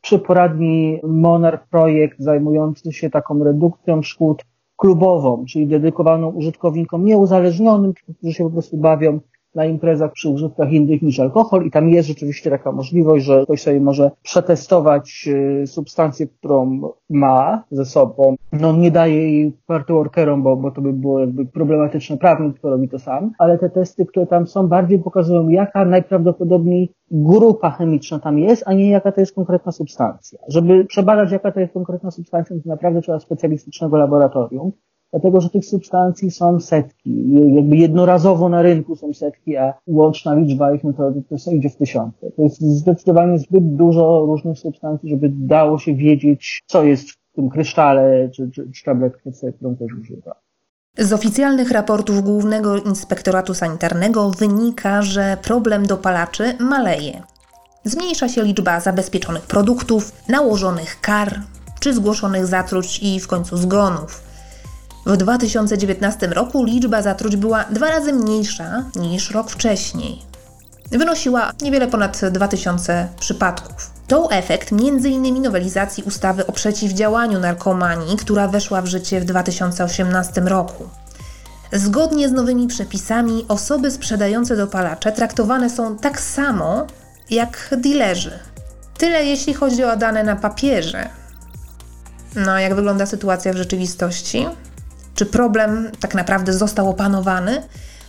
przy 0.01 0.19
poradni 0.19 1.01
Monarch 1.03 1.69
projekt 1.69 2.21
zajmujący 2.21 2.93
się 2.93 3.11
taką 3.11 3.45
redukcją 3.45 4.03
szkód 4.03 4.45
klubową, 4.83 5.45
czyli 5.49 5.67
dedykowaną 5.67 6.29
użytkownikom 6.31 7.05
nieuzależnionym, 7.05 7.93
którzy 8.19 8.33
się 8.33 8.45
po 8.45 8.51
prostu 8.51 8.77
bawią 8.77 9.21
na 9.55 9.65
imprezach 9.65 10.13
przy 10.13 10.29
użytkach 10.29 10.73
innych 10.73 11.03
niż 11.03 11.21
alkohol 11.21 11.67
i 11.67 11.71
tam 11.71 11.89
jest 11.89 12.09
rzeczywiście 12.09 12.51
taka 12.51 12.73
możliwość, 12.73 13.25
że 13.25 13.45
ktoś 13.45 13.63
sobie 13.63 13.81
może 13.81 14.11
przetestować 14.23 15.29
y, 15.63 15.67
substancję, 15.67 16.27
którą 16.27 16.81
ma 17.11 17.65
ze 17.71 17.85
sobą. 17.85 18.37
No 18.53 18.73
nie 18.73 18.91
daje 18.91 19.33
jej 19.33 19.53
party 19.67 19.93
workerom, 19.93 20.43
bo, 20.43 20.57
bo 20.57 20.71
to 20.71 20.81
by 20.81 20.93
było 20.93 21.21
jakby 21.21 21.47
problematyczne 21.47 22.17
prawnie, 22.17 22.53
kto 22.53 22.71
robi 22.71 22.89
to 22.89 22.99
sam, 22.99 23.33
ale 23.39 23.59
te 23.59 23.71
testy, 23.71 24.07
które 24.07 24.27
tam 24.27 24.47
są, 24.47 24.69
bardziej 24.69 24.99
pokazują, 24.99 25.49
jaka 25.49 25.85
najprawdopodobniej 25.85 26.93
grupa 27.11 27.71
chemiczna 27.71 28.19
tam 28.19 28.39
jest, 28.39 28.63
a 28.67 28.73
nie 28.73 28.91
jaka 28.91 29.13
to 29.13 29.21
jest 29.21 29.35
konkretna 29.35 29.73
substancja. 29.73 30.39
Żeby 30.49 30.85
przebadać, 30.85 31.33
jaka 31.33 31.53
to 31.53 31.61
jest 31.61 31.73
konkretna 31.73 32.11
substancja, 32.11 32.57
to 32.57 32.69
naprawdę 32.69 33.01
trzeba 33.01 33.21
specjalistycznego 33.21 33.97
laboratorium 33.97 34.73
dlatego 35.13 35.41
że 35.41 35.51
tych 35.51 35.65
substancji 35.65 36.31
są 36.31 36.61
setki. 36.61 37.35
Jakby 37.55 37.77
jednorazowo 37.77 38.49
na 38.49 38.63
rynku 38.63 38.97
są 38.97 39.15
setki, 39.15 39.57
a 39.57 39.75
łączna 39.87 40.35
liczba 40.35 40.75
ich 40.75 40.85
no 40.85 40.93
to, 40.93 41.13
to 41.29 41.51
idzie 41.51 41.69
w 41.71 41.77
tysiące. 41.77 42.31
To 42.31 42.43
jest 42.43 42.61
zdecydowanie 42.61 43.39
zbyt 43.39 43.77
dużo 43.77 44.25
różnych 44.27 44.59
substancji, 44.59 45.11
żeby 45.11 45.29
dało 45.35 45.79
się 45.79 45.95
wiedzieć, 45.95 46.63
co 46.67 46.85
jest 46.85 47.11
w 47.11 47.17
tym 47.35 47.49
krysztale 47.49 48.31
czy, 48.35 48.51
czy, 48.51 48.71
czy 48.71 48.85
tabletce, 48.85 49.53
którą 49.53 49.77
ktoś 49.77 49.93
używa. 50.01 50.35
Z 50.99 51.13
oficjalnych 51.13 51.71
raportów 51.71 52.23
Głównego 52.23 52.77
Inspektoratu 52.77 53.55
Sanitarnego 53.55 54.31
wynika, 54.31 55.03
że 55.03 55.37
problem 55.43 55.87
dopalaczy 55.87 56.45
maleje. 56.61 57.23
Zmniejsza 57.85 58.29
się 58.29 58.43
liczba 58.43 58.81
zabezpieczonych 58.81 59.43
produktów, 59.43 60.13
nałożonych 60.29 61.01
kar 61.01 61.41
czy 61.81 61.95
zgłoszonych 61.95 62.47
zatruć 62.47 63.03
i 63.03 63.21
w 63.21 63.27
końcu 63.27 63.57
zgonów. 63.57 64.32
W 65.07 65.17
2019 65.17 66.27
roku 66.27 66.65
liczba 66.65 67.03
zatruć 67.03 67.37
była 67.37 67.65
dwa 67.65 67.89
razy 67.89 68.13
mniejsza 68.13 68.85
niż 68.97 69.31
rok 69.31 69.51
wcześniej. 69.51 70.23
Wynosiła 70.91 71.53
niewiele 71.63 71.89
ponad 71.89 72.21
2000 72.31 73.09
przypadków. 73.21 73.91
To 74.07 74.31
efekt 74.31 74.73
m.in. 74.73 75.43
nowelizacji 75.43 76.05
ustawy 76.05 76.47
o 76.47 76.53
przeciwdziałaniu 76.53 77.41
narkomanii, 77.41 78.17
która 78.17 78.49
weszła 78.49 78.83
w 78.83 78.87
życie 78.87 79.21
w 79.21 79.25
2018 79.25 80.41
roku. 80.41 80.89
Zgodnie 81.73 82.29
z 82.29 82.33
nowymi 82.33 82.67
przepisami, 82.67 83.45
osoby 83.49 83.91
sprzedające 83.91 84.57
dopalacze 84.57 85.13
traktowane 85.13 85.71
są 85.71 85.97
tak 85.97 86.21
samo 86.21 86.87
jak 87.31 87.75
dilerzy. 87.79 88.39
Tyle 88.99 89.25
jeśli 89.25 89.55
chodzi 89.55 89.85
o 89.85 89.97
dane 89.97 90.25
na 90.25 90.37
papierze. 90.37 91.09
No, 92.37 92.59
jak 92.59 92.75
wygląda 92.75 93.07
sytuacja 93.07 93.53
w 93.53 93.57
rzeczywistości? 93.57 94.47
Czy 95.23 95.27
problem 95.27 95.91
tak 96.01 96.15
naprawdę 96.15 96.53
został 96.53 96.91
opanowany? 96.91 97.63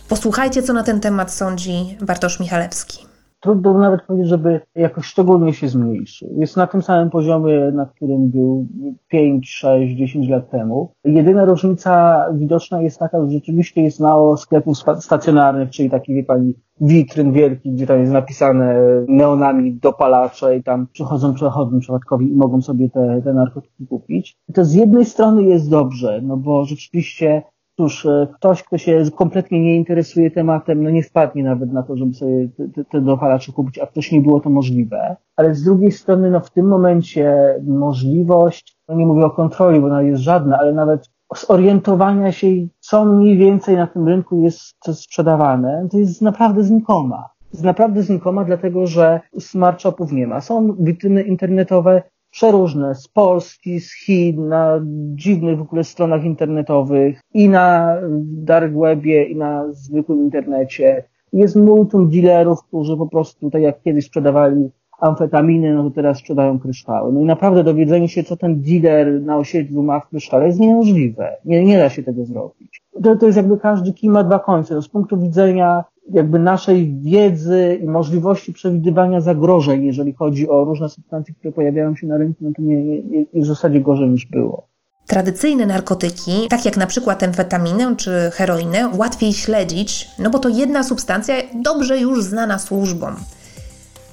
Posłuchajcie, 0.08 0.62
co 0.62 0.72
na 0.72 0.82
ten 0.82 1.00
temat 1.00 1.32
sądzi 1.32 1.98
Bartosz 2.00 2.40
Michalewski. 2.40 3.13
Trudno 3.44 3.78
nawet 3.78 4.02
powiedzieć, 4.02 4.28
żeby 4.28 4.60
jakoś 4.74 5.06
szczególnie 5.06 5.52
się 5.52 5.68
zmniejszył. 5.68 6.28
Jest 6.36 6.56
na 6.56 6.66
tym 6.66 6.82
samym 6.82 7.10
poziomie, 7.10 7.72
na 7.74 7.86
którym 7.86 8.30
był 8.30 8.66
5, 9.08 9.50
6, 9.50 9.94
10 9.96 10.28
lat 10.28 10.50
temu. 10.50 10.92
Jedyna 11.04 11.44
różnica 11.44 12.24
widoczna 12.34 12.82
jest 12.82 12.98
taka, 12.98 13.24
że 13.24 13.30
rzeczywiście 13.30 13.82
jest 13.82 14.00
mało 14.00 14.36
sklepów 14.36 14.78
stacjonarnych, 15.00 15.70
czyli 15.70 15.90
takich, 15.90 16.16
wie 16.16 16.24
pani, 16.24 16.54
witryn 16.80 17.32
wielkich, 17.32 17.74
gdzie 17.74 17.86
tam 17.86 18.00
jest 18.00 18.12
napisane 18.12 18.74
neonami 19.08 19.74
dopalacze 19.74 20.56
i 20.56 20.62
tam 20.62 20.86
przychodzą 20.92 21.34
przechodni 21.34 21.80
przypadkowi 21.80 22.32
i 22.32 22.36
mogą 22.36 22.62
sobie 22.62 22.90
te, 22.90 23.22
te 23.24 23.34
narkotyki 23.34 23.86
kupić. 23.86 24.36
I 24.48 24.52
to 24.52 24.64
z 24.64 24.74
jednej 24.74 25.04
strony 25.04 25.42
jest 25.42 25.70
dobrze, 25.70 26.20
no 26.22 26.36
bo 26.36 26.64
rzeczywiście 26.64 27.42
Cóż, 27.76 28.06
e, 28.06 28.28
ktoś, 28.34 28.62
kto 28.62 28.78
się 28.78 29.02
kompletnie 29.16 29.60
nie 29.60 29.76
interesuje 29.76 30.30
tematem, 30.30 30.82
no 30.82 30.90
nie 30.90 31.02
wpadnie 31.02 31.44
nawet 31.44 31.72
na 31.72 31.82
to, 31.82 31.96
żeby 31.96 32.14
sobie 32.14 32.48
te, 32.74 32.84
te 32.84 33.00
dopalacze 33.00 33.52
kupić, 33.52 33.78
a 33.78 33.86
wcześniej 33.86 34.20
było 34.20 34.40
to 34.40 34.50
możliwe. 34.50 35.16
Ale 35.36 35.54
z 35.54 35.62
drugiej 35.62 35.92
strony, 35.92 36.30
no 36.30 36.40
w 36.40 36.50
tym 36.50 36.66
momencie 36.66 37.54
możliwość, 37.66 38.78
no 38.88 38.94
nie 38.94 39.06
mówię 39.06 39.24
o 39.24 39.30
kontroli, 39.30 39.80
bo 39.80 39.86
ona 39.86 40.02
jest 40.02 40.22
żadna, 40.22 40.58
ale 40.58 40.72
nawet 40.72 41.10
zorientowania 41.36 42.32
się, 42.32 42.46
co 42.80 43.04
mniej 43.04 43.36
więcej 43.36 43.76
na 43.76 43.86
tym 43.86 44.08
rynku 44.08 44.42
jest 44.42 44.74
sprzedawane, 44.92 45.88
to 45.90 45.98
jest 45.98 46.22
naprawdę 46.22 46.62
znikoma. 46.62 47.28
Jest 47.52 47.64
naprawdę 47.64 48.02
znikoma, 48.02 48.44
dlatego 48.44 48.86
że 48.86 49.20
smart 49.38 49.80
shopów 49.82 50.12
nie 50.12 50.26
ma. 50.26 50.40
Są 50.40 50.76
witryny 50.78 51.22
internetowe, 51.22 52.02
przeróżne, 52.34 52.94
z 52.94 53.08
Polski, 53.08 53.80
z 53.80 53.92
Chin, 53.92 54.48
na 54.48 54.80
dziwnych 55.14 55.58
w 55.58 55.62
ogóle 55.62 55.84
stronach 55.84 56.24
internetowych 56.24 57.20
i 57.34 57.48
na 57.48 57.96
dark 58.22 58.72
webie 58.72 59.24
i 59.24 59.36
na 59.36 59.72
zwykłym 59.72 60.18
internecie. 60.18 61.04
Jest 61.32 61.56
multum 61.56 62.10
dealerów, 62.10 62.64
którzy 62.68 62.96
po 62.96 63.06
prostu, 63.06 63.50
tak 63.50 63.62
jak 63.62 63.82
kiedyś 63.82 64.06
sprzedawali 64.06 64.70
amfetaminy, 65.00 65.74
no 65.74 65.84
to 65.84 65.90
teraz 65.90 66.18
sprzedają 66.18 66.58
kryształy. 66.58 67.12
No 67.12 67.20
i 67.20 67.24
naprawdę 67.24 67.64
dowiedzenie 67.64 68.08
się, 68.08 68.24
co 68.24 68.36
ten 68.36 68.60
dealer 68.60 69.22
na 69.22 69.36
osiedlu 69.36 69.82
ma 69.82 70.00
w 70.00 70.08
krysztale 70.08 70.46
jest 70.46 70.60
niemożliwe. 70.60 71.36
Nie, 71.44 71.64
nie 71.64 71.78
da 71.78 71.88
się 71.88 72.02
tego 72.02 72.24
zrobić. 72.24 72.82
To, 73.02 73.16
to 73.16 73.26
jest 73.26 73.36
jakby 73.36 73.58
każdy 73.58 73.92
kij 73.92 74.10
ma 74.10 74.24
dwa 74.24 74.38
końce. 74.38 74.74
No 74.74 74.82
z 74.82 74.88
punktu 74.88 75.20
widzenia 75.20 75.84
jakby 76.12 76.38
naszej 76.38 76.94
wiedzy 77.00 77.78
i 77.82 77.86
możliwości 77.86 78.52
przewidywania 78.52 79.20
zagrożeń, 79.20 79.84
jeżeli 79.84 80.12
chodzi 80.12 80.48
o 80.48 80.64
różne 80.64 80.88
substancje, 80.88 81.34
które 81.34 81.52
pojawiają 81.52 81.96
się 81.96 82.06
na 82.06 82.16
rynku, 82.16 82.36
no 82.40 82.50
to 82.56 82.62
nie, 82.62 82.84
nie, 82.84 83.02
nie, 83.02 83.42
w 83.42 83.46
zasadzie 83.46 83.80
gorzej 83.80 84.08
niż 84.08 84.26
było. 84.26 84.68
Tradycyjne 85.06 85.66
narkotyki, 85.66 86.46
tak 86.50 86.64
jak 86.64 86.76
na 86.76 86.86
przykład 86.86 87.22
amfetaminę 87.22 87.96
czy 87.96 88.30
heroinę, 88.32 88.90
łatwiej 88.96 89.32
śledzić, 89.32 90.08
no 90.18 90.30
bo 90.30 90.38
to 90.38 90.48
jedna 90.48 90.82
substancja 90.82 91.34
dobrze 91.62 91.98
już 91.98 92.22
znana 92.22 92.58
służbom. 92.58 93.14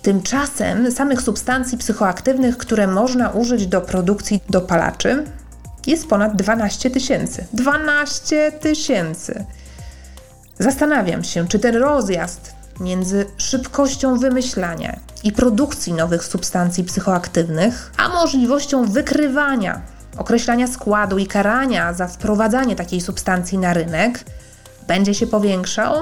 Tymczasem 0.01 0.91
samych 0.91 1.21
substancji 1.21 1.77
psychoaktywnych, 1.77 2.57
które 2.57 2.87
można 2.87 3.29
użyć 3.29 3.67
do 3.67 3.81
produkcji 3.81 4.39
dopalaczy, 4.49 5.23
jest 5.87 6.07
ponad 6.07 6.35
12 6.35 6.89
tysięcy. 6.89 7.45
12 7.53 8.51
tysięcy! 8.51 9.45
Zastanawiam 10.61 11.23
się, 11.23 11.47
czy 11.47 11.59
ten 11.59 11.75
rozjazd 11.75 12.55
między 12.79 13.25
szybkością 13.37 14.17
wymyślania 14.17 14.99
i 15.23 15.31
produkcji 15.31 15.93
nowych 15.93 16.23
substancji 16.23 16.83
psychoaktywnych, 16.83 17.91
a 17.97 18.09
możliwością 18.09 18.85
wykrywania, 18.85 19.81
określania 20.17 20.67
składu 20.67 21.17
i 21.17 21.27
karania 21.27 21.93
za 21.93 22.07
wprowadzanie 22.07 22.75
takiej 22.75 23.01
substancji 23.01 23.57
na 23.57 23.73
rynek 23.73 24.25
będzie 24.87 25.13
się 25.13 25.27
powiększał? 25.27 25.95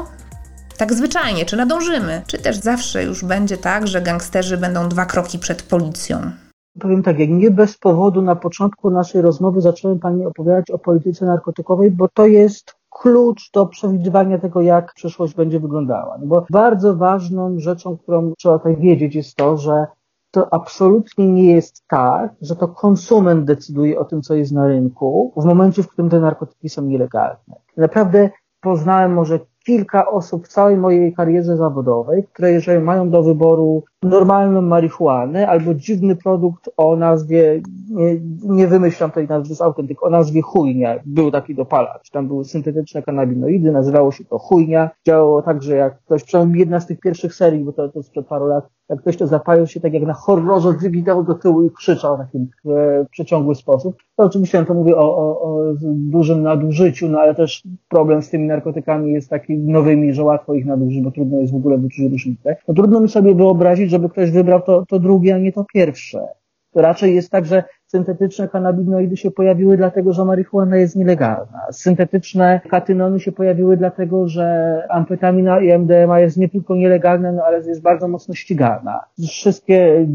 Tak 0.77 0.93
zwyczajnie, 0.93 1.45
czy 1.45 1.57
nadążymy? 1.57 2.21
Czy 2.27 2.37
też 2.37 2.57
zawsze 2.57 3.03
już 3.03 3.25
będzie 3.25 3.57
tak, 3.57 3.87
że 3.87 4.01
gangsterzy 4.01 4.57
będą 4.57 4.89
dwa 4.89 5.05
kroki 5.05 5.39
przed 5.39 5.63
policją? 5.63 6.31
Powiem 6.79 7.03
tak, 7.03 7.19
jak 7.19 7.29
nie 7.29 7.51
bez 7.51 7.77
powodu 7.77 8.21
na 8.21 8.35
początku 8.35 8.89
naszej 8.89 9.21
rozmowy 9.21 9.61
zacząłem 9.61 9.99
Pani 9.99 10.25
opowiadać 10.25 10.71
o 10.71 10.79
polityce 10.79 11.25
narkotykowej, 11.25 11.91
bo 11.91 12.07
to 12.13 12.27
jest 12.27 12.78
klucz 12.99 13.51
do 13.51 13.65
przewidywania 13.65 14.39
tego, 14.39 14.61
jak 14.61 14.93
przyszłość 14.93 15.35
będzie 15.35 15.59
wyglądała. 15.59 16.17
No 16.21 16.27
bo 16.27 16.45
bardzo 16.49 16.95
ważną 16.95 17.59
rzeczą, 17.59 17.97
którą 17.97 18.33
trzeba 18.37 18.57
tutaj 18.57 18.77
wiedzieć, 18.77 19.15
jest 19.15 19.35
to, 19.35 19.57
że 19.57 19.85
to 20.31 20.53
absolutnie 20.53 21.31
nie 21.31 21.55
jest 21.55 21.83
tak, 21.87 22.31
że 22.41 22.55
to 22.55 22.67
konsument 22.67 23.45
decyduje 23.45 23.99
o 23.99 24.05
tym, 24.05 24.21
co 24.21 24.35
jest 24.35 24.51
na 24.51 24.67
rynku, 24.67 25.33
w 25.37 25.45
momencie, 25.45 25.83
w 25.83 25.87
którym 25.87 26.09
te 26.09 26.19
narkotyki 26.19 26.69
są 26.69 26.81
nielegalne. 26.81 27.55
Naprawdę 27.77 28.29
poznałem 28.61 29.13
może 29.13 29.39
kilka 29.69 30.11
osób 30.11 30.45
w 30.45 30.47
całej 30.47 30.77
mojej 30.77 31.13
karierze 31.13 31.57
zawodowej, 31.57 32.23
które 32.33 32.51
jeżeli 32.51 32.83
mają 32.83 33.09
do 33.09 33.23
wyboru 33.23 33.83
normalną 34.03 34.61
marihuanę 34.61 35.47
albo 35.47 35.73
dziwny 35.73 36.15
produkt 36.15 36.69
o 36.77 36.95
nazwie, 36.95 37.61
nie, 37.89 38.19
nie 38.43 38.67
wymyślam 38.67 39.11
tej 39.11 39.27
nazwy 39.27 39.55
z 39.55 39.61
autentyk, 39.61 40.03
o 40.03 40.09
nazwie 40.09 40.41
chujnia, 40.41 40.99
był 41.05 41.31
taki 41.31 41.55
dopalacz, 41.55 42.09
tam 42.09 42.27
były 42.27 42.45
syntetyczne 42.45 43.03
kanabinoidy, 43.03 43.71
nazywało 43.71 44.11
się 44.11 44.25
to 44.25 44.39
chujnia, 44.39 44.89
działało 45.07 45.41
tak, 45.41 45.63
że 45.63 45.75
jak 45.75 45.99
ktoś, 45.99 46.23
przynajmniej 46.23 46.59
jedna 46.59 46.79
z 46.79 46.87
tych 46.87 46.99
pierwszych 46.99 47.35
serii, 47.35 47.63
bo 47.63 47.73
to, 47.73 47.89
to 47.89 48.03
sprzed 48.03 48.27
paru 48.27 48.47
lat, 48.47 48.67
jak 48.89 48.99
ktoś 48.99 49.17
to 49.17 49.27
zapalił 49.27 49.67
się 49.67 49.79
tak 49.79 49.93
jak 49.93 50.03
na 50.03 50.13
horrorze, 50.13 50.73
wygidał 50.73 51.23
do 51.23 51.33
tyłu 51.33 51.63
i 51.63 51.71
krzyczał 51.71 52.15
w 52.15 52.19
taki 52.19 52.37
e, 52.37 53.05
przeciągły 53.11 53.55
sposób. 53.55 53.97
To 54.15 54.23
oczywiście 54.23 54.65
to 54.65 54.73
mówię 54.73 54.95
o, 54.95 55.17
o, 55.17 55.41
o 55.41 55.73
dużym 55.95 56.41
nadużyciu, 56.43 57.09
no 57.09 57.19
ale 57.19 57.35
też 57.35 57.63
problem 57.89 58.21
z 58.21 58.29
tymi 58.29 58.47
narkotykami 58.47 59.11
jest 59.11 59.29
taki 59.29 59.57
nowymi, 59.57 60.13
że 60.13 60.23
łatwo 60.23 60.53
ich 60.53 60.65
nadużyć, 60.65 61.01
bo 61.01 61.11
trudno 61.11 61.39
jest 61.39 61.53
w 61.53 61.55
ogóle 61.55 61.77
wyczuć 61.77 62.11
różnicę. 62.11 62.55
No 62.67 62.73
trudno 62.73 63.01
mi 63.01 63.09
sobie 63.09 63.35
wyobrazić, 63.35 63.89
żeby 63.89 64.09
ktoś 64.09 64.31
wybrał 64.31 64.61
to, 64.61 64.85
to 64.85 64.99
drugie, 64.99 65.35
a 65.35 65.37
nie 65.37 65.51
to 65.51 65.65
pierwsze. 65.73 66.27
To 66.73 66.81
raczej 66.81 67.15
jest 67.15 67.31
tak, 67.31 67.45
że 67.45 67.63
syntetyczne 67.85 68.47
kanabinoidy 68.47 69.17
się 69.17 69.31
pojawiły 69.31 69.77
dlatego, 69.77 70.13
że 70.13 70.25
marihuana 70.25 70.77
jest 70.77 70.95
nielegalna. 70.95 71.61
Syntetyczne 71.71 72.61
katynony 72.69 73.19
się 73.19 73.31
pojawiły 73.31 73.77
dlatego, 73.77 74.27
że 74.27 74.83
amfetamina 74.89 75.59
i 75.59 75.71
MDMA 75.79 76.19
jest 76.19 76.37
nie 76.37 76.49
tylko 76.49 76.75
nielegalna, 76.75 77.31
no 77.31 77.43
ale 77.43 77.57
jest 77.57 77.81
bardzo 77.81 78.07
mocno 78.07 78.33
ścigana. 78.33 78.99
Wszystkie 79.27 80.05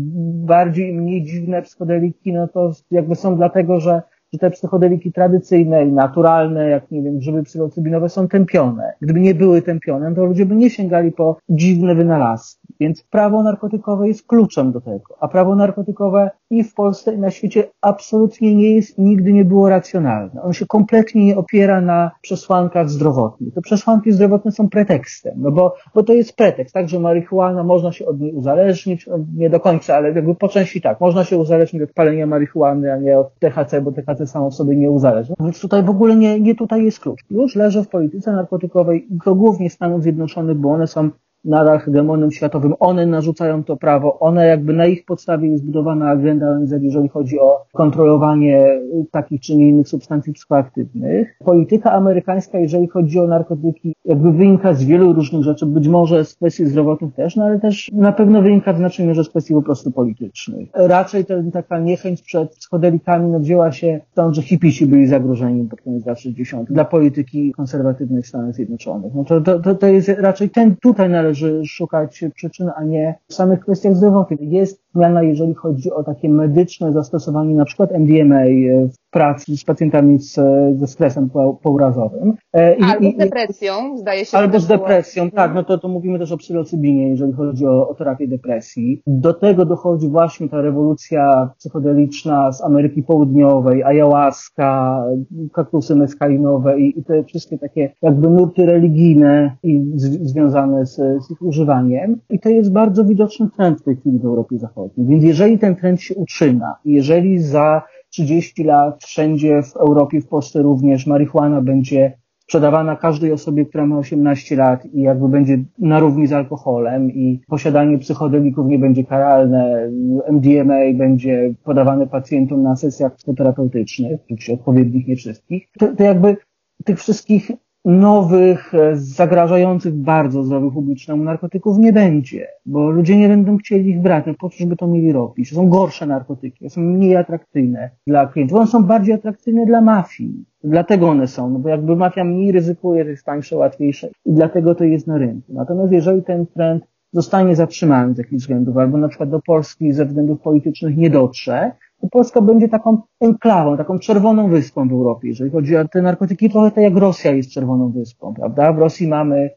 bardziej 0.47 0.89
i 0.91 0.93
mniej 0.93 1.25
dziwne 1.25 1.63
psychodeliki, 1.63 2.33
no 2.33 2.49
to 2.49 2.73
jakby 2.91 3.15
są 3.15 3.37
dlatego, 3.37 3.81
że 3.81 4.03
że 4.35 4.39
te 4.39 4.51
psychodeliki 4.51 5.12
tradycyjne 5.12 5.85
i 5.85 5.93
naturalne, 5.93 6.68
jak 6.68 6.91
nie 6.91 7.03
wiem, 7.03 7.18
grzyby 7.18 7.43
psylocybinowe 7.43 8.09
są 8.09 8.28
tępione. 8.28 8.93
Gdyby 9.01 9.20
nie 9.20 9.35
były 9.35 9.62
tępione, 9.62 10.14
to 10.14 10.24
ludzie 10.24 10.47
by 10.47 10.55
nie 10.55 10.70
sięgali 10.70 11.12
po 11.12 11.37
dziwne 11.49 11.95
wynalazki. 11.95 12.68
Więc 12.80 13.03
prawo 13.03 13.43
narkotykowe 13.43 14.09
jest 14.09 14.26
kluczem 14.26 14.72
do 14.72 14.80
tego. 14.80 15.16
A 15.20 15.28
prawo 15.28 15.57
narkotykowe 15.57 16.30
i 16.51 16.64
w 16.64 16.74
Polsce, 16.74 17.14
i 17.14 17.18
na 17.18 17.30
świecie 17.30 17.64
absolutnie 17.80 18.55
nie 18.57 18.74
jest 18.74 18.99
i 18.99 19.03
nigdy 19.03 19.32
nie 19.32 19.45
było 19.45 19.68
racjonalne. 19.68 20.43
On 20.43 20.53
się 20.53 20.66
kompletnie 20.66 21.26
nie 21.26 21.37
opiera 21.37 21.80
na 21.80 22.11
przesłankach 22.20 22.91
zdrowotnych. 22.91 23.55
Te 23.55 23.61
przesłanki 23.61 24.12
zdrowotne 24.12 24.53
są 24.53 24.68
pretekstem, 24.68 25.35
no 25.37 25.51
bo, 25.51 25.74
bo 25.95 26.03
to 26.03 26.12
jest 26.12 26.37
pretekst, 26.37 26.74
tak, 26.74 26.89
że 26.89 27.01
marihuana 27.01 27.64
można 27.64 27.93
się 27.93 28.07
od 28.07 28.20
niej 28.20 28.32
uzależnić, 28.32 29.07
no 29.07 29.18
nie 29.37 29.51
do 29.51 29.61
końca, 29.61 29.97
ale 29.97 30.12
jakby 30.12 30.35
po 30.35 30.49
części 30.49 30.80
tak, 30.80 31.01
można 31.01 31.24
się 31.24 31.37
uzależnić 31.37 31.82
od 31.82 31.93
palenia 31.93 32.26
marihuany, 32.26 32.93
a 32.93 32.97
nie 32.97 33.18
od 33.18 33.39
THC, 33.39 33.80
bo 33.80 33.93
THC 33.93 34.24
samo 34.27 34.51
w 34.51 34.55
sobie 34.55 34.77
nie 34.77 34.91
uzależnia. 34.91 35.35
Więc 35.41 35.61
tutaj 35.61 35.83
w 35.83 35.91
ogóle 35.91 36.16
nie, 36.16 36.41
nie 36.41 36.55
tutaj 36.55 36.85
jest 36.85 37.01
klucz. 37.01 37.20
Już 37.31 37.57
leży 37.57 37.83
w 37.83 37.89
polityce 37.89 38.33
narkotykowej 38.33 39.09
to 39.25 39.35
głównie 39.35 39.70
Stanów 39.70 40.03
Zjednoczonych, 40.03 40.57
bo 40.57 40.70
one 40.70 40.87
są 40.87 41.11
nadal 41.45 41.79
hegemonem 41.79 42.31
światowym. 42.31 42.75
One 42.81 43.07
narzucają 43.07 43.65
to 43.65 43.77
prawo, 43.77 44.19
one 44.19 44.47
jakby 44.47 44.73
na 44.73 44.87
ich 44.87 45.05
podstawie 45.05 45.49
jest 45.49 45.63
zbudowana 45.63 46.09
agenda 46.09 46.51
ONZ, 46.51 46.75
jeżeli 46.81 47.09
chodzi 47.09 47.41
o 47.41 47.65
kontrolowanie 47.73 48.81
takich 49.11 49.41
czy 49.41 49.53
innych 49.53 49.89
substancji 49.89 50.33
psychoaktywnych. 50.33 51.39
Polityka 51.45 51.93
amerykańska, 51.93 52.59
jeżeli 52.59 52.89
chodzi 52.89 53.19
o 53.19 53.27
narkotyki, 53.27 53.95
jakby 54.05 54.33
wynika 54.33 54.75
z 54.75 54.85
wielu 54.85 55.13
różnych 55.13 55.43
rzeczy, 55.43 55.67
być 55.67 55.89
może 55.89 56.25
z 56.25 56.35
kwestii 56.35 56.67
zdrowotnych 56.67 57.15
też, 57.15 57.37
no 57.37 57.45
ale 57.45 57.61
też 57.61 57.91
na 57.93 58.13
pewno 58.13 58.43
wynika 58.43 58.73
w 58.73 58.77
znacznej 58.77 59.09
mierze 59.09 59.25
z 59.25 59.29
kwestii 59.29 59.55
po 59.55 59.63
prostu 59.63 59.91
politycznych. 59.91 60.69
Raczej 60.75 61.25
to, 61.25 61.35
taka 61.53 61.79
niechęć 61.79 62.23
przed 62.23 62.57
psychodelikami 62.57 63.31
no, 63.31 63.41
wzięła 63.41 63.73
się 63.73 64.01
stąd, 64.13 64.35
że 64.35 64.43
hipisi 64.43 64.87
byli 64.87 65.07
zagrożeni 65.07 65.69
pod 65.69 65.81
koniec 65.81 66.07
lat 66.07 66.21
60. 66.21 66.73
dla 66.73 66.85
polityki 66.85 67.53
konserwatywnej 67.53 68.23
w 68.23 68.27
Stanach 68.27 68.55
Zjednoczonych. 68.55 69.15
No 69.15 69.25
to, 69.25 69.41
to, 69.41 69.75
to 69.75 69.87
jest 69.87 70.09
raczej 70.09 70.51
ten 70.51 70.77
tutaj 70.77 71.11
należy 71.11 71.34
należy 71.35 71.66
szukać 71.66 72.24
przyczyn, 72.35 72.70
a 72.76 72.85
nie 72.85 73.14
w 73.28 73.35
samych 73.35 73.61
kwestiach 73.61 73.97
zdrowotnych. 73.97 74.41
Jest 74.41 74.84
zmiana, 74.95 75.23
jeżeli 75.23 75.55
chodzi 75.55 75.93
o 75.93 76.05
takie 76.05 76.29
medyczne 76.29 76.93
zastosowanie 76.93 77.55
na 77.55 77.65
przykład 77.65 77.93
MDMA 77.93 78.45
w 78.93 79.11
pracy 79.11 79.57
z 79.57 79.65
pacjentami 79.65 80.19
z, 80.19 80.35
ze 80.79 80.87
stresem 80.87 81.31
pourazowym. 81.63 82.35
E, 82.53 82.75
I, 82.77 82.83
albo 82.83 83.11
z 83.11 83.17
depresją, 83.17 83.73
zdaje 83.97 84.25
się. 84.25 84.39
Albo 84.39 84.61
z 84.61 84.67
depresją, 84.67 85.31
tak, 85.31 85.55
no 85.55 85.65
to, 85.65 85.79
to 85.79 85.89
mówimy 85.89 86.19
też 86.19 86.33
o 86.33 86.37
psylocybinie, 86.37 87.09
jeżeli 87.09 87.33
chodzi 87.33 87.67
o, 87.67 87.89
o 87.89 87.95
terapię 87.95 88.29
depresji. 88.29 89.03
Do 89.07 89.35
tego 89.35 89.67
dochodzi 89.67 90.09
właśnie 90.09 90.49
ta 90.49 90.61
rewolucja 90.61 91.51
psychodeliczna 91.59 92.53
z 92.53 92.63
Ameryki 92.63 93.03
Południowej, 93.03 93.83
ayahuasca, 93.83 95.05
kaktusy 95.53 95.97
meskalinowe 95.97 96.81
i, 96.81 96.99
i 96.99 97.05
te 97.05 97.25
wszystkie 97.25 97.59
takie 97.59 97.93
jakby 98.03 98.31
nurty 98.31 98.67
religijne 98.67 99.57
i 99.63 99.93
z, 99.95 100.29
związane 100.31 100.87
z, 100.87 100.97
z 100.97 101.31
ich 101.31 101.43
używaniem. 101.43 102.21
I 102.31 102.41
to 102.41 102.49
jest 102.49 102.73
bardzo 102.73 103.05
widoczny 103.05 103.49
trend 103.57 103.81
w 103.81 103.83
tej 103.83 103.97
chwili 103.97 104.19
w 104.19 104.25
Europie 104.25 104.59
Zachodniej. 104.59 104.84
Więc 104.99 105.24
jeżeli 105.24 105.59
ten 105.59 105.76
trend 105.76 106.01
się 106.01 106.14
utrzyma, 106.14 106.74
jeżeli 106.85 107.39
za 107.39 107.82
30 108.11 108.64
lat 108.64 109.05
wszędzie 109.05 109.62
w 109.62 109.76
Europie, 109.76 110.20
w 110.20 110.28
Polsce 110.28 110.62
również 110.62 111.07
marihuana 111.07 111.61
będzie 111.61 112.12
sprzedawana 112.45 112.97
każdej 112.97 113.32
osobie, 113.32 113.66
która 113.66 113.87
ma 113.87 113.99
18 113.99 114.57
lat 114.57 114.87
i 114.87 115.01
jakby 115.01 115.28
będzie 115.28 115.59
na 115.78 116.01
równi 116.01 116.26
z 116.26 116.32
alkoholem 116.32 117.11
i 117.11 117.41
posiadanie 117.49 117.99
psychodelików 117.99 118.66
nie 118.66 118.78
będzie 118.78 119.05
karalne, 119.05 119.91
MDMA 120.28 120.78
będzie 120.95 121.55
podawane 121.64 122.07
pacjentom 122.07 122.62
na 122.62 122.76
sesjach 122.76 123.14
psychoterapeutycznych, 123.14 124.20
oczywiście 124.24 124.53
odpowiednich, 124.53 125.09
nie 125.09 125.16
wszystkich, 125.16 125.68
to, 125.78 125.97
to 125.97 126.03
jakby 126.03 126.37
tych 126.85 126.99
wszystkich 126.99 127.51
nowych, 127.85 128.74
e, 128.74 128.97
zagrażających 128.97 129.95
bardzo 129.95 130.43
zdrowiu 130.43 130.72
publicznemu 130.72 131.24
narkotyków 131.24 131.78
nie 131.78 131.93
będzie, 131.93 132.47
bo 132.66 132.91
ludzie 132.91 133.16
nie 133.16 133.28
będą 133.28 133.57
chcieli 133.57 133.91
ich 133.91 134.01
brać, 134.01 134.24
no 134.26 134.35
po 134.39 134.51
co 134.51 134.57
żeby 134.59 134.76
to 134.76 134.87
mieli 134.87 135.12
robić? 135.12 135.55
Są 135.55 135.68
gorsze 135.68 136.07
narkotyki, 136.07 136.70
są 136.70 136.80
mniej 136.80 137.16
atrakcyjne 137.16 137.91
dla 138.07 138.26
klientów, 138.26 138.59
one 138.59 138.66
są 138.66 138.85
bardziej 138.85 139.14
atrakcyjne 139.14 139.66
dla 139.66 139.80
mafii. 139.80 140.45
Dlatego 140.64 141.09
one 141.09 141.26
są, 141.26 141.51
no 141.51 141.59
bo 141.59 141.68
jakby 141.68 141.97
mafia 141.97 142.24
mniej 142.24 142.53
ryzykuje, 142.53 143.05
to 143.05 143.11
jest 143.11 143.24
tańsze, 143.24 143.57
łatwiejsze 143.57 144.09
i 144.26 144.32
dlatego 144.32 144.74
to 144.74 144.85
jest 144.85 145.07
na 145.07 145.18
rynku. 145.18 145.53
Natomiast 145.53 145.93
jeżeli 145.93 146.22
ten 146.22 146.47
trend 146.47 146.85
zostanie 147.12 147.57
zatrzymany 147.57 148.14
z 148.14 148.18
jakichś 148.18 148.43
względów, 148.43 148.76
albo 148.76 148.99
na 148.99 149.09
przykład 149.09 149.30
do 149.30 149.41
Polski 149.47 149.93
ze 149.93 150.05
względów 150.05 150.41
politycznych 150.41 150.97
nie 150.97 151.11
dotrze, 151.11 151.72
Polska 152.11 152.41
będzie 152.41 152.69
taką 152.69 153.03
enklawą, 153.21 153.77
taką 153.77 153.99
czerwoną 153.99 154.49
wyspą 154.49 154.89
w 154.89 154.93
Europie. 154.93 155.29
Jeżeli 155.29 155.51
chodzi 155.51 155.77
o 155.77 155.89
te 155.89 156.03
narkotyki, 156.03 156.51
trochę 156.51 156.71
tak 156.71 156.85
jak 156.85 156.97
Rosja 156.97 157.33
jest 157.33 157.51
czerwoną 157.51 157.93
wyspą, 157.93 158.35
prawda? 158.35 158.73
W 158.73 158.79
Rosji 158.79 159.09
mamy 159.09 159.51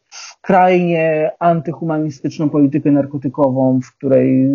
skrajnie 0.48 1.32
antyhumanistyczną 1.40 2.50
politykę 2.50 2.92
narkotykową, 2.92 3.80
w 3.84 3.98
której 3.98 4.50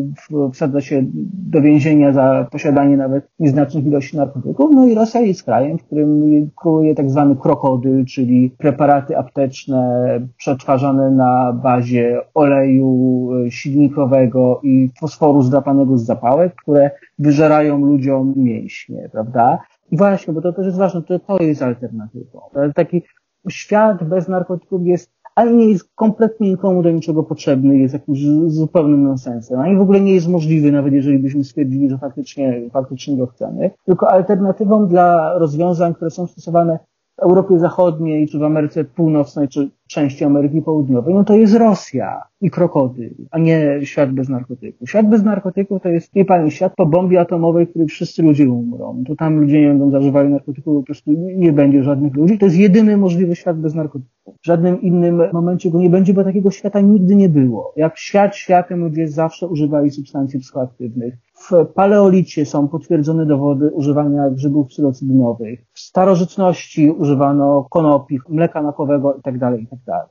wsadza 0.52 0.80
się 0.80 1.02
do 1.32 1.62
więzienia 1.62 2.12
za 2.12 2.46
posiadanie 2.50 2.96
nawet 2.96 3.28
nieznacznych 3.38 3.86
ilości 3.86 4.16
narkotyków. 4.16 4.70
No 4.74 4.86
i 4.86 4.94
Rosja 4.94 5.20
jest 5.20 5.42
krajem, 5.42 5.78
w 5.78 5.84
którym 5.84 6.50
króluje 6.56 6.94
tak 6.94 7.10
zwany 7.10 7.36
krokodyl, 7.36 8.04
czyli 8.04 8.50
preparaty 8.58 9.18
apteczne 9.18 10.02
przetwarzane 10.36 11.10
na 11.10 11.52
bazie 11.62 12.20
oleju 12.34 13.30
e, 13.32 13.50
silnikowego 13.50 14.60
i 14.62 14.90
fosforu 15.00 15.42
zdrapanego 15.42 15.98
z 15.98 16.04
zapałek, 16.04 16.54
które 16.54 16.90
wyżerają 17.18 17.78
ludziom 17.78 18.34
mięśnie, 18.36 19.08
prawda? 19.12 19.58
I 19.90 19.96
właśnie, 19.96 20.34
bo 20.34 20.40
to 20.40 20.52
też 20.52 20.66
jest 20.66 20.78
ważne, 20.78 21.02
to, 21.02 21.18
to 21.18 21.42
jest 21.42 21.62
alternatywą. 21.62 22.40
Taki 22.74 23.02
świat 23.48 24.04
bez 24.04 24.28
narkotyków 24.28 24.86
jest 24.86 25.21
ani 25.35 25.57
nie 25.57 25.68
jest 25.68 25.85
kompletnie 25.95 26.51
nikomu 26.51 26.83
do 26.83 26.91
niczego 26.91 27.22
potrzebny, 27.22 27.78
jest 27.78 27.95
jakimś 27.95 28.18
zupełnym 28.47 29.03
nonsensem, 29.03 29.61
ani 29.61 29.76
w 29.76 29.80
ogóle 29.80 30.01
nie 30.01 30.14
jest 30.14 30.28
możliwy, 30.28 30.72
nawet 30.72 30.93
jeżeli 30.93 31.18
byśmy 31.18 31.45
stwierdzili, 31.45 31.91
że 31.91 31.99
faktycznie, 31.99 32.70
faktycznie 32.72 33.16
go 33.16 33.26
chcemy, 33.26 33.70
tylko 33.85 34.11
alternatywą 34.11 34.87
dla 34.87 35.39
rozwiązań, 35.39 35.95
które 35.95 36.11
są 36.11 36.26
stosowane 36.26 36.78
Europie 37.16 37.58
Zachodniej, 37.58 38.28
czy 38.28 38.38
w 38.38 38.42
Ameryce 38.42 38.84
Północnej, 38.84 39.48
czy 39.48 39.70
części 39.88 40.24
Ameryki 40.24 40.62
Południowej, 40.62 41.14
no 41.14 41.24
to 41.24 41.36
jest 41.36 41.54
Rosja 41.54 42.22
i 42.40 42.50
krokodyl, 42.50 43.14
a 43.30 43.38
nie 43.38 43.80
świat 43.82 44.12
bez 44.12 44.28
narkotyków. 44.28 44.88
Świat 44.88 45.08
bez 45.08 45.22
narkotyków 45.22 45.82
to 45.82 45.88
jest, 45.88 46.14
wie 46.14 46.24
pani, 46.24 46.50
świat 46.50 46.72
po 46.76 46.86
bombie 46.86 47.16
atomowej, 47.16 47.66
w 47.66 47.70
którym 47.70 47.88
wszyscy 47.88 48.22
ludzie 48.22 48.50
umrą. 48.50 49.04
To 49.06 49.16
tam 49.16 49.40
ludzie 49.40 49.60
nie 49.60 49.68
będą 49.68 49.90
zażywali 49.90 50.28
narkotyków, 50.28 50.74
po 50.74 50.82
prostu 50.82 51.10
nie 51.36 51.52
będzie 51.52 51.82
żadnych 51.82 52.14
ludzi. 52.14 52.38
To 52.38 52.46
jest 52.46 52.58
jedyny 52.58 52.96
możliwy 52.96 53.36
świat 53.36 53.60
bez 53.60 53.74
narkotyków. 53.74 54.12
W 54.42 54.46
żadnym 54.46 54.82
innym 54.82 55.22
momencie 55.32 55.70
go 55.70 55.78
nie 55.78 55.90
będzie, 55.90 56.14
bo 56.14 56.24
takiego 56.24 56.50
świata 56.50 56.80
nigdy 56.80 57.16
nie 57.16 57.28
było. 57.28 57.72
Jak 57.76 57.98
świat 57.98 58.36
światem, 58.36 58.80
ludzie 58.80 59.08
zawsze 59.08 59.48
używali 59.48 59.90
substancji 59.90 60.40
psychoaktywnych. 60.40 61.14
W 61.51 61.66
paleolicie 61.74 62.47
są 62.47 62.68
potwierdzone 62.68 63.26
dowody 63.26 63.70
używania 63.70 64.30
grzybów 64.30 64.68
psylocybinowych. 64.68 65.61
W 65.72 65.80
starożytności 65.80 66.90
używano 66.90 67.66
konopi, 67.70 68.18
mleka 68.28 68.62
makowego 68.62 69.14
itd., 69.14 69.38
tak 69.40 69.61
itd. 69.61 69.82
Tak. 69.86 70.07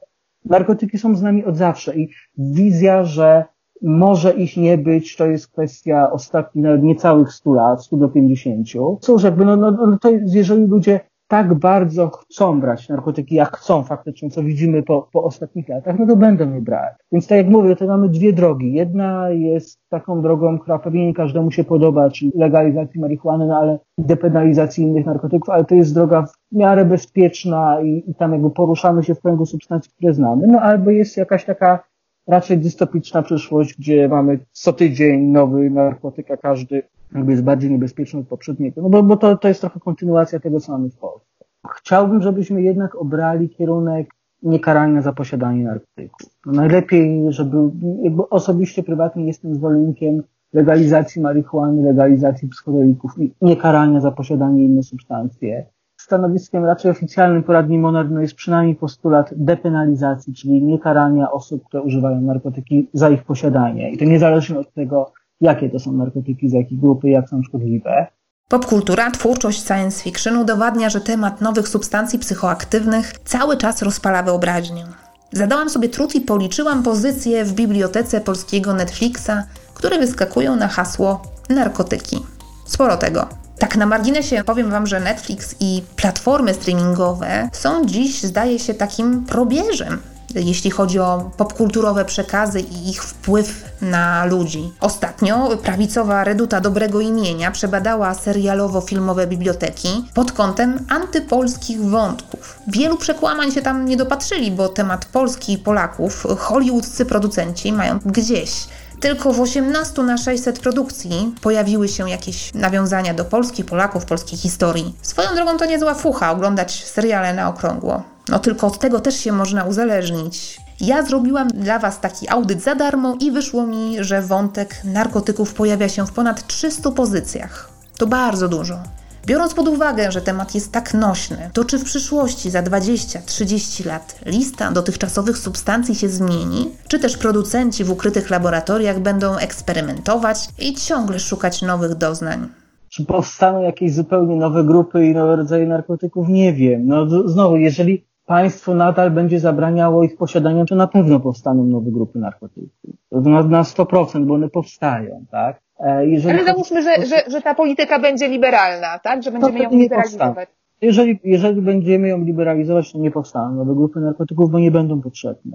Narkotyki 0.46 0.98
są 0.98 1.16
z 1.16 1.22
nami 1.22 1.46
od 1.46 1.58
zawsze 1.58 1.96
i 1.96 2.10
wizja, 2.38 3.04
że 3.04 3.46
może 3.82 4.34
ich 4.34 4.58
nie 4.58 4.78
być, 4.78 5.16
to 5.16 5.26
jest 5.26 5.48
kwestia 5.48 6.12
ostatnich 6.12 6.64
nawet 6.66 6.84
niecałych 6.84 7.34
100 7.34 7.54
lat, 7.54 7.84
100 7.84 7.98
do 7.98 8.10
50. 8.10 8.68
Cóż, 9.02 9.24
jakby, 9.24 9.46
no, 9.46 9.56
no, 9.56 9.72
no 9.72 9.98
to 10.02 10.10
jest, 10.10 10.36
jeżeli 10.36 10.68
ludzie 10.68 11.00
tak 11.32 11.54
bardzo 11.54 12.10
chcą 12.10 12.60
brać 12.60 12.90
narkotyki, 12.90 13.36
jak 13.36 13.58
chcą 13.58 13.84
faktycznie, 13.84 14.30
co 14.30 14.44
widzimy 14.44 14.84
po, 14.84 15.08
po 15.12 15.24
ostatnich 15.24 15.70
latach, 15.70 16.00
no 16.00 16.08
to 16.08 16.16
będą 16.16 16.54
je 16.54 16.62
brać. 16.62 16.94
Więc 17.12 17.28
tak 17.28 17.38
jak 17.38 17.48
mówię, 17.48 17.76
to 17.76 17.88
mamy 17.88 18.10
dwie 18.10 18.34
drogi. 18.34 18.74
Jedna 18.74 19.30
jest 19.30 19.80
taką 19.90 20.22
drogą, 20.22 20.60
która 20.60 20.80
pewnie 20.80 21.08
nie 21.08 21.14
każdemu 21.14 21.52
się 21.52 21.64
podoba, 21.64 22.10
czyli 22.10 22.32
legalizacji 22.36 23.00
marihuany, 23.00 23.48
no 23.48 23.58
ale 23.58 23.80
depenalizacji 23.98 24.84
innych 24.84 25.06
narkotyków, 25.06 25.50
ale 25.50 25.66
to 25.66 25.76
jest 25.76 25.94
droga 25.94 26.26
w 26.26 26.56
miarę 26.56 26.86
bezpieczna 26.86 27.82
i, 27.82 28.04
i 28.08 28.16
tam 28.16 28.32
jakby 28.34 28.50
poruszamy 28.50 29.04
się 29.04 29.16
w 29.16 29.22
kręgu 29.22 29.46
substancji, 29.46 29.92
które 29.98 30.14
znamy. 30.14 30.48
No 30.48 30.60
albo 30.60 30.92
jest 30.92 31.18
jakaś 31.18 31.46
taka 31.46 31.84
raczej 32.28 32.58
dystopiczna 32.58 33.22
przyszłość, 33.22 33.78
gdzie 33.80 34.08
mamy 34.08 34.40
co 34.52 34.74
tydzień 34.74 35.22
nowy 35.22 35.70
narkotyk, 35.70 36.32
a 36.32 36.38
każdy 36.38 36.84
jakby 37.16 37.32
jest 37.32 37.44
bardziej 37.44 37.72
niebezpieczny 37.72 38.20
od 38.20 38.28
poprzedniego. 38.28 38.82
No 38.82 38.90
bo, 38.90 39.04
bo 39.04 39.18
to, 39.18 39.38
to 39.38 39.48
jest 39.48 39.62
trochę 39.62 39.80
kontynuacja 39.80 40.40
tego, 40.40 40.60
co 40.60 40.72
mamy 40.72 40.90
w 40.90 40.98
Polsce. 40.98 41.46
Chciałbym, 41.76 42.22
żebyśmy 42.22 42.62
jednak 42.62 42.96
obrali 42.96 43.50
kierunek 43.50 44.10
niekarania 44.44 45.02
za 45.02 45.14
posiadanie 45.14 45.64
narkotyków. 45.64 46.30
No 46.46 46.52
najlepiej, 46.52 47.26
żeby, 47.30 47.58
jakby 48.04 48.30
osobiście, 48.30 48.84
prywatnie 48.84 49.28
jestem 49.28 49.56
zwolennikiem 49.56 50.24
legalizacji 50.54 51.22
marihuany, 51.22 51.84
legalizacji 51.84 52.48
psychodelików 52.48 53.20
i 53.20 53.34
niekarania 53.42 54.00
za 54.00 54.12
posiadanie 54.12 54.66
innych 54.66 54.86
substancji. 54.86 55.52
Stanowiskiem 55.98 56.66
raczej 56.66 56.92
oficjalnym 56.92 57.44
poradni 57.44 57.80
Monarch 57.80 58.12
no 58.12 58.22
jest 58.22 58.36
przynajmniej 58.36 58.76
postulat 58.76 59.30
depenalizacji, 59.36 60.34
czyli 60.34 60.64
niekarania 60.64 61.32
osób, 61.32 61.64
które 61.68 61.84
używają 61.84 62.22
narkotyki 62.22 62.90
za 62.94 63.10
ich 63.10 63.24
posiadanie. 63.24 63.92
I 63.92 63.98
to 63.98 64.06
niezależnie 64.06 64.60
od 64.60 64.74
tego, 64.74 65.14
jakie 65.42 65.70
to 65.70 65.80
są 65.80 65.92
narkotyki, 65.92 66.50
z 66.50 66.54
jakiej 66.54 66.78
grupy, 66.78 67.10
jak 67.10 67.30
są 67.30 67.44
szkodliwe. 67.44 68.08
Popkultura, 68.48 69.12
twórczość 69.12 69.66
science 69.66 70.04
fiction 70.04 70.38
udowadnia, 70.38 70.90
że 70.90 71.02
temat 71.02 71.42
nowych 71.42 71.68
substancji 71.68 72.20
psychoaktywnych 72.20 73.14
cały 73.20 73.58
czas 73.58 73.82
rozpala 73.82 74.24
wyobraźnię. 74.24 74.86
Zadałam 75.32 75.70
sobie 75.70 75.90
trud 75.90 76.16
i 76.16 76.22
policzyłam 76.22 76.84
pozycje 76.84 77.46
w 77.46 77.54
bibliotece 77.54 78.22
polskiego 78.22 78.74
Netflixa, 78.74 79.32
które 79.74 80.00
wyskakują 80.00 80.56
na 80.56 80.68
hasło 80.68 81.22
narkotyki. 81.50 82.18
Sporo 82.66 82.98
tego. 82.98 83.28
Tak 83.60 83.78
na 83.78 83.86
marginesie 83.86 84.44
powiem 84.44 84.72
Wam, 84.72 84.88
że 84.88 85.00
Netflix 85.00 85.56
i 85.60 85.82
platformy 85.96 86.54
streamingowe 86.54 87.50
są 87.54 87.86
dziś, 87.86 88.24
zdaje 88.24 88.60
się, 88.60 88.74
takim 88.74 89.26
probierzem 89.26 89.98
jeśli 90.36 90.72
chodzi 90.72 91.00
o 91.00 91.32
popkulturowe 91.38 92.06
przekazy 92.06 92.60
i 92.60 92.90
ich 92.90 93.04
wpływ 93.04 93.72
na 93.82 94.26
ludzi. 94.26 94.74
Ostatnio 94.80 95.58
prawicowa 95.58 96.24
Reduta 96.24 96.62
Dobrego 96.62 97.02
Imienia 97.02 97.52
przebadała 97.52 98.14
serialowo-filmowe 98.14 99.28
biblioteki 99.28 100.06
pod 100.14 100.32
kątem 100.32 100.86
antypolskich 100.90 101.82
wątków. 101.82 102.60
Wielu 102.68 102.98
przekłamań 102.98 103.52
się 103.52 103.62
tam 103.62 103.86
nie 103.86 103.98
dopatrzyli, 103.98 104.52
bo 104.52 104.70
temat 104.70 105.06
Polski 105.06 105.54
i 105.54 105.58
Polaków 105.58 106.28
hollywoodzcy 106.40 107.06
producenci 107.06 107.74
mają 107.74 108.00
gdzieś. 108.06 108.68
Tylko 109.02 109.34
w 109.34 109.42
18 109.42 110.04
na 110.04 110.18
600 110.18 110.60
produkcji 110.60 111.36
pojawiły 111.42 111.88
się 111.88 112.10
jakieś 112.10 112.54
nawiązania 112.54 113.14
do 113.14 113.26
Polski, 113.26 113.64
Polaków, 113.64 114.06
polskiej 114.06 114.38
historii. 114.38 114.96
Swoją 115.02 115.36
drogą 115.36 115.58
to 115.58 115.66
niezła 115.66 115.94
fucha 115.94 116.32
oglądać 116.32 116.86
seriale 116.86 117.34
na 117.34 117.50
okrągło. 117.50 118.04
No 118.30 118.40
tylko 118.40 118.68
od 118.68 118.80
tego 118.80 119.00
też 119.00 119.20
się 119.20 119.32
można 119.32 119.64
uzależnić. 119.64 120.58
Ja 120.82 121.04
zrobiłam 121.04 121.48
dla 121.48 121.80
Was 121.80 122.00
taki 122.00 122.30
audyt 122.30 122.64
za 122.64 122.76
darmo 122.76 123.16
i 123.20 123.32
wyszło 123.32 123.68
mi, 123.68 124.04
że 124.04 124.22
wątek 124.22 124.84
narkotyków 124.84 125.54
pojawia 125.54 125.90
się 125.90 126.08
w 126.08 126.12
ponad 126.12 126.48
300 126.48 126.92
pozycjach. 126.92 127.70
To 127.98 128.08
bardzo 128.08 128.48
dużo. 128.48 128.80
Biorąc 129.26 129.54
pod 129.54 129.68
uwagę, 129.68 130.12
że 130.12 130.22
temat 130.22 130.56
jest 130.56 130.72
tak 130.72 130.94
nośny, 130.94 131.50
to 131.54 131.66
czy 131.66 131.80
w 131.80 131.84
przyszłości 131.84 132.50
za 132.50 132.64
20-30 132.64 133.86
lat 133.86 134.20
lista 134.26 134.72
dotychczasowych 134.72 135.38
substancji 135.38 135.96
się 135.96 136.10
zmieni, 136.10 136.70
czy 136.88 137.00
też 137.00 137.18
producenci 137.18 137.84
w 137.84 137.92
ukrytych 137.92 138.30
laboratoriach 138.30 139.00
będą 139.00 139.38
eksperymentować 139.38 140.38
i 140.60 140.76
ciągle 140.76 141.20
szukać 141.20 141.62
nowych 141.62 141.96
doznań? 141.96 142.48
Czy 142.90 143.06
powstaną 143.06 143.62
jakieś 143.62 143.94
zupełnie 143.94 144.36
nowe 144.36 144.64
grupy 144.64 145.06
i 145.06 145.14
nowe 145.14 145.36
rodzaje 145.36 145.68
narkotyków? 145.68 146.30
Nie 146.30 146.54
wiem. 146.54 146.88
No 146.88 147.30
znowu, 147.30 147.58
jeżeli 147.58 148.06
państwo 148.26 148.76
nadal 148.76 149.12
będzie 149.12 149.40
zabraniało 149.40 150.04
ich 150.04 150.18
posiadania, 150.18 150.66
to 150.66 150.76
na 150.76 150.88
pewno 150.88 151.20
powstaną 151.20 151.64
nowe 151.64 151.92
grupy 151.92 152.20
narkotyków. 152.20 152.70
Na, 153.12 153.44
na 153.44 153.64
100%, 153.64 154.26
bo 154.26 154.34
one 154.34 154.50
powstają, 154.50 155.26
tak? 155.32 155.62
E, 155.82 156.08
jeżeli 156.08 156.40
Ale 156.40 156.46
załóżmy, 156.46 156.84
że, 156.84 157.06
że, 157.06 157.16
że 157.28 157.42
ta 157.42 157.56
polityka 157.56 158.00
będzie 158.00 158.28
liberalna, 158.28 159.00
tak? 159.00 159.24
Że 159.24 159.32
będziemy 159.32 159.60
ją 159.60 159.70
liberalizować. 159.72 160.50
Jeżeli, 160.82 161.20
jeżeli 161.24 161.62
będziemy 161.62 162.08
ją 162.08 162.24
liberalizować, 162.24 162.92
to 162.92 163.00
nie 163.00 163.12
powstaną 163.12 163.56
nowe 163.56 163.76
grupy 163.76 164.00
narkotyków, 164.00 164.52
bo 164.52 164.60
nie 164.60 164.72
będą 164.72 165.02
potrzebne. 165.02 165.52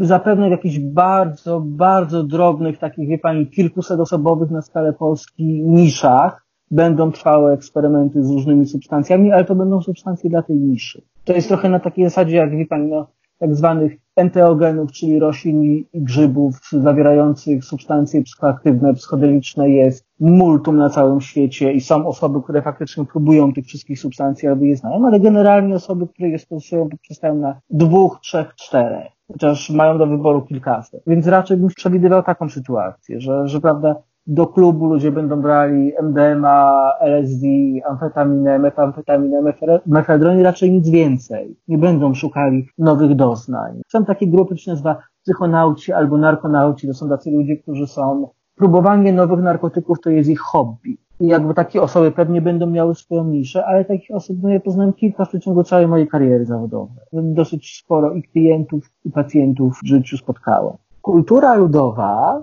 Zapewne 0.00 0.48
w 0.48 0.50
jakichś 0.50 0.78
bardzo, 0.78 1.60
bardzo 1.60 2.24
drobnych, 2.24 2.78
takich, 2.78 3.08
wie 3.08 3.18
pani, 3.18 3.46
kilkusetosobowych 3.46 4.50
na 4.50 4.62
skalę 4.62 4.92
Polski 4.92 5.62
niszach 5.64 6.46
będą 6.70 7.12
trwały 7.12 7.52
eksperymenty 7.52 8.24
z 8.24 8.30
różnymi 8.30 8.66
substancjami, 8.66 9.32
ale 9.32 9.44
to 9.44 9.54
będą 9.54 9.82
substancje 9.82 10.30
dla 10.30 10.42
tej 10.42 10.56
niszy. 10.56 11.02
To 11.24 11.32
jest 11.32 11.48
trochę 11.48 11.68
na 11.68 11.80
takiej 11.80 12.04
zasadzie, 12.04 12.36
jak 12.36 12.50
wie 12.56 12.66
pani, 12.66 12.86
no, 12.90 13.06
tak 13.38 13.54
zwanych 13.54 13.92
enteogenów, 14.16 14.92
czyli 14.92 15.18
roślin 15.18 15.62
i 15.64 15.86
grzybów 15.94 16.58
zawierających 16.72 17.64
substancje 17.64 18.22
psychoaktywne, 18.22 18.94
psychodeliczne 18.94 19.70
jest 19.70 20.04
multum 20.20 20.76
na 20.76 20.90
całym 20.90 21.20
świecie 21.20 21.72
i 21.72 21.80
są 21.80 22.06
osoby, 22.06 22.42
które 22.42 22.62
faktycznie 22.62 23.04
próbują 23.04 23.52
tych 23.52 23.66
wszystkich 23.66 24.00
substancji 24.00 24.48
albo 24.48 24.64
je 24.64 24.76
znają, 24.76 25.06
ale 25.06 25.20
generalnie 25.20 25.74
osoby, 25.74 26.06
które 26.08 26.28
je 26.28 26.38
stosują, 26.38 26.88
przestają 27.02 27.34
na 27.34 27.60
dwóch, 27.70 28.18
trzech, 28.22 28.54
czterech, 28.54 29.12
chociaż 29.32 29.70
mają 29.70 29.98
do 29.98 30.06
wyboru 30.06 30.42
kilkaset. 30.42 31.02
Więc 31.06 31.26
raczej 31.26 31.56
bym 31.56 31.68
przewidywał 31.68 32.22
taką 32.22 32.48
sytuację, 32.48 33.20
że, 33.20 33.48
że 33.48 33.60
prawda, 33.60 33.94
do 34.28 34.46
klubu 34.46 34.86
ludzie 34.86 35.12
będą 35.12 35.42
brali 35.42 35.92
MDMA, 36.02 36.92
LSD, 37.00 37.46
amfetaminę, 37.88 38.58
metamfetaminę, 38.58 39.42
mefedron 39.86 40.40
i 40.40 40.42
raczej 40.42 40.72
nic 40.72 40.88
więcej. 40.88 41.56
Nie 41.68 41.78
będą 41.78 42.14
szukali 42.14 42.66
nowych 42.78 43.16
doznań. 43.16 43.80
Są 43.88 44.04
takie 44.04 44.26
grupy, 44.26 44.56
się 44.56 44.70
nazywa 44.70 44.96
psychonauci 45.22 45.92
albo 45.92 46.18
narkonauci. 46.18 46.86
To 46.86 46.94
są 46.94 47.08
tacy 47.08 47.30
ludzie, 47.30 47.56
którzy 47.56 47.86
są 47.86 48.28
Próbowanie 48.58 49.12
nowych 49.12 49.40
narkotyków 49.42 50.00
to 50.00 50.10
jest 50.10 50.30
ich 50.30 50.40
hobby. 50.40 50.98
I 51.20 51.26
jakby 51.26 51.54
takie 51.54 51.82
osoby 51.82 52.10
pewnie 52.10 52.42
będą 52.42 52.66
miały 52.66 52.94
swoją 52.94 53.24
niszę, 53.24 53.66
ale 53.66 53.84
takich 53.84 54.16
osób 54.16 54.36
no 54.42 54.48
ja 54.48 54.60
poznałem 54.60 54.92
kilka 54.92 55.24
w 55.24 55.28
przeciągu 55.28 55.64
całej 55.64 55.88
mojej 55.88 56.08
kariery 56.08 56.44
zawodowej. 56.44 57.04
Dosyć 57.12 57.80
sporo 57.84 58.12
i 58.12 58.22
klientów, 58.22 58.90
i 59.04 59.10
pacjentów 59.10 59.80
w 59.82 59.86
życiu 59.86 60.16
spotkałem. 60.16 60.74
Kultura 61.02 61.54
ludowa 61.54 62.42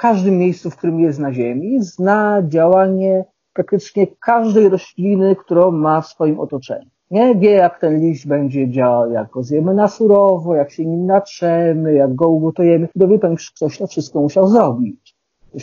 każdym 0.00 0.38
miejscu, 0.38 0.70
w 0.70 0.76
którym 0.76 1.00
jest 1.00 1.18
na 1.18 1.32
Ziemi, 1.32 1.82
zna 1.82 2.42
działanie 2.48 3.24
praktycznie 3.52 4.06
każdej 4.06 4.68
rośliny, 4.68 5.36
którą 5.36 5.70
ma 5.70 6.00
w 6.00 6.06
swoim 6.06 6.40
otoczeniu. 6.40 6.90
Nie 7.10 7.34
wie, 7.34 7.50
jak 7.50 7.80
ten 7.80 8.00
liść 8.00 8.26
będzie 8.26 8.70
działał, 8.70 9.10
jak 9.10 9.30
go 9.30 9.42
zjemy 9.42 9.74
na 9.74 9.88
surowo, 9.88 10.54
jak 10.54 10.70
się 10.70 10.86
nim 10.86 11.06
natrzemy, 11.06 11.94
jak 11.94 12.14
go 12.14 12.28
ugotujemy. 12.28 12.88
Wie 12.96 13.18
pan, 13.18 13.36
ktoś 13.56 13.78
to 13.78 13.86
wszystko 13.86 14.20
musiał 14.20 14.48
zrobić. 14.48 15.09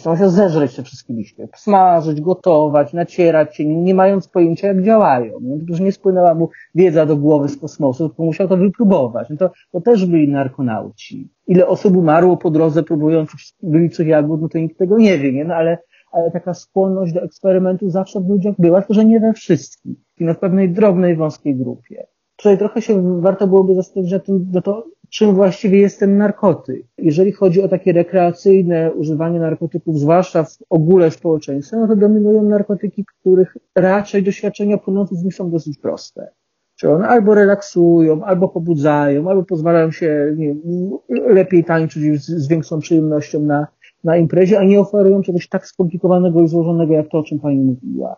To 0.04 0.12
musiał 0.12 0.30
zeżreć 0.30 0.76
te 0.76 0.84
wszystkie 0.84 1.14
liście. 1.14 1.48
Smażyć, 1.56 2.22
gotować, 2.22 2.94
nacierać 2.94 3.56
się, 3.56 3.66
nie 3.66 3.96
mając 3.96 4.28
pojęcia, 4.28 4.68
jak 4.68 4.84
działają. 4.84 5.34
No, 5.42 5.78
to 5.78 5.84
nie 5.84 5.92
spłynęła 5.92 6.34
mu 6.34 6.50
wiedza 6.76 7.06
do 7.06 7.18
głowy 7.18 7.50
z 7.50 7.58
kosmosu, 7.58 8.10
tylko 8.10 8.24
musiał 8.24 8.48
to 8.48 8.58
wypróbować. 8.58 9.30
No 9.30 9.38
to, 9.38 9.52
to 9.72 9.82
też 9.82 10.06
byli 10.06 10.32
narkonauci. 10.32 11.30
Ile 11.48 11.68
osób 11.68 11.98
umarło 11.98 12.38
po 12.38 12.52
drodze, 12.52 12.84
próbując 12.84 13.30
byliców 13.64 14.08
jagód, 14.08 14.42
no 14.42 14.50
to 14.50 14.58
nikt 14.58 14.78
tego 14.78 14.98
nie 14.98 15.18
wie, 15.18 15.34
nie? 15.34 15.46
No 15.46 15.56
ale 15.56 15.78
ale 16.12 16.32
taka 16.32 16.54
skłonność 16.54 17.14
do 17.14 17.22
eksperymentu 17.22 17.90
zawsze 17.90 18.22
w 18.22 18.30
ludziach 18.30 18.56
była, 18.60 18.82
tylko 18.82 18.94
że 18.94 19.06
nie 19.06 19.20
we 19.20 19.34
wszystkich, 19.34 19.98
i 20.20 20.26
na 20.26 20.34
pewnej 20.34 20.70
drobnej, 20.70 21.16
wąskiej 21.16 21.56
grupie. 21.56 22.08
Tutaj 22.36 22.58
trochę 22.58 22.82
się 22.82 23.22
warto 23.22 23.48
byłoby 23.48 23.76
zastanowić 23.76 24.14
nad 24.14 24.26
tym, 24.26 24.48
no 24.54 24.62
to 24.62 24.86
czym 25.10 25.36
właściwie 25.36 25.80
jest 25.80 26.00
ten 26.00 26.18
narkotyk. 26.18 26.86
Jeżeli 26.98 27.32
chodzi 27.32 27.62
o 27.62 27.68
takie 27.68 27.94
rekreacyjne 27.94 28.92
używanie 28.94 29.40
narkotyków, 29.40 30.00
zwłaszcza 30.00 30.44
w 30.44 30.58
ogóle 30.70 31.12
społeczeństwa, 31.12 31.78
no 31.78 31.88
to 31.88 31.96
dominują 31.96 32.44
narkotyki, 32.44 33.06
których 33.06 33.58
raczej 33.76 34.24
doświadczenia 34.24 34.78
płynące 34.78 35.16
z 35.16 35.24
nich 35.24 35.36
są 35.36 35.52
dosyć 35.52 35.78
proste. 35.78 36.32
Czyli 36.76 36.94
one 36.94 37.08
albo 37.08 37.36
relaksują, 37.36 38.24
albo 38.24 38.50
pobudzają, 38.50 39.30
albo 39.30 39.44
pozwalają 39.44 39.92
się 39.92 40.34
nie, 40.38 40.56
lepiej 41.10 41.64
tańczyć 41.64 42.24
z, 42.24 42.26
z 42.26 42.48
większą 42.48 42.80
przyjemnością 42.80 43.40
na, 43.40 43.68
na 44.04 44.18
imprezie, 44.18 44.60
a 44.60 44.64
nie 44.64 44.80
oferują 44.80 45.22
czegoś 45.22 45.50
tak 45.50 45.68
skomplikowanego 45.68 46.42
i 46.42 46.48
złożonego, 46.48 46.94
jak 46.94 47.10
to, 47.10 47.18
o 47.18 47.24
czym 47.24 47.40
Pani 47.40 47.60
mówiła. 47.60 48.16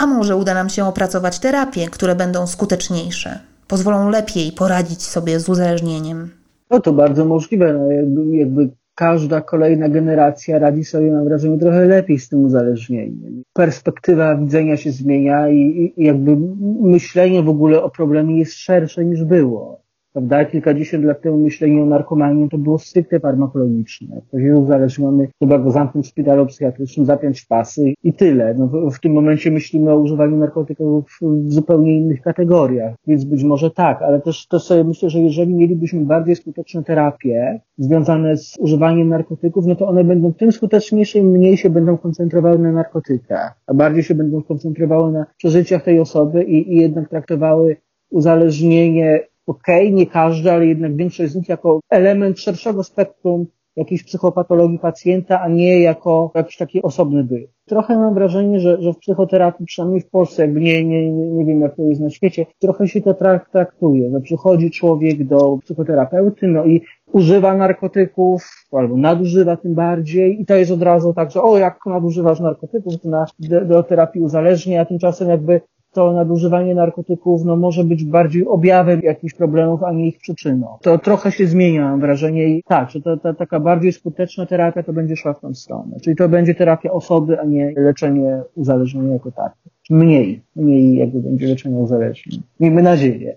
A 0.00 0.06
może 0.06 0.36
uda 0.36 0.54
nam 0.54 0.68
się 0.68 0.84
opracować 0.84 1.38
terapie, 1.38 1.86
które 1.90 2.14
będą 2.14 2.46
skuteczniejsze, 2.46 3.40
pozwolą 3.72 4.10
lepiej 4.10 4.52
poradzić 4.52 5.02
sobie 5.02 5.40
z 5.40 5.48
uzależnieniem? 5.48 6.30
No 6.70 6.80
to 6.80 6.92
bardzo 6.92 7.24
możliwe. 7.24 7.72
No 7.72 7.92
jakby, 7.92 8.36
jakby 8.36 8.70
każda 8.94 9.40
kolejna 9.40 9.88
generacja 9.88 10.58
radzi 10.58 10.84
sobie, 10.84 11.12
mam 11.12 11.24
wrażenie, 11.24 11.58
trochę 11.58 11.84
lepiej 11.84 12.18
z 12.18 12.28
tym 12.28 12.44
uzależnieniem. 12.44 13.42
Perspektywa 13.52 14.36
widzenia 14.36 14.76
się 14.76 14.90
zmienia 14.90 15.48
i, 15.48 15.92
i 15.96 16.04
jakby 16.04 16.36
myślenie 16.80 17.42
w 17.42 17.48
ogóle 17.48 17.82
o 17.82 17.90
problemie 17.90 18.38
jest 18.38 18.52
szersze 18.52 19.04
niż 19.04 19.24
było 19.24 19.81
prawda? 20.12 20.44
Kilkadziesiąt 20.44 21.04
lat 21.04 21.20
temu 21.20 21.38
myślenie 21.38 21.82
o 21.82 21.86
narkomanii 21.86 22.48
to 22.48 22.58
było 22.58 22.78
stricte 22.78 23.20
farmakologiczne. 23.20 24.20
Ktoś 24.28 24.42
jest 24.42 24.60
uzależniony, 24.60 25.28
trzeba 25.38 25.58
go 25.58 25.70
zamknąć 25.70 26.06
w 26.06 26.08
szpitalu 26.08 26.46
psychiatrycznym, 26.46 27.06
zapiąć 27.06 27.40
w 27.40 27.46
pasy 27.46 27.94
i 28.02 28.12
tyle. 28.12 28.54
No, 28.54 28.90
w, 28.90 29.00
tym 29.00 29.12
momencie 29.12 29.50
myślimy 29.50 29.92
o 29.92 29.98
używaniu 29.98 30.36
narkotyków 30.36 31.18
w 31.22 31.52
zupełnie 31.52 31.98
innych 31.98 32.22
kategoriach, 32.22 32.94
więc 33.06 33.24
być 33.24 33.44
może 33.44 33.70
tak, 33.70 34.02
ale 34.02 34.20
też 34.20 34.46
to 34.46 34.60
sobie 34.60 34.84
myślę, 34.84 35.10
że 35.10 35.18
jeżeli 35.18 35.54
mielibyśmy 35.54 36.04
bardziej 36.04 36.36
skuteczne 36.36 36.84
terapie 36.84 37.60
związane 37.78 38.36
z 38.36 38.56
używaniem 38.58 39.08
narkotyków, 39.08 39.66
no 39.66 39.76
to 39.76 39.88
one 39.88 40.04
będą 40.04 40.32
tym 40.32 40.52
skuteczniejsze 40.52 41.18
i 41.18 41.22
mniej 41.22 41.56
się 41.56 41.70
będą 41.70 41.98
koncentrowały 41.98 42.58
na 42.58 42.72
narkotykach, 42.72 43.54
a 43.66 43.74
bardziej 43.74 44.02
się 44.02 44.14
będą 44.14 44.42
koncentrowały 44.42 45.12
na 45.12 45.26
przeżyciach 45.36 45.82
tej 45.82 46.00
osoby 46.00 46.44
i, 46.44 46.72
i 46.72 46.76
jednak 46.76 47.08
traktowały 47.08 47.76
uzależnienie 48.10 49.20
okej, 49.46 49.86
okay, 49.86 49.92
nie 49.92 50.06
każdy, 50.06 50.52
ale 50.52 50.66
jednak 50.66 50.96
większość 50.96 51.32
z 51.32 51.36
nich 51.36 51.48
jako 51.48 51.80
element 51.90 52.40
szerszego 52.40 52.84
spektrum 52.84 53.46
jakiejś 53.76 54.04
psychopatologii 54.04 54.78
pacjenta, 54.78 55.40
a 55.40 55.48
nie 55.48 55.80
jako 55.80 56.30
jakiś 56.34 56.56
taki 56.56 56.82
osobny 56.82 57.24
byt. 57.24 57.50
Trochę 57.66 57.98
mam 57.98 58.14
wrażenie, 58.14 58.60
że, 58.60 58.82
że 58.82 58.92
w 58.92 58.98
psychoterapii, 58.98 59.66
przynajmniej 59.66 60.00
w 60.00 60.10
Polsce, 60.10 60.42
jakby 60.42 60.60
nie, 60.60 60.84
nie, 60.84 61.12
nie 61.12 61.44
wiem 61.44 61.60
jak 61.60 61.76
to 61.76 61.82
jest 61.82 62.00
na 62.00 62.10
świecie, 62.10 62.46
trochę 62.58 62.88
się 62.88 63.00
to 63.00 63.14
traktuje, 63.52 64.10
że 64.10 64.20
przychodzi 64.20 64.70
człowiek 64.70 65.24
do 65.24 65.58
psychoterapeuty, 65.62 66.46
no 66.46 66.64
i 66.64 66.80
używa 67.12 67.56
narkotyków, 67.56 68.66
albo 68.72 68.96
nadużywa 68.96 69.56
tym 69.56 69.74
bardziej 69.74 70.40
i 70.40 70.46
to 70.46 70.56
jest 70.56 70.70
od 70.70 70.82
razu 70.82 71.14
tak, 71.14 71.30
że 71.30 71.42
o, 71.42 71.58
jak 71.58 71.78
nadużywasz 71.86 72.40
narkotyków, 72.40 73.00
to 73.02 73.08
na, 73.08 73.26
do, 73.38 73.64
do 73.64 73.82
terapii 73.82 74.22
uzależnia, 74.22 74.80
a 74.80 74.84
tymczasem 74.84 75.28
jakby 75.28 75.60
to 75.92 76.12
nadużywanie 76.12 76.74
narkotyków 76.74 77.44
no, 77.44 77.56
może 77.56 77.84
być 77.84 78.04
bardziej 78.04 78.46
objawem 78.46 79.00
jakichś 79.00 79.34
problemów, 79.34 79.82
a 79.82 79.92
nie 79.92 80.08
ich 80.08 80.18
przyczyną. 80.18 80.78
To 80.82 80.98
trochę 80.98 81.32
się 81.32 81.46
zmienia, 81.46 81.90
mam 81.90 82.00
wrażenie. 82.00 82.48
I 82.48 82.62
tak, 82.62 82.90
że 82.90 83.00
ta, 83.00 83.16
ta 83.16 83.34
taka 83.34 83.60
bardziej 83.60 83.92
skuteczna 83.92 84.46
terapia 84.46 84.82
to 84.82 84.92
będzie 84.92 85.16
szła 85.16 85.34
w 85.34 85.40
tą 85.40 85.54
stronę. 85.54 85.96
Czyli 86.02 86.16
to 86.16 86.28
będzie 86.28 86.54
terapia 86.54 86.90
osoby, 86.90 87.40
a 87.40 87.44
nie 87.44 87.72
leczenie 87.76 88.42
uzależnienia 88.54 89.12
jako 89.12 89.32
takie. 89.32 89.70
Mniej, 89.90 90.42
mniej 90.56 90.96
jakby 90.96 91.20
będzie 91.20 91.46
leczenia 91.46 91.78
uzależnień. 91.78 92.42
Miejmy 92.60 92.82
nadzieję. 92.82 93.36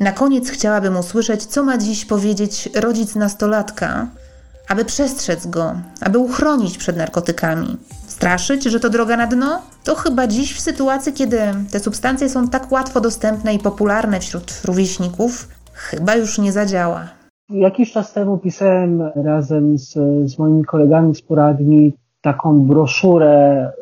Na 0.00 0.12
koniec 0.12 0.50
chciałabym 0.50 0.96
usłyszeć, 0.96 1.44
co 1.44 1.62
ma 1.62 1.78
dziś 1.78 2.04
powiedzieć 2.04 2.68
rodzic 2.74 3.14
nastolatka, 3.14 4.06
aby 4.68 4.84
przestrzec 4.84 5.46
go, 5.46 5.72
aby 6.00 6.18
uchronić 6.18 6.78
przed 6.78 6.96
narkotykami. 6.96 7.76
Straszyć, 8.16 8.64
że 8.64 8.80
to 8.80 8.90
droga 8.90 9.16
na 9.16 9.26
dno? 9.26 9.62
To 9.84 9.94
chyba 9.94 10.26
dziś 10.26 10.54
w 10.54 10.60
sytuacji, 10.60 11.12
kiedy 11.12 11.38
te 11.72 11.80
substancje 11.80 12.28
są 12.28 12.48
tak 12.48 12.72
łatwo 12.72 13.00
dostępne 13.00 13.54
i 13.54 13.58
popularne 13.58 14.20
wśród 14.20 14.60
rówieśników, 14.64 15.48
chyba 15.72 16.14
już 16.14 16.38
nie 16.38 16.52
zadziała. 16.52 17.08
Jakiś 17.50 17.92
czas 17.92 18.12
temu 18.12 18.38
pisałem 18.38 19.02
razem 19.14 19.78
z, 19.78 19.92
z 20.30 20.38
moimi 20.38 20.64
kolegami 20.64 21.14
z 21.14 21.22
poradni 21.22 21.92
taką 22.26 22.60
broszurę 22.60 23.72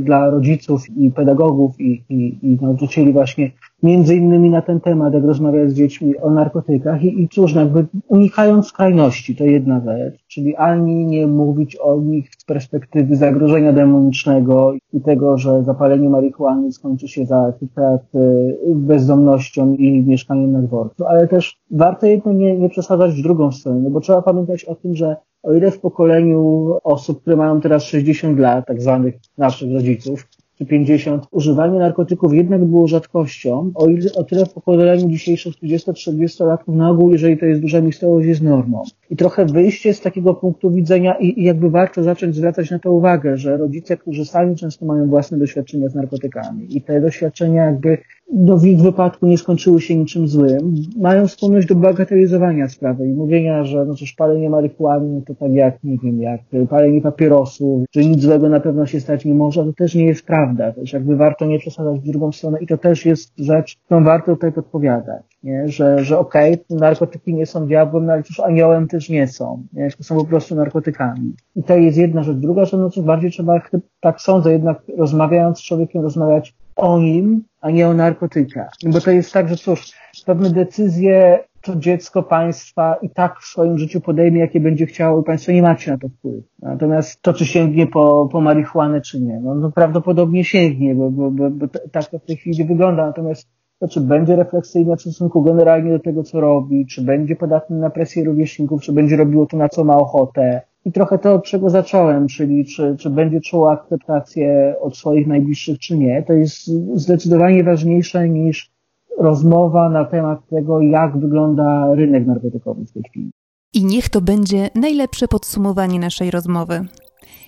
dla 0.00 0.30
rodziców 0.30 0.82
i 0.96 1.10
pedagogów 1.10 1.80
i, 1.80 2.04
i, 2.08 2.38
i 2.42 2.58
nauczycieli 2.62 3.12
właśnie 3.12 3.50
między 3.82 4.16
innymi 4.16 4.50
na 4.50 4.62
ten 4.62 4.80
temat, 4.80 5.14
jak 5.14 5.24
rozmawiać 5.24 5.70
z 5.70 5.74
dziećmi 5.74 6.18
o 6.18 6.30
narkotykach. 6.30 7.02
I, 7.04 7.22
i 7.22 7.28
cóż, 7.28 7.54
jakby 7.54 7.86
unikając 8.08 8.66
skrajności, 8.66 9.36
to 9.36 9.44
jedna 9.44 9.80
rzecz, 9.80 10.24
czyli 10.28 10.56
ani 10.56 11.06
nie 11.06 11.26
mówić 11.26 11.76
o 11.76 12.00
nich 12.00 12.30
z 12.38 12.44
perspektywy 12.44 13.16
zagrożenia 13.16 13.72
demonicznego 13.72 14.72
i 14.92 15.00
tego, 15.00 15.38
że 15.38 15.64
zapalenie 15.64 16.08
marihuany 16.08 16.72
skończy 16.72 17.08
się 17.08 17.26
za 17.26 17.52
kilka 17.60 17.80
lat 17.80 18.14
y, 18.14 18.58
bezdomnością 18.74 19.74
i 19.74 20.02
mieszkaniem 20.02 20.52
na 20.52 20.62
dworcu, 20.62 21.04
ale 21.06 21.28
też 21.28 21.58
warto 21.70 22.06
jedno 22.06 22.32
nie, 22.32 22.58
nie 22.58 22.68
przesadzać 22.68 23.14
w 23.14 23.22
drugą 23.22 23.52
stronę, 23.52 23.80
no 23.80 23.90
bo 23.90 24.00
trzeba 24.00 24.22
pamiętać 24.22 24.64
o 24.64 24.74
tym, 24.74 24.94
że 24.94 25.16
o 25.46 25.54
ile 25.54 25.70
w 25.70 25.80
pokoleniu 25.80 26.72
osób, 26.84 27.20
które 27.20 27.36
mają 27.36 27.60
teraz 27.60 27.84
60 27.84 28.38
lat, 28.38 28.66
tak 28.66 28.82
zwanych 28.82 29.14
naszych 29.38 29.72
rodziców, 29.72 30.26
czy 30.58 30.66
50, 30.66 31.24
używanie 31.30 31.78
narkotyków 31.78 32.34
jednak 32.34 32.64
było 32.64 32.88
rzadkością, 32.88 33.72
o, 33.74 33.88
ile, 33.88 34.12
o 34.12 34.24
tyle 34.24 34.46
w 34.46 34.52
pokoleniu 34.52 35.08
dzisiejszych 35.08 35.54
30-40 35.54 36.46
latków 36.46 36.76
na 36.76 36.90
ogół, 36.90 37.12
jeżeli 37.12 37.38
to 37.38 37.46
jest 37.46 37.60
duża 37.60 37.80
miejscowość, 37.80 38.26
jest 38.26 38.42
normą. 38.42 38.82
I 39.10 39.16
trochę 39.16 39.46
wyjście 39.46 39.94
z 39.94 40.00
takiego 40.00 40.34
punktu 40.34 40.70
widzenia 40.70 41.14
i, 41.14 41.40
i 41.40 41.44
jakby 41.44 41.70
warto 41.70 42.02
zacząć 42.02 42.36
zwracać 42.36 42.70
na 42.70 42.78
to 42.78 42.92
uwagę, 42.92 43.36
że 43.36 43.56
rodzice, 43.56 43.96
którzy 43.96 44.24
sami 44.24 44.56
często 44.56 44.86
mają 44.86 45.08
własne 45.08 45.38
doświadczenia 45.38 45.88
z 45.88 45.94
narkotykami 45.94 46.76
i 46.76 46.82
te 46.82 47.00
doświadczenia 47.00 47.64
jakby 47.64 47.98
no 48.32 48.58
w 48.58 48.66
ich 48.66 48.78
wypadku 48.78 49.26
nie 49.26 49.38
skończyły 49.38 49.80
się 49.80 49.96
niczym 49.96 50.28
złym, 50.28 50.74
mają 50.96 51.28
skłonność 51.28 51.66
do 51.66 51.74
bagatelizowania 51.74 52.68
sprawy 52.68 53.08
i 53.08 53.12
mówienia, 53.12 53.64
że 53.64 53.84
no 53.84 53.94
cóż, 53.94 54.12
palenie 54.12 54.50
marihuany 54.50 55.22
to 55.26 55.34
tak 55.34 55.52
jak, 55.52 55.84
nie 55.84 55.98
wiem, 55.98 56.22
jak 56.22 56.40
palenie 56.70 57.00
papierosów, 57.00 57.84
że 57.94 58.00
nic 58.00 58.22
złego 58.22 58.48
na 58.48 58.60
pewno 58.60 58.86
się 58.86 59.00
stać 59.00 59.24
nie 59.24 59.34
może, 59.34 59.64
to 59.64 59.72
też 59.72 59.94
nie 59.94 60.04
jest 60.04 60.26
prawda. 60.26 60.72
Też 60.72 60.92
jakby 60.92 61.16
warto 61.16 61.46
nie 61.46 61.58
przesadzać 61.58 62.00
w 62.00 62.10
drugą 62.10 62.32
stronę 62.32 62.58
i 62.60 62.66
to 62.66 62.78
też 62.78 63.06
jest 63.06 63.32
rzecz, 63.38 63.76
którą 63.84 64.04
warto 64.04 64.32
tutaj 64.32 64.52
podpowiadać, 64.52 65.22
nie? 65.42 65.68
że, 65.68 66.04
że 66.04 66.18
okej, 66.18 66.54
okay, 66.54 66.78
narkotyki 66.78 67.34
nie 67.34 67.46
są 67.46 67.66
diabłem, 67.66 68.06
no 68.06 68.12
ale 68.12 68.22
cóż, 68.22 68.40
aniołem 68.40 68.88
też 68.88 69.08
nie 69.08 69.28
są, 69.28 69.62
nie? 69.72 69.90
to 69.90 70.04
są 70.04 70.16
po 70.16 70.24
prostu 70.24 70.54
narkotykami. 70.54 71.32
I 71.56 71.62
to 71.62 71.76
jest 71.76 71.98
jedna 71.98 72.22
rzecz. 72.22 72.36
Druga 72.36 72.64
rzecz, 72.64 72.80
no 72.80 72.90
cóż, 72.90 73.04
bardziej 73.04 73.30
trzeba, 73.30 73.60
tak 74.00 74.20
sądzę, 74.20 74.52
jednak 74.52 74.82
rozmawiając 74.96 75.58
z 75.58 75.62
człowiekiem, 75.62 76.02
rozmawiać 76.02 76.54
o 76.76 76.98
nim, 76.98 77.44
a 77.60 77.70
nie 77.70 77.88
o 77.88 77.94
narkotykach. 77.94 78.72
Bo 78.86 79.00
to 79.00 79.10
jest 79.10 79.32
tak, 79.32 79.48
że 79.48 79.56
cóż, 79.56 79.92
pewne 80.26 80.50
decyzje 80.50 81.38
to 81.62 81.76
dziecko 81.76 82.22
państwa 82.22 82.96
i 83.02 83.10
tak 83.10 83.40
w 83.40 83.44
swoim 83.44 83.78
życiu 83.78 84.00
podejmie, 84.00 84.40
jakie 84.40 84.60
będzie 84.60 84.86
chciało 84.86 85.20
i 85.20 85.24
państwo 85.24 85.52
nie 85.52 85.62
macie 85.62 85.90
na 85.90 85.98
to 85.98 86.08
wpływu. 86.08 86.42
Natomiast 86.62 87.22
to, 87.22 87.32
czy 87.32 87.46
sięgnie 87.46 87.86
po, 87.86 88.28
po 88.32 88.40
marihuanę, 88.40 89.00
czy 89.00 89.20
nie, 89.20 89.40
no, 89.40 89.54
no 89.54 89.72
prawdopodobnie 89.72 90.44
sięgnie, 90.44 90.94
bo, 90.94 91.10
bo, 91.10 91.30
bo, 91.30 91.50
bo 91.50 91.66
tak 91.92 92.04
to 92.04 92.18
w 92.18 92.24
tej 92.24 92.36
chwili 92.36 92.64
wygląda. 92.64 93.06
Natomiast 93.06 93.48
to, 93.78 93.88
czy 93.88 94.00
będzie 94.00 94.36
refleksyjne 94.36 94.96
w 94.96 95.00
stosunku 95.00 95.42
generalnie 95.42 95.90
do 95.90 95.98
tego, 95.98 96.22
co 96.22 96.40
robi, 96.40 96.86
czy 96.86 97.02
będzie 97.02 97.36
podatny 97.36 97.78
na 97.78 97.90
presję 97.90 98.24
rówieśników, 98.24 98.82
czy 98.82 98.92
będzie 98.92 99.16
robiło 99.16 99.46
to, 99.46 99.56
na 99.56 99.68
co 99.68 99.84
ma 99.84 99.96
ochotę, 99.96 100.62
i 100.86 100.92
trochę 100.92 101.18
to, 101.18 101.34
od 101.34 101.44
czego 101.44 101.70
zacząłem, 101.70 102.28
czyli 102.28 102.64
czy, 102.64 102.96
czy 102.98 103.10
będzie 103.10 103.40
czuło 103.40 103.70
akceptację 103.70 104.74
od 104.80 104.96
swoich 104.96 105.26
najbliższych, 105.26 105.78
czy 105.78 105.98
nie, 105.98 106.22
to 106.22 106.32
jest 106.32 106.66
zdecydowanie 106.94 107.64
ważniejsze 107.64 108.28
niż 108.28 108.70
rozmowa 109.18 109.88
na 109.90 110.04
temat 110.04 110.48
tego, 110.50 110.80
jak 110.80 111.18
wygląda 111.18 111.94
rynek 111.94 112.26
narkotykowy 112.26 112.84
w 112.84 112.92
tej 112.92 113.02
chwili. 113.02 113.30
I 113.74 113.84
niech 113.84 114.08
to 114.08 114.20
będzie 114.20 114.70
najlepsze 114.74 115.28
podsumowanie 115.28 115.98
naszej 115.98 116.30
rozmowy. 116.30 116.86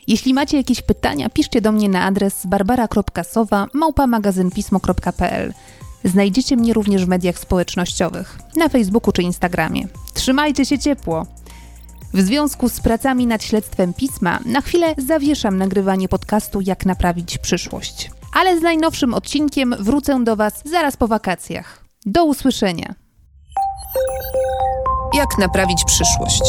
Jeśli 0.08 0.34
macie 0.34 0.56
jakieś 0.56 0.82
pytania, 0.82 1.28
piszcie 1.28 1.60
do 1.60 1.72
mnie 1.72 1.88
na 1.88 2.04
adres 2.04 2.46
barbara.sowa. 2.46 3.66
Znajdziecie 6.04 6.56
mnie 6.56 6.72
również 6.72 7.04
w 7.04 7.08
mediach 7.08 7.38
społecznościowych, 7.38 8.38
na 8.56 8.68
Facebooku 8.68 9.12
czy 9.12 9.22
Instagramie. 9.22 9.86
Trzymajcie 10.14 10.64
się 10.64 10.78
ciepło! 10.78 11.26
W 12.14 12.20
związku 12.20 12.68
z 12.68 12.80
pracami 12.80 13.26
nad 13.26 13.42
śledztwem 13.44 13.94
pisma, 13.94 14.38
na 14.46 14.60
chwilę 14.60 14.94
zawieszam 14.98 15.58
nagrywanie 15.58 16.08
podcastu 16.08 16.60
Jak 16.60 16.86
naprawić 16.86 17.38
przyszłość. 17.38 18.10
Ale 18.34 18.58
z 18.58 18.62
najnowszym 18.62 19.14
odcinkiem 19.14 19.74
wrócę 19.78 20.24
do 20.24 20.36
Was 20.36 20.62
zaraz 20.64 20.96
po 20.96 21.08
wakacjach. 21.08 21.84
Do 22.06 22.24
usłyszenia! 22.24 22.94
Jak 25.14 25.38
naprawić 25.38 25.84
przyszłość? 25.84 26.42